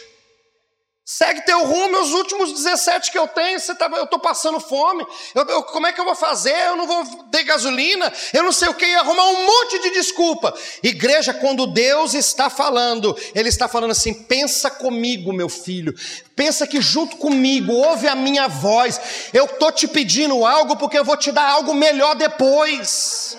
Segue 1.13 1.41
teu 1.41 1.65
rumo, 1.65 1.99
os 1.99 2.13
últimos 2.13 2.53
17 2.53 3.11
que 3.11 3.19
eu 3.19 3.27
tenho, 3.27 3.59
você 3.59 3.75
tá, 3.75 3.91
eu 3.97 4.05
estou 4.05 4.17
passando 4.17 4.61
fome, 4.61 5.05
eu, 5.35 5.43
eu, 5.43 5.63
como 5.63 5.85
é 5.85 5.91
que 5.91 5.99
eu 5.99 6.05
vou 6.05 6.15
fazer? 6.15 6.55
Eu 6.67 6.77
não 6.77 6.87
vou 6.87 7.05
ter 7.25 7.43
gasolina, 7.43 8.13
eu 8.31 8.41
não 8.41 8.53
sei 8.53 8.69
o 8.69 8.73
que, 8.73 8.85
ia 8.85 9.01
arrumar 9.01 9.25
um 9.25 9.45
monte 9.45 9.77
de 9.79 9.89
desculpa. 9.89 10.57
Igreja, 10.81 11.33
quando 11.33 11.67
Deus 11.67 12.13
está 12.13 12.49
falando, 12.49 13.13
Ele 13.35 13.49
está 13.49 13.67
falando 13.67 13.91
assim: 13.91 14.13
pensa 14.13 14.71
comigo, 14.71 15.33
meu 15.33 15.49
filho, 15.49 15.93
pensa 16.33 16.65
que 16.65 16.79
junto 16.79 17.17
comigo, 17.17 17.73
ouve 17.73 18.07
a 18.07 18.15
minha 18.15 18.47
voz, 18.47 19.27
eu 19.33 19.43
estou 19.43 19.69
te 19.69 19.89
pedindo 19.89 20.45
algo 20.45 20.77
porque 20.77 20.97
eu 20.97 21.03
vou 21.03 21.17
te 21.17 21.33
dar 21.33 21.49
algo 21.49 21.73
melhor 21.73 22.15
depois. 22.15 23.37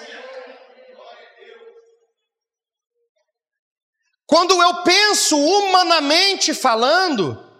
Quando 4.26 4.60
eu 4.60 4.82
penso 4.82 5.38
humanamente 5.38 6.52
falando, 6.52 7.51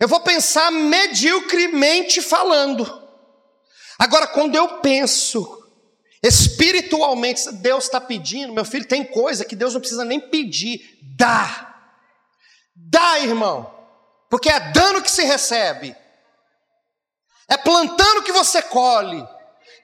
eu 0.00 0.08
vou 0.08 0.20
pensar 0.20 0.70
mediocremente 0.70 2.20
falando. 2.20 3.02
Agora, 3.98 4.26
quando 4.26 4.56
eu 4.56 4.80
penso 4.80 5.62
espiritualmente, 6.22 7.52
Deus 7.52 7.84
está 7.84 8.00
pedindo, 8.00 8.52
meu 8.52 8.64
filho, 8.64 8.88
tem 8.88 9.04
coisa 9.04 9.44
que 9.44 9.54
Deus 9.54 9.74
não 9.74 9.80
precisa 9.80 10.04
nem 10.04 10.18
pedir, 10.18 10.98
dá. 11.16 11.74
Dá, 12.74 13.20
irmão, 13.20 13.72
porque 14.28 14.48
é 14.48 14.58
dando 14.72 15.02
que 15.02 15.10
se 15.10 15.22
recebe, 15.22 15.94
é 17.46 17.56
plantando 17.56 18.22
que 18.22 18.32
você 18.32 18.62
colhe. 18.62 19.24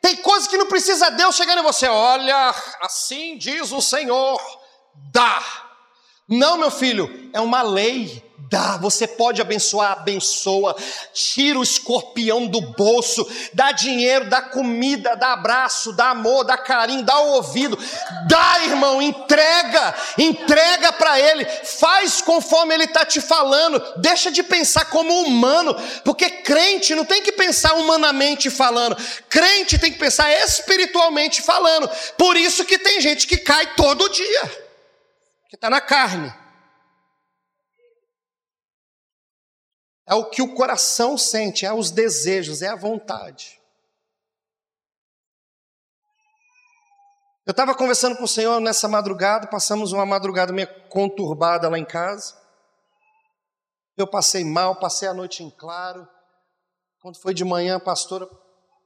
Tem 0.03 0.17
coisas 0.17 0.49
que 0.49 0.57
não 0.57 0.67
precisa 0.67 1.11
Deus 1.11 1.37
chegar 1.37 1.57
em 1.59 1.63
você, 1.63 1.87
olha, 1.87 2.55
assim 2.81 3.37
diz 3.37 3.71
o 3.71 3.83
Senhor, 3.83 4.41
dá. 5.13 5.45
Não, 6.27 6.57
meu 6.57 6.71
filho, 6.71 7.31
é 7.33 7.41
uma 7.41 7.63
lei 7.63 8.30
Dá, 8.51 8.77
você 8.79 9.07
pode 9.07 9.41
abençoar, 9.41 9.93
abençoa. 9.93 10.75
Tira 11.15 11.57
o 11.57 11.63
escorpião 11.63 12.49
do 12.49 12.61
bolso, 12.61 13.25
dá 13.55 13.71
dinheiro, 13.71 14.29
dá 14.29 14.43
comida, 14.43 15.15
dá 15.15 15.35
abraço, 15.35 15.93
dá 15.93 16.11
amor, 16.11 16.43
dá 16.43 16.59
carinho, 16.59 17.05
dá 17.05 17.17
o 17.21 17.35
ouvido. 17.35 17.79
Dá, 18.27 18.65
irmão, 18.65 19.01
entrega, 19.01 19.95
entrega 20.19 20.93
para 20.93 21.21
ele. 21.21 21.45
Faz 21.45 22.21
conforme 22.21 22.75
ele 22.75 22.85
está 22.87 23.07
te 23.07 23.21
falando. 23.21 23.81
Deixa 23.99 24.33
de 24.33 24.43
pensar 24.43 24.87
como 24.87 25.23
humano, 25.23 25.73
porque 26.05 26.29
crente 26.29 26.93
não 26.93 27.05
tem 27.05 27.23
que 27.23 27.31
pensar 27.31 27.75
humanamente 27.75 28.51
falando. 28.51 28.97
Crente 29.29 29.79
tem 29.79 29.93
que 29.93 29.99
pensar 29.99 30.29
espiritualmente 30.33 31.41
falando. 31.41 31.89
Por 32.19 32.37
isso 32.37 32.65
que 32.65 32.81
tem 32.81 33.01
gente 33.01 33.29
que 33.29 33.37
cai 33.37 33.77
todo 33.77 34.09
dia, 34.09 34.43
que 35.49 35.55
está 35.55 35.71
na 35.71 35.81
carne. 35.81 36.40
É 40.11 40.15
o 40.15 40.25
que 40.25 40.43
o 40.43 40.55
coração 40.57 41.17
sente, 41.17 41.65
é 41.65 41.73
os 41.73 41.93
desejos, 41.93 42.63
é 42.63 42.67
a 42.67 42.75
vontade. 42.75 43.61
Eu 47.47 47.53
estava 47.53 47.77
conversando 47.77 48.17
com 48.17 48.25
o 48.25 48.29
Senhor 48.29 48.61
nessa 48.61 48.89
madrugada, 48.89 49.47
passamos 49.47 49.93
uma 49.93 50.05
madrugada 50.05 50.53
meio 50.53 50.69
conturbada 50.89 51.69
lá 51.69 51.79
em 51.79 51.85
casa. 51.85 52.37
Eu 53.97 54.05
passei 54.05 54.45
mal, 54.45 54.75
passei 54.75 55.07
a 55.07 55.15
noite 55.15 55.45
em 55.45 55.51
claro. 55.51 56.09
Quando 57.01 57.21
foi 57.21 57.33
de 57.33 57.45
manhã, 57.45 57.77
a 57.77 57.81
pastora 57.81 58.29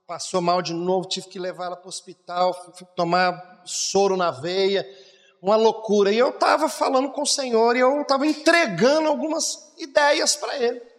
passou 0.06 0.42
mal 0.42 0.60
de 0.60 0.74
novo, 0.74 1.08
tive 1.08 1.28
que 1.28 1.38
levar 1.38 1.66
ela 1.66 1.76
para 1.76 1.86
o 1.86 1.88
hospital, 1.88 2.52
fui 2.74 2.86
tomar 2.94 3.62
soro 3.64 4.14
na 4.14 4.30
veia, 4.30 4.86
uma 5.40 5.56
loucura. 5.56 6.12
E 6.12 6.18
eu 6.18 6.28
estava 6.28 6.68
falando 6.68 7.10
com 7.12 7.22
o 7.22 7.26
Senhor 7.26 7.74
e 7.76 7.80
eu 7.80 8.02
estava 8.02 8.26
entregando 8.26 9.08
algumas 9.08 9.72
ideias 9.78 10.36
para 10.36 10.58
Ele. 10.58 10.93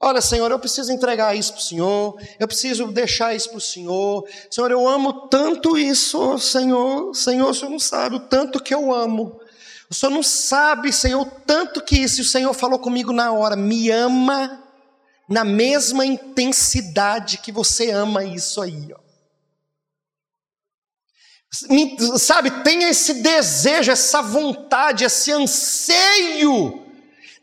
Olha, 0.00 0.20
Senhor, 0.20 0.48
eu 0.50 0.58
preciso 0.60 0.92
entregar 0.92 1.36
isso 1.36 1.52
para 1.52 1.60
o 1.60 1.64
Senhor, 1.64 2.22
eu 2.38 2.46
preciso 2.46 2.86
deixar 2.86 3.34
isso 3.34 3.48
para 3.48 3.58
o 3.58 3.60
Senhor. 3.60 4.24
Senhor, 4.48 4.70
eu 4.70 4.86
amo 4.86 5.28
tanto 5.28 5.76
isso, 5.76 6.38
Senhor. 6.38 7.12
Senhor, 7.14 7.50
o 7.50 7.54
Senhor 7.54 7.70
não 7.70 7.80
sabe 7.80 8.16
o 8.16 8.20
tanto 8.20 8.62
que 8.62 8.72
eu 8.72 8.94
amo. 8.94 9.40
O 9.90 9.94
Senhor 9.94 10.12
não 10.12 10.22
sabe, 10.22 10.92
Senhor, 10.92 11.20
o 11.20 11.26
tanto 11.26 11.82
que 11.82 11.96
isso. 11.96 12.20
O 12.20 12.24
Senhor 12.24 12.54
falou 12.54 12.78
comigo 12.78 13.12
na 13.12 13.32
hora: 13.32 13.56
me 13.56 13.90
ama 13.90 14.62
na 15.28 15.44
mesma 15.44 16.06
intensidade 16.06 17.38
que 17.38 17.50
você 17.50 17.90
ama 17.90 18.24
isso 18.24 18.62
aí. 18.62 18.92
Ó. 18.94 18.98
Sabe, 22.18 22.62
tenha 22.62 22.88
esse 22.88 23.14
desejo, 23.14 23.90
essa 23.90 24.22
vontade, 24.22 25.04
esse 25.04 25.32
anseio 25.32 26.87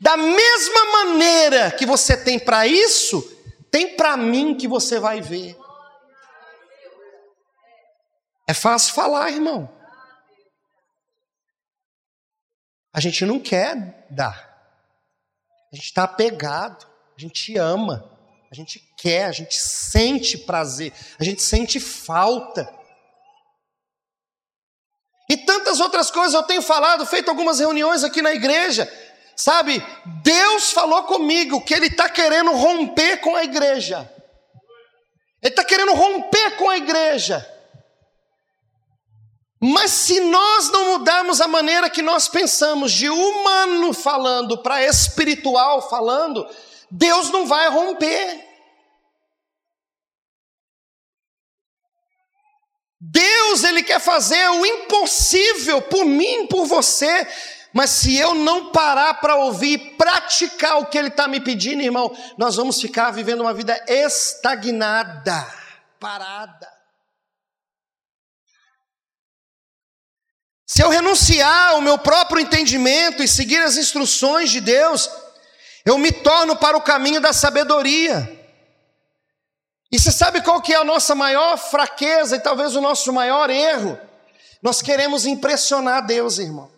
da 0.05 0.15
mesma 0.15 0.85
maneira 0.91 1.71
que 1.71 1.83
você 1.83 2.15
tem 2.15 2.37
para 2.37 2.67
isso, 2.67 3.23
tem 3.71 3.95
para 3.97 4.15
mim 4.15 4.55
que 4.55 4.67
você 4.67 4.99
vai 4.99 5.19
ver. 5.19 5.57
É 8.47 8.53
fácil 8.53 8.93
falar, 8.93 9.31
irmão. 9.31 9.67
A 12.93 12.99
gente 12.99 13.25
não 13.25 13.39
quer 13.39 14.05
dar. 14.11 14.37
A 15.73 15.75
gente 15.75 15.85
está 15.85 16.03
apegado. 16.03 16.85
A 17.17 17.19
gente 17.19 17.57
ama. 17.57 18.07
A 18.51 18.53
gente 18.53 18.77
quer. 18.95 19.25
A 19.25 19.31
gente 19.31 19.57
sente 19.57 20.37
prazer. 20.37 20.93
A 21.19 21.23
gente 21.23 21.41
sente 21.41 21.79
falta. 21.79 22.71
E 25.27 25.35
tantas 25.35 25.79
outras 25.79 26.11
coisas 26.11 26.35
eu 26.35 26.43
tenho 26.43 26.61
falado, 26.61 27.03
feito 27.07 27.29
algumas 27.29 27.59
reuniões 27.59 28.03
aqui 28.03 28.21
na 28.21 28.33
igreja. 28.33 28.87
Sabe, 29.35 29.83
Deus 30.23 30.71
falou 30.71 31.03
comigo 31.03 31.61
que 31.61 31.73
Ele 31.73 31.87
está 31.87 32.09
querendo 32.09 32.51
romper 32.53 33.17
com 33.17 33.35
a 33.35 33.43
igreja. 33.43 34.09
Ele 35.41 35.51
está 35.51 35.63
querendo 35.63 35.93
romper 35.93 36.57
com 36.57 36.69
a 36.69 36.77
igreja. 36.77 37.45
Mas 39.61 39.91
se 39.91 40.19
nós 40.19 40.69
não 40.69 40.97
mudarmos 40.97 41.41
a 41.41 41.47
maneira 41.47 41.89
que 41.89 42.01
nós 42.01 42.27
pensamos, 42.27 42.91
de 42.91 43.09
humano 43.09 43.93
falando 43.93 44.57
para 44.61 44.83
espiritual 44.85 45.89
falando, 45.89 46.47
Deus 46.89 47.29
não 47.29 47.45
vai 47.45 47.69
romper. 47.69 48.45
Deus, 52.99 53.63
Ele 53.63 53.83
quer 53.83 53.99
fazer 53.99 54.49
o 54.49 54.65
impossível 54.65 55.81
por 55.81 56.05
mim, 56.05 56.47
por 56.47 56.65
você. 56.65 57.27
Mas 57.75 57.89
se 57.89 58.15
eu 58.15 58.33
não 58.33 58.71
parar 58.71 59.15
para 59.15 59.35
ouvir 59.35 59.73
e 59.73 59.77
praticar 59.77 60.77
o 60.77 60.85
que 60.85 60.97
ele 60.97 61.09
está 61.09 61.27
me 61.27 61.41
pedindo, 61.41 61.83
irmão, 61.83 62.09
nós 62.37 62.55
vamos 62.55 62.79
ficar 62.79 63.11
vivendo 63.11 63.41
uma 63.41 63.53
vida 63.53 63.77
estagnada, 63.85 65.45
parada. 65.99 66.71
Se 70.65 70.81
eu 70.81 70.89
renunciar 70.89 71.71
ao 71.71 71.81
meu 71.81 71.97
próprio 71.97 72.39
entendimento 72.39 73.21
e 73.21 73.27
seguir 73.27 73.61
as 73.61 73.75
instruções 73.75 74.51
de 74.51 74.61
Deus, 74.61 75.09
eu 75.85 75.97
me 75.97 76.13
torno 76.13 76.55
para 76.55 76.77
o 76.77 76.81
caminho 76.81 77.19
da 77.19 77.33
sabedoria. 77.33 78.41
E 79.91 79.99
você 79.99 80.13
sabe 80.13 80.41
qual 80.41 80.61
que 80.61 80.73
é 80.73 80.77
a 80.77 80.85
nossa 80.85 81.13
maior 81.13 81.57
fraqueza 81.57 82.37
e 82.37 82.39
talvez 82.39 82.73
o 82.73 82.79
nosso 82.79 83.11
maior 83.11 83.49
erro? 83.49 83.99
Nós 84.61 84.81
queremos 84.81 85.25
impressionar 85.25 86.05
Deus, 86.05 86.39
irmão. 86.39 86.74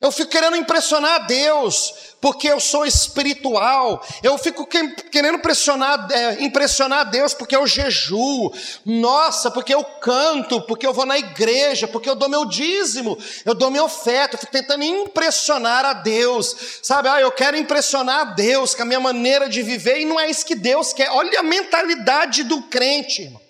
Eu 0.00 0.12
fico 0.12 0.30
querendo 0.30 0.56
impressionar 0.56 1.26
Deus, 1.26 2.14
porque 2.20 2.46
eu 2.46 2.60
sou 2.60 2.86
espiritual. 2.86 4.00
Eu 4.22 4.38
fico 4.38 4.64
querendo 4.64 5.38
impressionar, 5.38 6.06
é, 6.12 6.40
impressionar 6.44 7.10
Deus, 7.10 7.34
porque 7.34 7.56
eu 7.56 7.66
jejuo. 7.66 8.52
Nossa, 8.86 9.50
porque 9.50 9.74
eu 9.74 9.82
canto, 9.82 10.60
porque 10.62 10.86
eu 10.86 10.94
vou 10.94 11.04
na 11.04 11.18
igreja, 11.18 11.88
porque 11.88 12.08
eu 12.08 12.14
dou 12.14 12.28
meu 12.28 12.44
dízimo, 12.44 13.18
eu 13.44 13.54
dou 13.54 13.72
minha 13.72 13.82
oferta. 13.82 14.36
Eu 14.36 14.38
fico 14.38 14.52
tentando 14.52 14.84
impressionar 14.84 15.84
a 15.84 15.94
Deus. 15.94 16.54
Sabe, 16.80 17.08
ah, 17.08 17.20
eu 17.20 17.32
quero 17.32 17.56
impressionar 17.56 18.20
a 18.20 18.24
Deus 18.24 18.76
com 18.76 18.82
a 18.82 18.86
minha 18.86 19.00
maneira 19.00 19.48
de 19.48 19.62
viver, 19.62 20.00
e 20.00 20.04
não 20.04 20.20
é 20.20 20.30
isso 20.30 20.46
que 20.46 20.54
Deus 20.54 20.92
quer. 20.92 21.10
Olha 21.10 21.40
a 21.40 21.42
mentalidade 21.42 22.44
do 22.44 22.62
crente, 22.62 23.22
irmão. 23.22 23.40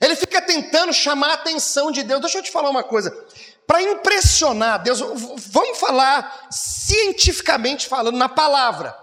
Ele 0.00 0.16
fica 0.16 0.42
tentando 0.42 0.92
chamar 0.92 1.30
a 1.30 1.34
atenção 1.34 1.92
de 1.92 2.02
Deus. 2.02 2.20
Deixa 2.20 2.38
eu 2.38 2.42
te 2.42 2.50
falar 2.50 2.70
uma 2.70 2.82
coisa 2.82 3.16
para 3.66 3.82
impressionar 3.82 4.82
Deus, 4.82 5.00
vamos 5.00 5.78
falar 5.78 6.48
cientificamente 6.50 7.88
falando 7.88 8.16
na 8.16 8.28
palavra. 8.28 8.96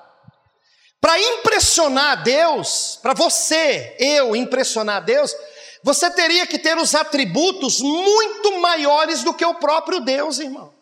Para 1.01 1.19
impressionar 1.19 2.23
Deus, 2.23 2.97
para 3.01 3.13
você, 3.13 3.95
eu 3.99 4.35
impressionar 4.35 5.03
Deus, 5.03 5.35
você 5.83 6.09
teria 6.09 6.47
que 6.47 6.57
ter 6.57 6.77
os 6.77 6.95
atributos 6.95 7.81
muito 7.81 8.59
maiores 8.59 9.21
do 9.21 9.33
que 9.33 9.45
o 9.45 9.55
próprio 9.55 9.99
Deus, 9.99 10.39
irmão. 10.39 10.73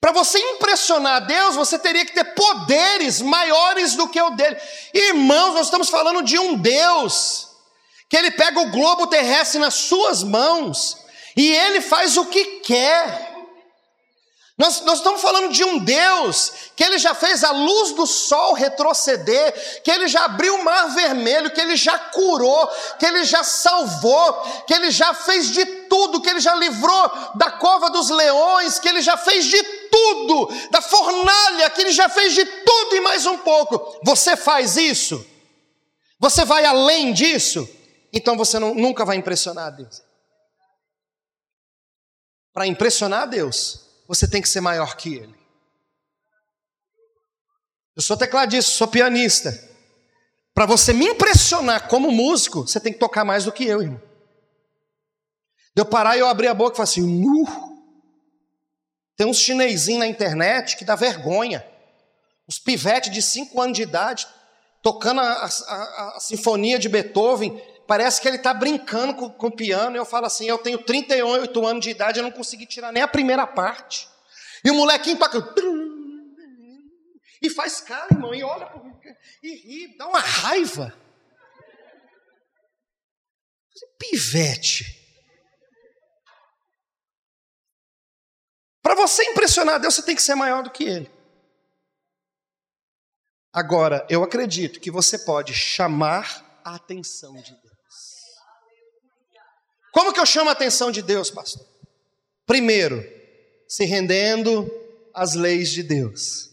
Para 0.00 0.12
você 0.12 0.38
impressionar 0.38 1.26
Deus, 1.26 1.56
você 1.56 1.78
teria 1.78 2.06
que 2.06 2.14
ter 2.14 2.34
poderes 2.34 3.20
maiores 3.20 3.94
do 3.94 4.08
que 4.08 4.20
o 4.20 4.30
dele. 4.30 4.56
Irmãos, 4.94 5.54
nós 5.54 5.66
estamos 5.66 5.90
falando 5.90 6.22
de 6.22 6.38
um 6.38 6.56
Deus 6.56 7.48
que 8.08 8.16
ele 8.16 8.30
pega 8.30 8.60
o 8.60 8.70
globo 8.70 9.06
terrestre 9.06 9.58
nas 9.58 9.74
suas 9.74 10.22
mãos 10.22 11.03
e 11.36 11.52
ele 11.52 11.80
faz 11.80 12.16
o 12.16 12.26
que 12.26 12.60
quer. 12.60 13.32
Nós, 14.56 14.82
nós, 14.82 14.98
estamos 14.98 15.20
falando 15.20 15.52
de 15.52 15.64
um 15.64 15.78
Deus 15.78 16.52
que 16.76 16.84
ele 16.84 16.96
já 16.96 17.12
fez 17.12 17.42
a 17.42 17.50
luz 17.50 17.90
do 17.90 18.06
sol 18.06 18.52
retroceder, 18.52 19.82
que 19.82 19.90
ele 19.90 20.06
já 20.06 20.26
abriu 20.26 20.54
o 20.54 20.64
mar 20.64 20.94
vermelho, 20.94 21.50
que 21.50 21.60
ele 21.60 21.74
já 21.74 21.98
curou, 21.98 22.68
que 22.96 23.04
ele 23.04 23.24
já 23.24 23.42
salvou, 23.42 24.32
que 24.64 24.72
ele 24.72 24.92
já 24.92 25.12
fez 25.12 25.48
de 25.50 25.66
tudo, 25.88 26.20
que 26.22 26.30
ele 26.30 26.38
já 26.38 26.54
livrou 26.54 27.10
da 27.34 27.50
cova 27.50 27.90
dos 27.90 28.10
leões, 28.10 28.78
que 28.78 28.88
ele 28.88 29.02
já 29.02 29.16
fez 29.16 29.44
de 29.46 29.60
tudo, 29.90 30.48
da 30.70 30.80
fornalha, 30.80 31.68
que 31.70 31.80
ele 31.80 31.90
já 31.90 32.08
fez 32.08 32.32
de 32.32 32.44
tudo 32.44 32.94
e 32.94 33.00
mais 33.00 33.26
um 33.26 33.38
pouco. 33.38 33.98
Você 34.04 34.36
faz 34.36 34.76
isso? 34.76 35.26
Você 36.20 36.44
vai 36.44 36.64
além 36.64 37.12
disso? 37.12 37.68
Então 38.12 38.36
você 38.36 38.60
não, 38.60 38.72
nunca 38.72 39.04
vai 39.04 39.16
impressionar 39.16 39.74
Deus. 39.74 40.03
Para 42.54 42.68
impressionar 42.68 43.28
Deus, 43.28 43.80
você 44.06 44.28
tem 44.28 44.40
que 44.40 44.48
ser 44.48 44.60
maior 44.60 44.96
que 44.96 45.16
Ele. 45.16 45.34
Eu 47.96 48.02
sou 48.02 48.16
tecladista, 48.16 48.70
sou 48.70 48.86
pianista. 48.86 49.52
Para 50.54 50.64
você 50.64 50.92
me 50.92 51.06
impressionar 51.06 51.88
como 51.88 52.12
músico, 52.12 52.62
você 52.62 52.78
tem 52.78 52.92
que 52.92 52.98
tocar 53.00 53.24
mais 53.24 53.44
do 53.44 53.52
que 53.52 53.64
eu, 53.64 53.82
irmão. 53.82 54.00
De 55.74 55.82
eu 55.82 55.86
parar 55.86 56.16
e 56.16 56.20
eu 56.20 56.28
abrir 56.28 56.46
a 56.46 56.54
boca 56.54 56.74
e 56.74 56.76
falar 56.76 56.84
assim, 56.84 57.02
nu. 57.02 57.44
Tem 59.16 59.26
uns 59.26 59.38
chinesinhos 59.38 59.98
na 59.98 60.06
internet 60.06 60.76
que 60.76 60.84
dá 60.84 60.94
vergonha. 60.94 61.66
Os 62.46 62.58
pivetes 62.58 63.12
de 63.12 63.20
5 63.20 63.60
anos 63.60 63.76
de 63.76 63.82
idade, 63.82 64.28
tocando 64.80 65.20
a, 65.20 65.24
a, 65.24 65.46
a, 65.46 66.16
a 66.16 66.20
sinfonia 66.20 66.78
de 66.78 66.88
Beethoven, 66.88 67.60
parece 67.86 68.20
que 68.20 68.28
ele 68.28 68.36
está 68.36 68.52
brincando 68.52 69.14
com, 69.14 69.30
com, 69.30 69.46
o 69.48 69.56
piano. 69.56 69.96
E 69.96 69.98
eu 69.98 70.04
falo 70.04 70.26
assim: 70.26 70.46
eu 70.46 70.58
tenho 70.58 70.78
38 70.78 71.66
anos 71.66 71.84
de 71.84 71.90
idade, 71.90 72.18
eu 72.18 72.22
não 72.22 72.30
consegui 72.30 72.66
tirar 72.66 72.92
nem 72.92 73.02
a 73.02 73.08
primeira 73.08 73.46
parte. 73.46 74.08
E 74.64 74.70
o 74.70 74.74
molequinho 74.74 75.18
toca. 75.18 75.54
E 77.42 77.50
faz 77.50 77.80
cara, 77.80 78.08
irmão, 78.10 78.34
e 78.34 78.42
olha 78.42 78.70
e 79.42 79.54
ri, 79.56 79.96
dá 79.98 80.08
uma 80.08 80.18
raiva. 80.18 80.96
Pivete. 83.98 85.02
Para 88.82 88.94
você 88.94 89.24
impressionar 89.24 89.80
Deus, 89.80 89.94
você 89.94 90.02
tem 90.02 90.16
que 90.16 90.22
ser 90.22 90.34
maior 90.34 90.62
do 90.62 90.70
que 90.70 90.84
Ele. 90.84 91.10
Agora, 93.52 94.06
eu 94.10 94.22
acredito 94.22 94.80
que 94.80 94.90
você 94.90 95.18
pode 95.18 95.54
chamar 95.54 96.60
a 96.64 96.74
atenção 96.74 97.34
de 97.34 97.52
Deus. 97.62 97.73
Como 99.94 100.12
que 100.12 100.20
eu 100.20 100.26
chamo 100.26 100.50
a 100.50 100.52
atenção 100.52 100.90
de 100.90 101.00
Deus, 101.00 101.30
pastor? 101.30 101.66
Primeiro, 102.44 103.02
se 103.66 103.86
rendendo 103.86 104.70
às 105.14 105.34
leis 105.34 105.70
de 105.70 105.82
Deus. 105.82 106.50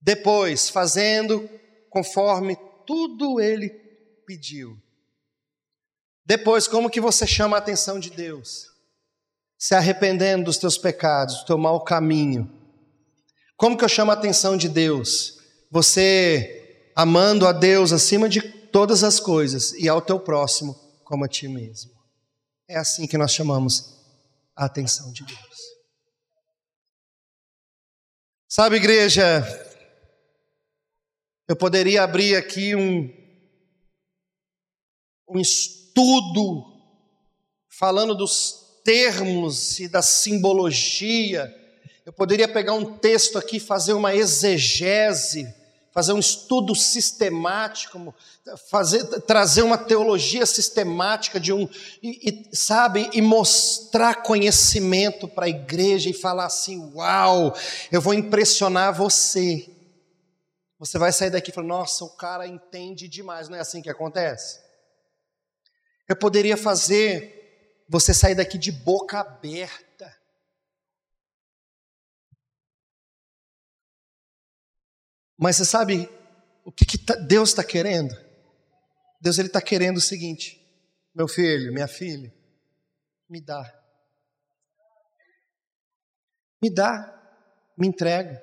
Depois, 0.00 0.68
fazendo 0.68 1.50
conforme 1.90 2.56
tudo 2.86 3.40
ele 3.40 3.70
pediu. 4.24 4.80
Depois, 6.24 6.68
como 6.68 6.88
que 6.88 7.00
você 7.00 7.26
chama 7.26 7.56
a 7.56 7.58
atenção 7.58 7.98
de 7.98 8.10
Deus? 8.10 8.76
se 9.58 9.74
arrependendo 9.74 10.44
dos 10.44 10.58
teus 10.58 10.76
pecados, 10.76 11.40
do 11.40 11.46
teu 11.46 11.58
mau 11.58 11.82
caminho. 11.82 12.50
Como 13.56 13.76
que 13.76 13.84
eu 13.84 13.88
chamo 13.88 14.10
a 14.10 14.14
atenção 14.14 14.56
de 14.56 14.68
Deus? 14.68 15.38
Você 15.70 16.90
amando 16.94 17.46
a 17.46 17.52
Deus 17.52 17.92
acima 17.92 18.28
de 18.28 18.42
todas 18.42 19.02
as 19.02 19.18
coisas 19.18 19.72
e 19.72 19.88
ao 19.88 20.02
teu 20.02 20.20
próximo 20.20 20.74
como 21.04 21.24
a 21.24 21.28
ti 21.28 21.48
mesmo. 21.48 21.95
É 22.68 22.76
assim 22.76 23.06
que 23.06 23.16
nós 23.16 23.32
chamamos 23.32 23.94
a 24.54 24.64
atenção 24.64 25.12
de 25.12 25.24
Deus. 25.24 25.56
Sabe, 28.48 28.76
igreja, 28.76 29.44
eu 31.46 31.54
poderia 31.54 32.02
abrir 32.02 32.34
aqui 32.34 32.74
um, 32.74 33.08
um 35.28 35.38
estudo 35.38 36.64
falando 37.68 38.16
dos 38.16 38.80
termos 38.82 39.78
e 39.78 39.86
da 39.86 40.02
simbologia. 40.02 41.54
Eu 42.04 42.12
poderia 42.12 42.48
pegar 42.48 42.72
um 42.72 42.98
texto 42.98 43.38
aqui, 43.38 43.60
fazer 43.60 43.92
uma 43.92 44.14
exegese, 44.14 45.54
fazer 45.96 46.12
um 46.12 46.18
estudo 46.18 46.74
sistemático, 46.74 48.14
fazer, 48.68 49.02
trazer 49.22 49.62
uma 49.62 49.78
teologia 49.78 50.44
sistemática 50.44 51.40
de 51.40 51.54
um, 51.54 51.66
e, 52.02 52.28
e, 52.28 52.54
sabe, 52.54 53.08
e 53.14 53.22
mostrar 53.22 54.16
conhecimento 54.16 55.26
para 55.26 55.46
a 55.46 55.48
igreja 55.48 56.10
e 56.10 56.12
falar 56.12 56.44
assim: 56.44 56.92
Uau, 56.92 57.56
eu 57.90 58.02
vou 58.02 58.12
impressionar 58.12 58.92
você. 58.92 59.70
Você 60.78 60.98
vai 60.98 61.10
sair 61.12 61.30
daqui 61.30 61.50
e 61.50 61.54
falar: 61.54 61.66
Nossa, 61.66 62.04
o 62.04 62.10
cara 62.10 62.46
entende 62.46 63.08
demais. 63.08 63.48
Não 63.48 63.56
é 63.56 63.60
assim 63.60 63.80
que 63.80 63.88
acontece? 63.88 64.60
Eu 66.06 66.14
poderia 66.14 66.58
fazer 66.58 67.82
você 67.88 68.12
sair 68.12 68.34
daqui 68.34 68.58
de 68.58 68.70
boca 68.70 69.20
aberta. 69.20 70.14
Mas 75.38 75.56
você 75.56 75.64
sabe 75.64 76.08
o 76.64 76.72
que, 76.72 76.84
que 76.84 76.98
tá, 76.98 77.14
Deus 77.14 77.50
está 77.50 77.62
querendo? 77.62 78.16
Deus 79.20 79.38
ele 79.38 79.48
está 79.48 79.60
querendo 79.60 79.98
o 79.98 80.00
seguinte: 80.00 80.60
meu 81.14 81.28
filho, 81.28 81.72
minha 81.72 81.88
filha, 81.88 82.32
me 83.28 83.40
dá, 83.40 83.82
me 86.62 86.70
dá, 86.70 87.12
me 87.76 87.86
entrega, 87.86 88.42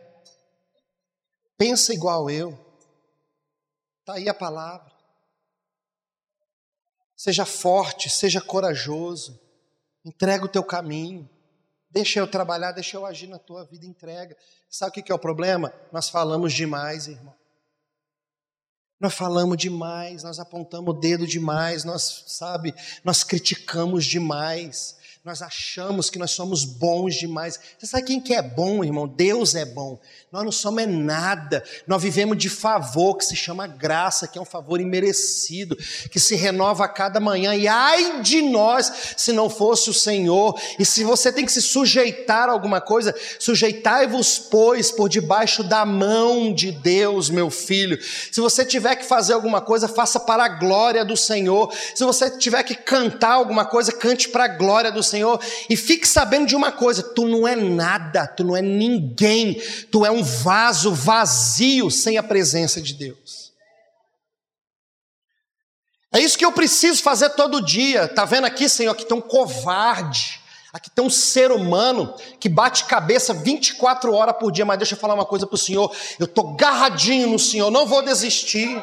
pensa 1.58 1.94
igual 1.94 2.30
eu. 2.30 2.64
Está 4.02 4.16
aí 4.16 4.28
a 4.28 4.34
palavra. 4.34 4.92
Seja 7.16 7.46
forte, 7.46 8.10
seja 8.10 8.42
corajoso. 8.42 9.40
Entrega 10.04 10.44
o 10.44 10.50
teu 10.50 10.62
caminho. 10.62 11.30
Deixa 11.94 12.20
eu 12.20 12.28
trabalhar, 12.28 12.72
deixa 12.72 12.98
eu 12.98 13.06
agir 13.06 13.28
na 13.28 13.38
tua 13.38 13.64
vida, 13.66 13.86
entrega. 13.86 14.36
Sabe 14.68 15.00
o 15.00 15.04
que 15.04 15.12
é 15.12 15.16
o 15.16 15.20
problema? 15.20 15.72
Nós 15.92 16.10
falamos 16.10 16.52
demais, 16.52 17.08
irmão. 17.08 17.36
Nós 19.00 19.14
falamos 19.14 19.58
demais, 19.58 20.24
nós 20.24 20.40
apontamos 20.40 20.96
o 20.96 20.98
dedo 20.98 21.28
demais, 21.28 21.84
nós, 21.84 22.24
sabe, 22.28 22.74
nós 23.04 23.24
criticamos 23.24 24.06
demais 24.06 24.98
nós 25.26 25.42
achamos 25.42 26.10
que 26.10 26.20
nós 26.20 26.32
somos 26.32 26.66
bons 26.66 27.16
demais. 27.16 27.58
Você 27.80 27.88
sabe 27.88 28.04
quem 28.04 28.20
que 28.20 28.34
é 28.34 28.42
bom, 28.42 28.84
irmão? 28.84 29.08
Deus 29.08 29.56
é 29.56 29.64
bom. 29.64 29.98
Nós 30.30 30.44
não 30.44 30.52
somos 30.52 30.84
é 30.84 30.86
nada. 30.86 31.64
Nós 31.88 32.02
vivemos 32.02 32.38
de 32.38 32.50
favor, 32.50 33.16
que 33.16 33.24
se 33.24 33.34
chama 33.34 33.66
graça, 33.66 34.28
que 34.28 34.38
é 34.38 34.42
um 34.42 34.46
favor 34.46 34.82
imerecido, 34.82 35.78
que 36.12 36.20
se 36.20 36.36
renova 36.36 36.84
a 36.84 36.90
cada 36.90 37.22
manhã. 37.22 37.56
E 37.56 37.70
ai 37.70 38.22
de 38.22 38.42
nós, 38.42 38.92
se 39.16 39.32
não 39.32 39.50
fosse 39.50 39.90
o 39.90 39.94
Senhor. 39.94 40.60
E 40.78 40.84
se 40.86 41.06
você 41.06 41.32
tem 41.32 41.46
que 41.46 41.54
se 41.54 41.62
sujeitar 41.62 42.50
a 42.50 42.52
alguma 42.52 42.82
coisa, 42.82 43.16
sujeitai-vos, 43.40 44.38
pois, 44.38 44.92
por 44.92 45.08
debaixo 45.08 45.64
da 45.64 45.86
mão 45.86 46.54
de 46.54 46.70
Deus, 46.70 47.30
meu 47.30 47.50
filho. 47.50 47.98
Se 48.30 48.42
você 48.42 48.66
tiver 48.66 48.98
que 48.98 49.06
fazer 49.06 49.32
alguma 49.32 49.62
coisa, 49.62 49.88
faça 49.88 50.20
para 50.20 50.44
a 50.44 50.50
glória 50.50 51.06
do 51.06 51.16
Senhor. 51.16 51.74
Se 51.96 52.04
você 52.04 52.30
tiver 52.30 52.64
que 52.64 52.76
cantar 52.76 53.36
alguma 53.36 53.64
coisa, 53.64 53.94
cante 53.94 54.28
para 54.28 54.44
a 54.44 54.50
glória 54.50 54.92
do 54.92 55.02
Senhor. 55.02 55.13
Senhor 55.14 55.40
e 55.70 55.78
fique 55.78 56.08
sabendo 56.08 56.48
de 56.48 56.56
uma 56.56 56.72
coisa: 56.72 57.04
tu 57.04 57.28
não 57.28 57.48
é 57.48 57.56
nada, 57.56 58.28
tu 58.28 58.44
não 58.44 58.56
é 58.56 58.62
ninguém, 58.62 59.62
tu 59.92 60.06
é 60.06 60.12
um 60.12 60.24
vaso 60.24 60.94
vazio 60.94 61.90
sem 61.92 62.18
a 62.18 62.24
presença 62.24 62.82
de 62.82 62.94
Deus. 62.94 63.54
É 66.12 66.20
isso 66.20 66.38
que 66.38 66.46
eu 66.46 66.52
preciso 66.52 67.02
fazer 67.02 67.32
todo 67.32 67.66
dia. 67.66 68.08
Tá 68.08 68.24
vendo 68.24 68.46
aqui, 68.46 68.70
Senhor? 68.70 68.92
Aqui 68.92 69.04
tem 69.04 69.18
um 69.18 69.22
covarde. 69.22 70.40
Aqui 70.72 70.90
tem 70.90 71.04
um 71.06 71.10
ser 71.10 71.52
humano 71.52 72.16
que 72.40 72.50
bate 72.50 72.86
cabeça 72.86 73.34
24 73.34 74.14
horas 74.14 74.36
por 74.38 74.52
dia, 74.52 74.66
mas 74.66 74.78
deixa 74.78 74.96
eu 74.96 75.00
falar 75.00 75.14
uma 75.14 75.26
coisa 75.26 75.46
para 75.46 75.56
o 75.56 75.58
Senhor. 75.58 75.96
Eu 76.20 76.26
estou 76.26 76.56
garradinho 76.56 77.30
no 77.30 77.38
Senhor, 77.38 77.70
não 77.70 77.86
vou 77.86 78.02
desistir. 78.02 78.82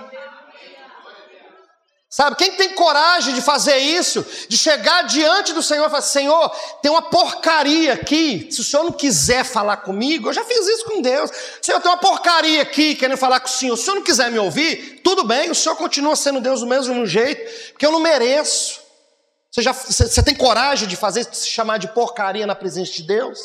Sabe, 2.12 2.34
quem 2.34 2.50
tem 2.56 2.70
coragem 2.70 3.32
de 3.32 3.40
fazer 3.40 3.76
isso, 3.76 4.26
de 4.48 4.58
chegar 4.58 5.02
diante 5.02 5.52
do 5.52 5.62
Senhor 5.62 5.86
e 5.86 5.90
falar: 5.90 6.02
Senhor, 6.02 6.48
tem 6.82 6.90
uma 6.90 7.02
porcaria 7.02 7.92
aqui. 7.92 8.48
Se 8.50 8.61
o 8.61 8.64
Senhor 8.64 8.82
não 8.82 8.90
quiser 8.90 9.44
falar 9.44 9.76
comigo, 9.76 10.28
eu 10.28 10.32
já 10.32 10.44
fiz 10.44 10.66
isso 10.66 10.86
com 10.86 11.00
Deus. 11.00 11.30
Senhor, 11.62 11.80
tem 11.80 11.88
uma 11.88 11.98
porcaria 11.98 12.62
aqui 12.62 12.96
querendo 12.96 13.16
falar 13.16 13.38
com 13.38 13.46
o 13.46 13.50
Senhor. 13.50 13.76
Se 13.76 13.82
o 13.82 13.84
Senhor 13.84 13.96
não 13.98 14.02
quiser 14.02 14.28
me 14.28 14.40
ouvir, 14.40 15.02
tudo 15.04 15.22
bem, 15.22 15.52
o 15.52 15.54
Senhor 15.54 15.76
continua 15.76 16.16
sendo 16.16 16.40
Deus 16.40 16.61
do 16.61 16.66
mesmo 16.66 17.06
jeito, 17.06 17.70
porque 17.70 17.86
eu 17.86 17.92
não 17.92 18.00
mereço. 18.00 18.80
Você, 19.48 19.62
já, 19.62 19.72
você, 19.72 20.08
você 20.08 20.22
tem 20.22 20.34
coragem 20.34 20.88
de 20.88 20.96
fazer 20.96 21.24
se 21.32 21.46
chamar 21.46 21.78
de 21.78 21.86
porcaria 21.94 22.44
na 22.44 22.56
presença 22.56 22.90
de 22.90 23.04
Deus? 23.04 23.38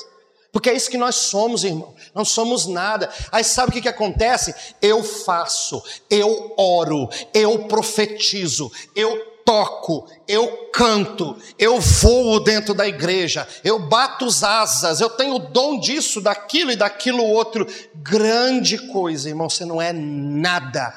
Porque 0.55 0.69
é 0.69 0.73
isso 0.73 0.89
que 0.89 0.97
nós 0.97 1.17
somos, 1.17 1.65
irmão. 1.65 1.93
Não 2.13 2.23
somos 2.23 2.65
nada. 2.65 3.11
Aí 3.29 3.43
sabe 3.43 3.71
o 3.71 3.73
que, 3.73 3.81
que 3.81 3.89
acontece? 3.89 4.55
Eu 4.81 5.03
faço, 5.03 5.83
eu 6.09 6.53
oro, 6.57 7.09
eu 7.33 7.67
profetizo, 7.67 8.71
eu 8.95 9.35
toco, 9.43 10.09
eu 10.25 10.69
canto, 10.71 11.37
eu 11.59 11.81
voo 11.81 12.39
dentro 12.39 12.73
da 12.73 12.87
igreja, 12.87 13.45
eu 13.65 13.79
bato 13.79 14.23
as 14.23 14.45
asas, 14.45 15.01
eu 15.01 15.09
tenho 15.09 15.35
o 15.35 15.39
dom 15.39 15.77
disso, 15.77 16.21
daquilo 16.21 16.71
e 16.71 16.77
daquilo 16.77 17.21
outro. 17.21 17.67
Grande 17.93 18.77
coisa, 18.93 19.27
irmão, 19.27 19.49
você 19.49 19.65
não 19.65 19.81
é 19.81 19.91
nada. 19.91 20.93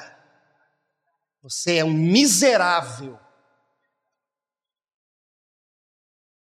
Você 1.43 1.79
é 1.79 1.83
um 1.83 1.91
miserável. 1.91 3.19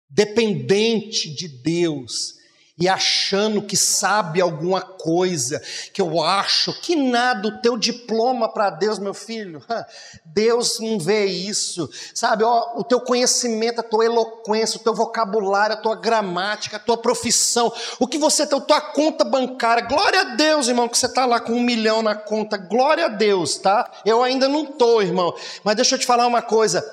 Dependente 0.09 1.29
de 1.29 1.47
Deus 1.47 2.41
e 2.77 2.89
achando 2.89 3.61
que 3.61 3.77
sabe 3.77 4.41
alguma 4.41 4.81
coisa, 4.81 5.61
que 5.93 6.01
eu 6.01 6.19
acho 6.21 6.73
que 6.81 6.95
nada, 6.95 7.47
o 7.47 7.61
teu 7.61 7.77
diploma 7.77 8.51
para 8.51 8.71
Deus, 8.71 8.97
meu 8.97 9.13
filho, 9.13 9.63
Deus 10.25 10.79
não 10.79 10.97
vê 10.97 11.25
isso, 11.25 11.87
sabe? 12.15 12.43
Ó, 12.43 12.79
o 12.79 12.83
teu 12.83 12.99
conhecimento, 12.99 13.79
a 13.79 13.83
tua 13.83 14.05
eloquência, 14.05 14.79
o 14.79 14.83
teu 14.83 14.93
vocabulário, 14.93 15.75
a 15.75 15.79
tua 15.79 15.95
gramática, 15.95 16.77
a 16.77 16.79
tua 16.79 16.97
profissão, 16.97 17.71
o 17.99 18.07
que 18.07 18.17
você 18.17 18.47
tem, 18.47 18.57
a 18.57 18.61
tua 18.61 18.81
conta 18.81 19.23
bancária, 19.23 19.87
glória 19.87 20.21
a 20.21 20.35
Deus, 20.35 20.67
irmão, 20.67 20.89
que 20.89 20.97
você 20.97 21.05
está 21.05 21.27
lá 21.27 21.39
com 21.39 21.53
um 21.53 21.61
milhão 21.61 22.01
na 22.01 22.15
conta, 22.15 22.57
glória 22.57 23.05
a 23.05 23.09
Deus, 23.09 23.55
tá? 23.57 23.89
Eu 24.03 24.23
ainda 24.23 24.49
não 24.49 24.63
estou, 24.63 24.99
irmão, 24.99 25.31
mas 25.63 25.75
deixa 25.75 25.93
eu 25.93 25.99
te 25.99 26.07
falar 26.07 26.25
uma 26.25 26.41
coisa, 26.41 26.83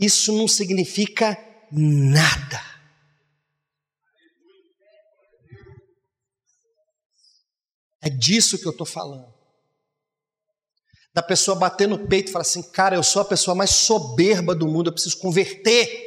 isso 0.00 0.32
não 0.32 0.48
significa 0.48 1.38
nada 1.70 2.67
É 8.08 8.10
disso 8.10 8.58
que 8.58 8.66
eu 8.66 8.70
estou 8.70 8.86
falando. 8.86 9.26
Da 11.12 11.22
pessoa 11.22 11.58
bater 11.58 11.86
no 11.86 12.06
peito 12.06 12.30
e 12.30 12.32
falar 12.32 12.42
assim: 12.42 12.62
cara, 12.62 12.96
eu 12.96 13.02
sou 13.02 13.20
a 13.20 13.24
pessoa 13.24 13.54
mais 13.54 13.68
soberba 13.68 14.54
do 14.54 14.66
mundo, 14.66 14.88
eu 14.88 14.94
preciso 14.94 15.18
converter. 15.18 16.06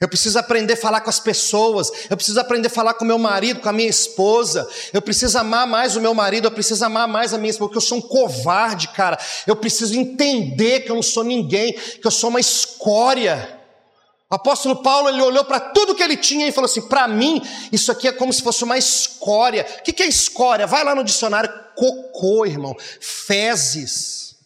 Eu 0.00 0.08
preciso 0.08 0.38
aprender 0.38 0.72
a 0.72 0.76
falar 0.76 1.00
com 1.00 1.10
as 1.10 1.18
pessoas, 1.18 1.90
eu 2.08 2.16
preciso 2.16 2.38
aprender 2.38 2.68
a 2.68 2.70
falar 2.70 2.94
com 2.94 3.04
meu 3.04 3.18
marido, 3.18 3.60
com 3.60 3.68
a 3.68 3.72
minha 3.72 3.90
esposa, 3.90 4.66
eu 4.92 5.02
preciso 5.02 5.36
amar 5.36 5.66
mais 5.66 5.96
o 5.96 6.00
meu 6.00 6.14
marido, 6.14 6.46
eu 6.46 6.52
preciso 6.52 6.84
amar 6.84 7.08
mais 7.08 7.34
a 7.34 7.38
minha 7.38 7.50
esposa, 7.50 7.68
porque 7.68 7.78
eu 7.78 7.88
sou 7.88 7.98
um 7.98 8.02
covarde, 8.02 8.88
cara. 8.88 9.18
Eu 9.44 9.56
preciso 9.56 9.98
entender 9.98 10.80
que 10.80 10.90
eu 10.92 10.94
não 10.94 11.02
sou 11.02 11.24
ninguém, 11.24 11.72
que 11.72 12.06
eu 12.06 12.12
sou 12.12 12.30
uma 12.30 12.38
escória. 12.38 13.57
O 14.30 14.34
apóstolo 14.34 14.82
Paulo 14.82 15.08
ele 15.08 15.22
olhou 15.22 15.44
para 15.44 15.58
tudo 15.58 15.94
que 15.94 16.02
ele 16.02 16.16
tinha 16.16 16.46
e 16.46 16.52
falou 16.52 16.66
assim: 16.66 16.86
para 16.86 17.08
mim, 17.08 17.40
isso 17.72 17.90
aqui 17.90 18.06
é 18.06 18.12
como 18.12 18.32
se 18.32 18.42
fosse 18.42 18.62
uma 18.62 18.76
escória. 18.76 19.66
O 19.78 19.82
que 19.82 20.02
é 20.02 20.06
escória? 20.06 20.66
Vai 20.66 20.84
lá 20.84 20.94
no 20.94 21.02
dicionário: 21.02 21.50
cocô, 21.74 22.44
irmão, 22.44 22.76
fezes. 23.00 24.36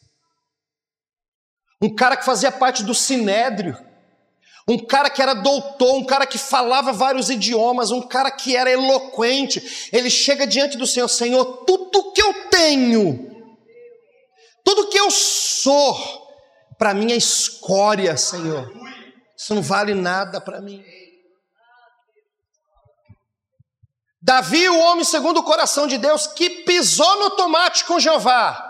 Um 1.80 1.92
cara 1.92 2.16
que 2.16 2.24
fazia 2.24 2.52
parte 2.52 2.84
do 2.84 2.94
sinédrio, 2.94 3.76
um 4.68 4.78
cara 4.78 5.10
que 5.10 5.20
era 5.20 5.34
doutor, 5.34 5.96
um 5.96 6.04
cara 6.04 6.26
que 6.26 6.38
falava 6.38 6.92
vários 6.92 7.28
idiomas, 7.28 7.90
um 7.90 8.02
cara 8.02 8.30
que 8.30 8.56
era 8.56 8.70
eloquente. 8.70 9.88
Ele 9.92 10.08
chega 10.08 10.46
diante 10.46 10.78
do 10.78 10.86
Senhor: 10.86 11.08
Senhor, 11.08 11.44
tudo 11.66 12.12
que 12.12 12.22
eu 12.22 12.48
tenho, 12.50 13.32
tudo 14.64 14.88
que 14.88 14.98
eu 14.98 15.10
sou, 15.10 15.98
para 16.78 16.94
mim 16.94 17.10
é 17.10 17.16
escória, 17.16 18.16
Senhor. 18.16 18.91
Isso 19.42 19.56
não 19.56 19.62
vale 19.62 19.92
nada 19.92 20.40
para 20.40 20.60
mim. 20.60 20.84
Davi, 24.20 24.68
o 24.68 24.78
homem 24.78 25.04
segundo 25.04 25.38
o 25.38 25.42
coração 25.42 25.88
de 25.88 25.98
Deus, 25.98 26.28
que 26.28 26.62
pisou 26.62 27.18
no 27.18 27.30
tomate 27.30 27.84
com 27.84 27.98
Jeová. 27.98 28.68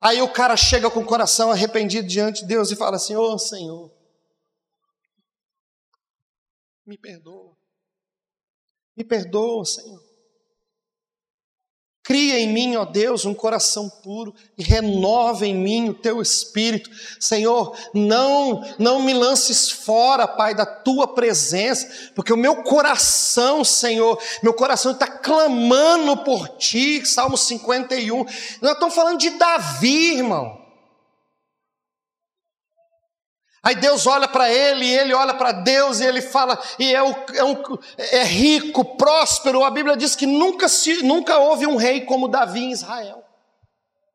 Aí 0.00 0.22
o 0.22 0.32
cara 0.32 0.56
chega 0.56 0.90
com 0.90 1.00
o 1.00 1.04
coração 1.04 1.50
arrependido 1.50 2.08
diante 2.08 2.40
de 2.40 2.46
Deus 2.46 2.70
e 2.70 2.76
fala 2.76 2.96
assim: 2.96 3.14
Ô 3.14 3.34
oh, 3.34 3.38
Senhor, 3.38 3.92
me 6.86 6.96
perdoa, 6.96 7.54
me 8.96 9.04
perdoa, 9.04 9.62
Senhor. 9.66 10.07
Cria 12.08 12.40
em 12.40 12.50
mim, 12.50 12.74
ó 12.74 12.86
Deus, 12.86 13.26
um 13.26 13.34
coração 13.34 13.86
puro 13.86 14.34
e 14.56 14.62
renova 14.62 15.46
em 15.46 15.54
mim 15.54 15.90
o 15.90 15.94
teu 15.94 16.22
espírito. 16.22 16.88
Senhor, 17.20 17.76
não 17.92 18.64
não 18.78 19.02
me 19.02 19.12
lances 19.12 19.70
fora, 19.70 20.26
Pai, 20.26 20.54
da 20.54 20.64
tua 20.64 21.06
presença, 21.06 21.86
porque 22.14 22.32
o 22.32 22.36
meu 22.36 22.62
coração, 22.62 23.62
Senhor, 23.62 24.18
meu 24.42 24.54
coração 24.54 24.92
está 24.92 25.06
clamando 25.06 26.16
por 26.24 26.48
ti. 26.56 27.04
Salmo 27.04 27.36
51. 27.36 28.24
Nós 28.62 28.72
estamos 28.72 28.94
falando 28.94 29.18
de 29.18 29.28
Davi, 29.28 30.14
irmão. 30.14 30.57
Aí 33.68 33.74
Deus 33.74 34.06
olha 34.06 34.26
para 34.26 34.50
ele, 34.50 34.86
e 34.86 34.98
ele 34.98 35.12
olha 35.12 35.34
para 35.34 35.52
Deus, 35.52 36.00
e 36.00 36.04
ele 36.06 36.22
fala, 36.22 36.58
e 36.78 36.94
é, 36.94 37.02
o, 37.02 37.14
é, 37.34 37.44
um, 37.44 37.62
é, 37.98 38.24
rico, 38.24 38.82
próspero. 38.96 39.62
A 39.62 39.70
Bíblia 39.70 39.94
diz 39.94 40.16
que 40.16 40.24
nunca, 40.24 40.70
se, 40.70 41.02
nunca 41.02 41.36
houve 41.36 41.66
um 41.66 41.76
rei 41.76 42.00
como 42.00 42.28
Davi 42.28 42.60
em 42.60 42.70
Israel. 42.70 43.22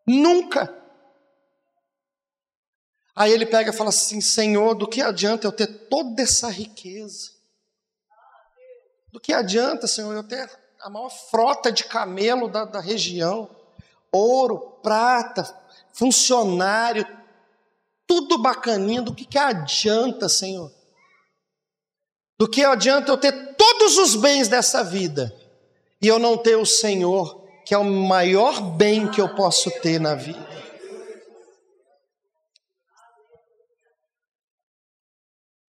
Nunca. 0.07 0.75
Aí 3.15 3.31
ele 3.31 3.45
pega 3.45 3.69
e 3.69 3.73
fala 3.73 3.89
assim: 3.89 4.19
Senhor, 4.19 4.73
do 4.73 4.87
que 4.87 5.03
adianta 5.03 5.45
eu 5.45 5.51
ter 5.51 5.67
toda 5.67 6.23
essa 6.23 6.49
riqueza? 6.49 7.29
Do 9.11 9.19
que 9.19 9.35
adianta, 9.35 9.85
Senhor, 9.85 10.15
eu 10.15 10.23
ter 10.23 10.49
a 10.81 10.89
maior 10.89 11.11
frota 11.11 11.71
de 11.71 11.83
camelo 11.83 12.47
da, 12.47 12.65
da 12.65 12.79
região? 12.79 13.47
Ouro, 14.11 14.79
prata, 14.81 15.55
funcionário, 15.91 17.05
tudo 18.13 18.37
bacaninho, 18.37 19.01
do 19.01 19.15
que, 19.15 19.25
que 19.25 19.39
adianta, 19.39 20.29
Senhor? 20.29 20.71
Do 22.39 22.47
que 22.47 22.63
adianta 22.63 23.11
eu 23.11 23.17
ter 23.17 23.55
todos 23.55 23.97
os 23.97 24.15
bens 24.15 24.47
dessa 24.47 24.83
vida 24.83 25.33
e 25.99 26.07
eu 26.07 26.19
não 26.19 26.37
ter 26.37 26.55
o 26.55 26.65
Senhor, 26.65 27.43
que 27.65 27.73
é 27.73 27.77
o 27.77 27.83
maior 27.83 28.61
bem 28.61 29.09
que 29.09 29.19
eu 29.19 29.33
posso 29.33 29.71
ter 29.81 29.99
na 29.99 30.13
vida? 30.13 30.47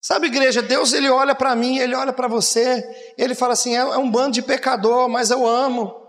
Sabe, 0.00 0.26
igreja, 0.26 0.60
Deus 0.60 0.92
ele 0.92 1.08
olha 1.08 1.36
para 1.36 1.54
mim, 1.54 1.78
ele 1.78 1.94
olha 1.94 2.12
para 2.12 2.26
você, 2.26 3.14
ele 3.16 3.36
fala 3.36 3.52
assim: 3.52 3.76
é, 3.76 3.80
é 3.80 3.98
um 3.98 4.10
bando 4.10 4.32
de 4.32 4.42
pecador, 4.42 5.08
mas 5.08 5.30
eu 5.30 5.46
amo. 5.46 6.01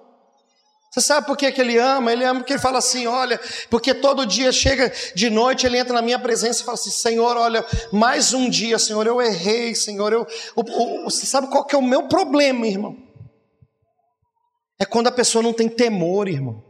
Você 0.93 1.01
sabe 1.01 1.25
por 1.25 1.35
que, 1.35 1.51
que 1.51 1.59
ele 1.59 1.75
ama? 1.79 2.13
Ele 2.13 2.23
ama 2.23 2.41
porque 2.41 2.53
ele 2.53 2.61
fala 2.61 2.77
assim: 2.77 3.07
olha, 3.07 3.41
porque 3.67 3.95
todo 3.95 4.27
dia 4.27 4.51
chega 4.51 4.93
de 5.15 5.27
noite, 5.27 5.65
ele 5.65 5.79
entra 5.79 5.91
na 5.91 6.03
minha 6.03 6.19
presença 6.19 6.61
e 6.61 6.63
fala 6.63 6.75
assim: 6.75 6.91
Senhor, 6.91 7.35
olha, 7.35 7.65
mais 7.91 8.31
um 8.31 8.47
dia, 8.47 8.77
Senhor, 8.77 9.07
eu 9.07 9.19
errei, 9.19 9.73
Senhor. 9.73 10.13
Eu, 10.13 10.27
o, 10.55 10.61
o, 10.61 11.03
você 11.05 11.25
sabe 11.25 11.47
qual 11.47 11.65
que 11.65 11.73
é 11.73 11.79
o 11.79 11.81
meu 11.81 12.07
problema, 12.07 12.67
irmão? 12.67 12.95
É 14.79 14.85
quando 14.85 15.07
a 15.07 15.11
pessoa 15.11 15.41
não 15.41 15.51
tem 15.51 15.67
temor, 15.67 16.27
irmão. 16.27 16.63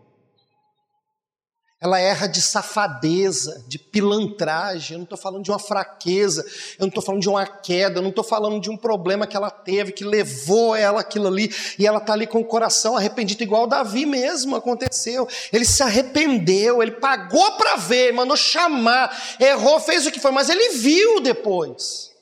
Ela 1.84 2.00
erra 2.00 2.28
de 2.28 2.42
safadeza, 2.42 3.62
de 3.68 3.78
pilantragem. 3.78 4.94
Eu 4.94 5.00
não 5.00 5.04
estou 5.04 5.18
falando 5.18 5.44
de 5.44 5.52
uma 5.52 5.60
fraqueza, 5.60 6.42
eu 6.80 6.84
não 6.84 6.88
estou 6.88 7.04
falando 7.04 7.22
de 7.22 7.28
uma 7.28 7.46
queda, 7.46 7.98
eu 7.98 8.02
não 8.02 8.10
estou 8.10 8.24
falando 8.24 8.58
de 8.62 8.70
um 8.70 8.78
problema 8.78 9.28
que 9.28 9.36
ela 9.36 9.52
teve, 9.52 9.92
que 9.92 10.06
levou 10.06 10.74
ela 10.74 11.02
aquilo 11.02 11.28
ali, 11.28 11.54
e 11.78 11.86
ela 11.86 11.98
está 11.98 12.14
ali 12.14 12.26
com 12.26 12.40
o 12.40 12.46
coração 12.46 12.96
arrependido, 12.96 13.44
igual 13.44 13.68
Davi 13.68 14.06
mesmo 14.06 14.56
aconteceu. 14.56 15.28
Ele 15.52 15.66
se 15.66 15.84
arrependeu, 15.84 16.82
ele 16.82 16.94
pagou 16.94 17.58
para 17.58 17.76
ver, 17.76 18.14
mandou 18.14 18.38
chamar, 18.38 19.36
errou, 19.38 19.78
fez 19.78 20.08
o 20.08 20.12
que 20.12 20.22
foi, 20.22 20.32
mas 20.32 20.48
ele 20.48 20.78
viu 20.78 21.20
depois. 21.20 22.13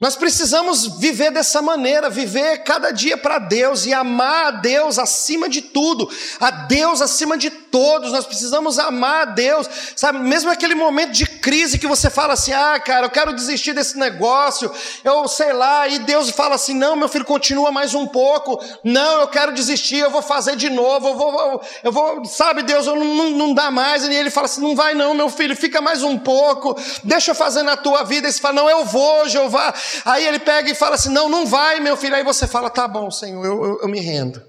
Nós 0.00 0.16
precisamos 0.16 0.98
viver 0.98 1.30
dessa 1.30 1.60
maneira, 1.60 2.08
viver 2.08 2.64
cada 2.64 2.90
dia 2.90 3.18
para 3.18 3.38
Deus 3.38 3.84
e 3.84 3.92
amar 3.92 4.46
a 4.46 4.50
Deus 4.52 4.98
acima 4.98 5.46
de 5.46 5.60
tudo, 5.60 6.10
a 6.40 6.50
Deus 6.50 7.02
acima 7.02 7.36
de 7.36 7.50
todos. 7.50 8.10
Nós 8.10 8.24
precisamos 8.24 8.78
amar 8.78 9.20
a 9.20 9.24
Deus, 9.26 9.68
sabe? 9.94 10.20
Mesmo 10.20 10.50
aquele 10.50 10.74
momento 10.74 11.10
de 11.10 11.26
crise 11.26 11.78
que 11.78 11.86
você 11.86 12.08
fala 12.08 12.32
assim: 12.32 12.50
ah, 12.50 12.80
cara, 12.80 13.04
eu 13.04 13.10
quero 13.10 13.34
desistir 13.34 13.74
desse 13.74 13.98
negócio, 13.98 14.72
eu 15.04 15.28
sei 15.28 15.52
lá, 15.52 15.86
e 15.86 15.98
Deus 15.98 16.30
fala 16.30 16.54
assim: 16.54 16.72
não, 16.72 16.96
meu 16.96 17.06
filho, 17.06 17.26
continua 17.26 17.70
mais 17.70 17.92
um 17.94 18.06
pouco, 18.06 18.58
não, 18.82 19.20
eu 19.20 19.28
quero 19.28 19.52
desistir, 19.52 19.98
eu 19.98 20.10
vou 20.10 20.22
fazer 20.22 20.56
de 20.56 20.70
novo, 20.70 21.08
eu 21.08 21.14
vou, 21.14 21.62
eu 21.84 21.92
vou, 21.92 22.24
sabe, 22.24 22.62
Deus, 22.62 22.86
eu 22.86 22.96
não, 22.96 23.04
não, 23.04 23.30
não 23.32 23.52
dá 23.52 23.70
mais. 23.70 24.02
E 24.04 24.14
ele 24.14 24.30
fala 24.30 24.46
assim: 24.46 24.62
não 24.62 24.74
vai 24.74 24.94
não, 24.94 25.12
meu 25.12 25.28
filho, 25.28 25.54
fica 25.54 25.82
mais 25.82 26.02
um 26.02 26.16
pouco, 26.16 26.74
deixa 27.04 27.32
eu 27.32 27.34
fazer 27.34 27.62
na 27.62 27.76
tua 27.76 28.02
vida. 28.02 28.26
E 28.26 28.32
você 28.32 28.40
fala: 28.40 28.54
não, 28.54 28.70
eu 28.70 28.86
vou, 28.86 29.28
Jeová. 29.28 29.74
Aí 30.04 30.26
ele 30.26 30.38
pega 30.38 30.70
e 30.70 30.74
fala 30.74 30.94
assim: 30.94 31.10
Não, 31.10 31.28
não 31.28 31.46
vai, 31.46 31.80
meu 31.80 31.96
filho. 31.96 32.14
Aí 32.14 32.24
você 32.24 32.46
fala: 32.46 32.70
Tá 32.70 32.86
bom, 32.86 33.10
Senhor, 33.10 33.44
eu, 33.44 33.64
eu, 33.64 33.80
eu 33.82 33.88
me 33.88 34.00
rendo. 34.00 34.42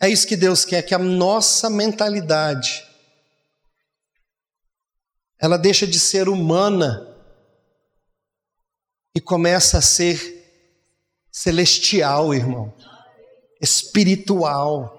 É 0.00 0.08
isso 0.08 0.26
que 0.26 0.36
Deus 0.36 0.64
quer, 0.64 0.82
que 0.82 0.94
a 0.94 0.98
nossa 0.98 1.70
mentalidade 1.70 2.86
ela 5.38 5.56
deixa 5.56 5.86
de 5.86 5.98
ser 5.98 6.28
humana 6.28 7.14
e 9.14 9.20
começa 9.20 9.78
a 9.78 9.82
ser 9.82 10.34
celestial, 11.30 12.34
irmão, 12.34 12.74
espiritual. 13.60 14.92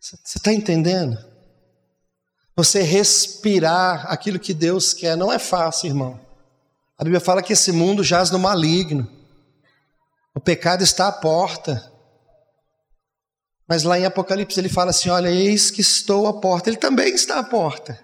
Você 0.00 0.38
está 0.38 0.52
entendendo? 0.52 1.33
Você 2.56 2.82
respirar 2.82 4.06
aquilo 4.10 4.38
que 4.38 4.54
Deus 4.54 4.94
quer 4.94 5.16
não 5.16 5.32
é 5.32 5.38
fácil, 5.38 5.88
irmão. 5.88 6.20
A 6.96 7.02
Bíblia 7.02 7.20
fala 7.20 7.42
que 7.42 7.52
esse 7.52 7.72
mundo 7.72 8.04
jaz 8.04 8.30
no 8.30 8.38
maligno. 8.38 9.10
O 10.34 10.40
pecado 10.40 10.82
está 10.82 11.08
à 11.08 11.12
porta. 11.12 11.92
Mas 13.68 13.82
lá 13.82 13.98
em 13.98 14.04
Apocalipse 14.04 14.60
ele 14.60 14.68
fala 14.68 14.90
assim: 14.90 15.08
Olha, 15.08 15.28
eis 15.28 15.70
que 15.70 15.80
estou 15.80 16.28
à 16.28 16.40
porta. 16.40 16.70
Ele 16.70 16.76
também 16.76 17.12
está 17.14 17.38
à 17.40 17.42
porta. 17.42 17.98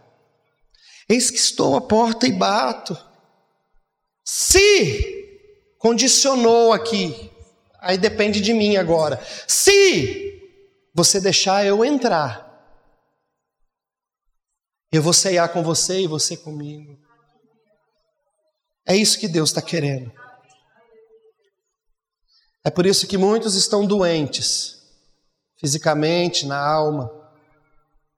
Eis 1.09 1.31
que 1.31 1.39
estou 1.39 1.77
à 1.77 1.81
porta 1.81 2.27
e 2.27 2.33
bato. 2.33 2.97
Se 4.25 5.27
condicionou 5.79 6.73
aqui, 6.73 7.31
aí 7.81 7.97
depende 7.97 8.41
de 8.41 8.53
mim 8.53 8.77
agora. 8.77 9.21
Se 9.47 10.41
você 10.95 11.21
deixar 11.21 11.65
eu 11.65 11.85
entrar, 11.85 12.50
eu 14.93 15.03
vou 15.03 15.13
ceiar 15.13 15.53
com 15.53 15.63
você 15.63 16.01
e 16.01 16.07
você 16.07 16.37
comigo. 16.37 16.99
É 18.87 18.97
isso 18.97 19.19
que 19.19 19.29
Deus 19.29 19.51
está 19.51 19.63
querendo. 19.63 20.13
É 22.65 22.71
por 22.71 22.85
isso 22.85 23.07
que 23.07 23.17
muitos 23.17 23.55
estão 23.55 23.87
doentes, 23.87 24.83
fisicamente, 25.59 26.45
na 26.45 26.59
alma. 26.59 27.11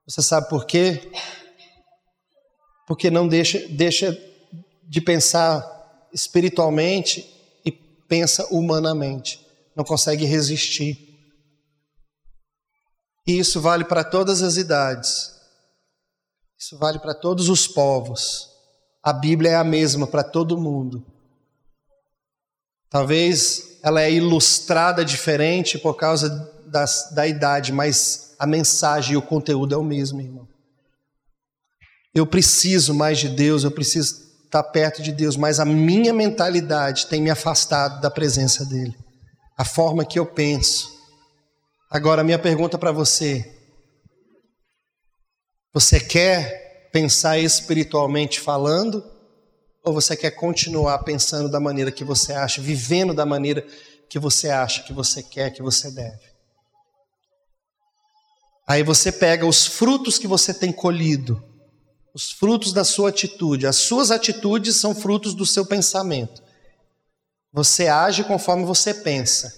Você 0.06 0.22
sabe 0.22 0.48
por 0.48 0.66
quê? 0.66 1.12
Porque 2.86 3.10
não 3.10 3.28
deixa, 3.28 3.58
deixa 3.68 4.18
de 4.82 5.00
pensar 5.00 6.08
espiritualmente 6.12 7.24
e 7.64 7.70
pensa 7.70 8.46
humanamente. 8.50 9.46
Não 9.76 9.84
consegue 9.84 10.24
resistir. 10.24 10.98
E 13.26 13.38
isso 13.38 13.60
vale 13.60 13.84
para 13.84 14.02
todas 14.02 14.42
as 14.42 14.56
idades. 14.56 15.31
Isso 16.62 16.78
vale 16.78 17.00
para 17.00 17.12
todos 17.12 17.48
os 17.48 17.66
povos. 17.66 18.48
A 19.02 19.12
Bíblia 19.12 19.50
é 19.50 19.56
a 19.56 19.64
mesma 19.64 20.06
para 20.06 20.22
todo 20.22 20.56
mundo. 20.56 21.04
Talvez 22.88 23.80
ela 23.82 24.00
é 24.00 24.12
ilustrada 24.12 25.04
diferente 25.04 25.76
por 25.76 25.94
causa 25.94 26.28
das, 26.64 27.10
da 27.12 27.26
idade, 27.26 27.72
mas 27.72 28.36
a 28.38 28.46
mensagem 28.46 29.14
e 29.14 29.16
o 29.16 29.22
conteúdo 29.22 29.74
é 29.74 29.76
o 29.76 29.82
mesmo, 29.82 30.20
irmão. 30.20 30.46
Eu 32.14 32.28
preciso 32.28 32.94
mais 32.94 33.18
de 33.18 33.28
Deus, 33.28 33.64
eu 33.64 33.72
preciso 33.72 34.22
estar 34.44 34.62
perto 34.62 35.02
de 35.02 35.10
Deus, 35.10 35.36
mas 35.36 35.58
a 35.58 35.64
minha 35.64 36.12
mentalidade 36.12 37.08
tem 37.08 37.20
me 37.20 37.30
afastado 37.30 38.00
da 38.00 38.08
presença 38.08 38.64
dEle. 38.64 38.96
A 39.58 39.64
forma 39.64 40.04
que 40.04 40.16
eu 40.16 40.26
penso. 40.26 40.88
Agora, 41.90 42.22
minha 42.22 42.38
pergunta 42.38 42.78
para 42.78 42.92
você: 42.92 43.61
você 45.72 45.98
quer 45.98 46.90
pensar 46.92 47.38
espiritualmente 47.38 48.40
falando? 48.40 49.02
Ou 49.84 49.92
você 49.92 50.16
quer 50.16 50.32
continuar 50.32 50.98
pensando 51.00 51.48
da 51.48 51.58
maneira 51.58 51.90
que 51.90 52.04
você 52.04 52.32
acha, 52.32 52.60
vivendo 52.60 53.14
da 53.14 53.26
maneira 53.26 53.66
que 54.08 54.18
você 54.18 54.50
acha, 54.50 54.82
que 54.82 54.92
você 54.92 55.22
quer, 55.22 55.50
que 55.50 55.62
você 55.62 55.90
deve? 55.90 56.32
Aí 58.68 58.82
você 58.82 59.10
pega 59.10 59.46
os 59.46 59.66
frutos 59.66 60.18
que 60.18 60.26
você 60.26 60.54
tem 60.54 60.70
colhido, 60.70 61.42
os 62.14 62.30
frutos 62.30 62.72
da 62.72 62.84
sua 62.84 63.08
atitude. 63.08 63.66
As 63.66 63.76
suas 63.76 64.10
atitudes 64.10 64.76
são 64.76 64.94
frutos 64.94 65.34
do 65.34 65.46
seu 65.46 65.64
pensamento. 65.64 66.42
Você 67.52 67.88
age 67.88 68.24
conforme 68.24 68.64
você 68.64 68.94
pensa. 68.94 69.52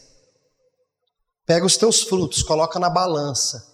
Pega 1.47 1.67
os 1.67 1.77
teus 1.77 2.03
frutos, 2.03 2.43
coloca 2.43 2.79
na 2.79 2.89
balança. 2.89 3.74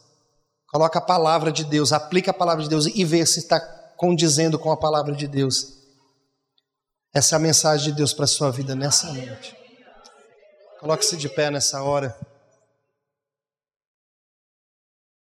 Coloca 0.71 0.99
a 0.99 1.03
palavra 1.03 1.51
de 1.51 1.65
Deus, 1.65 1.93
aplica 1.93 2.31
a 2.31 2.35
palavra 2.35 2.63
de 2.63 2.69
Deus 2.69 2.87
e 2.87 3.05
vê 3.05 3.25
se 3.27 3.41
está 3.41 3.59
condizendo 3.97 4.59
com 4.59 4.71
a 4.71 4.77
palavra 4.77 5.15
de 5.15 5.27
Deus. 5.27 5.81
Essa 7.13 7.35
é 7.35 7.37
a 7.37 7.41
mensagem 7.41 7.91
de 7.91 7.97
Deus 7.97 8.13
para 8.15 8.25
a 8.25 8.29
sua 8.29 8.53
vida 8.53 8.75
nessa 8.75 9.13
noite. 9.13 9.57
Coloque-se 10.79 11.17
de 11.17 11.29
pé 11.29 11.51
nessa 11.51 11.83
hora. 11.83 12.17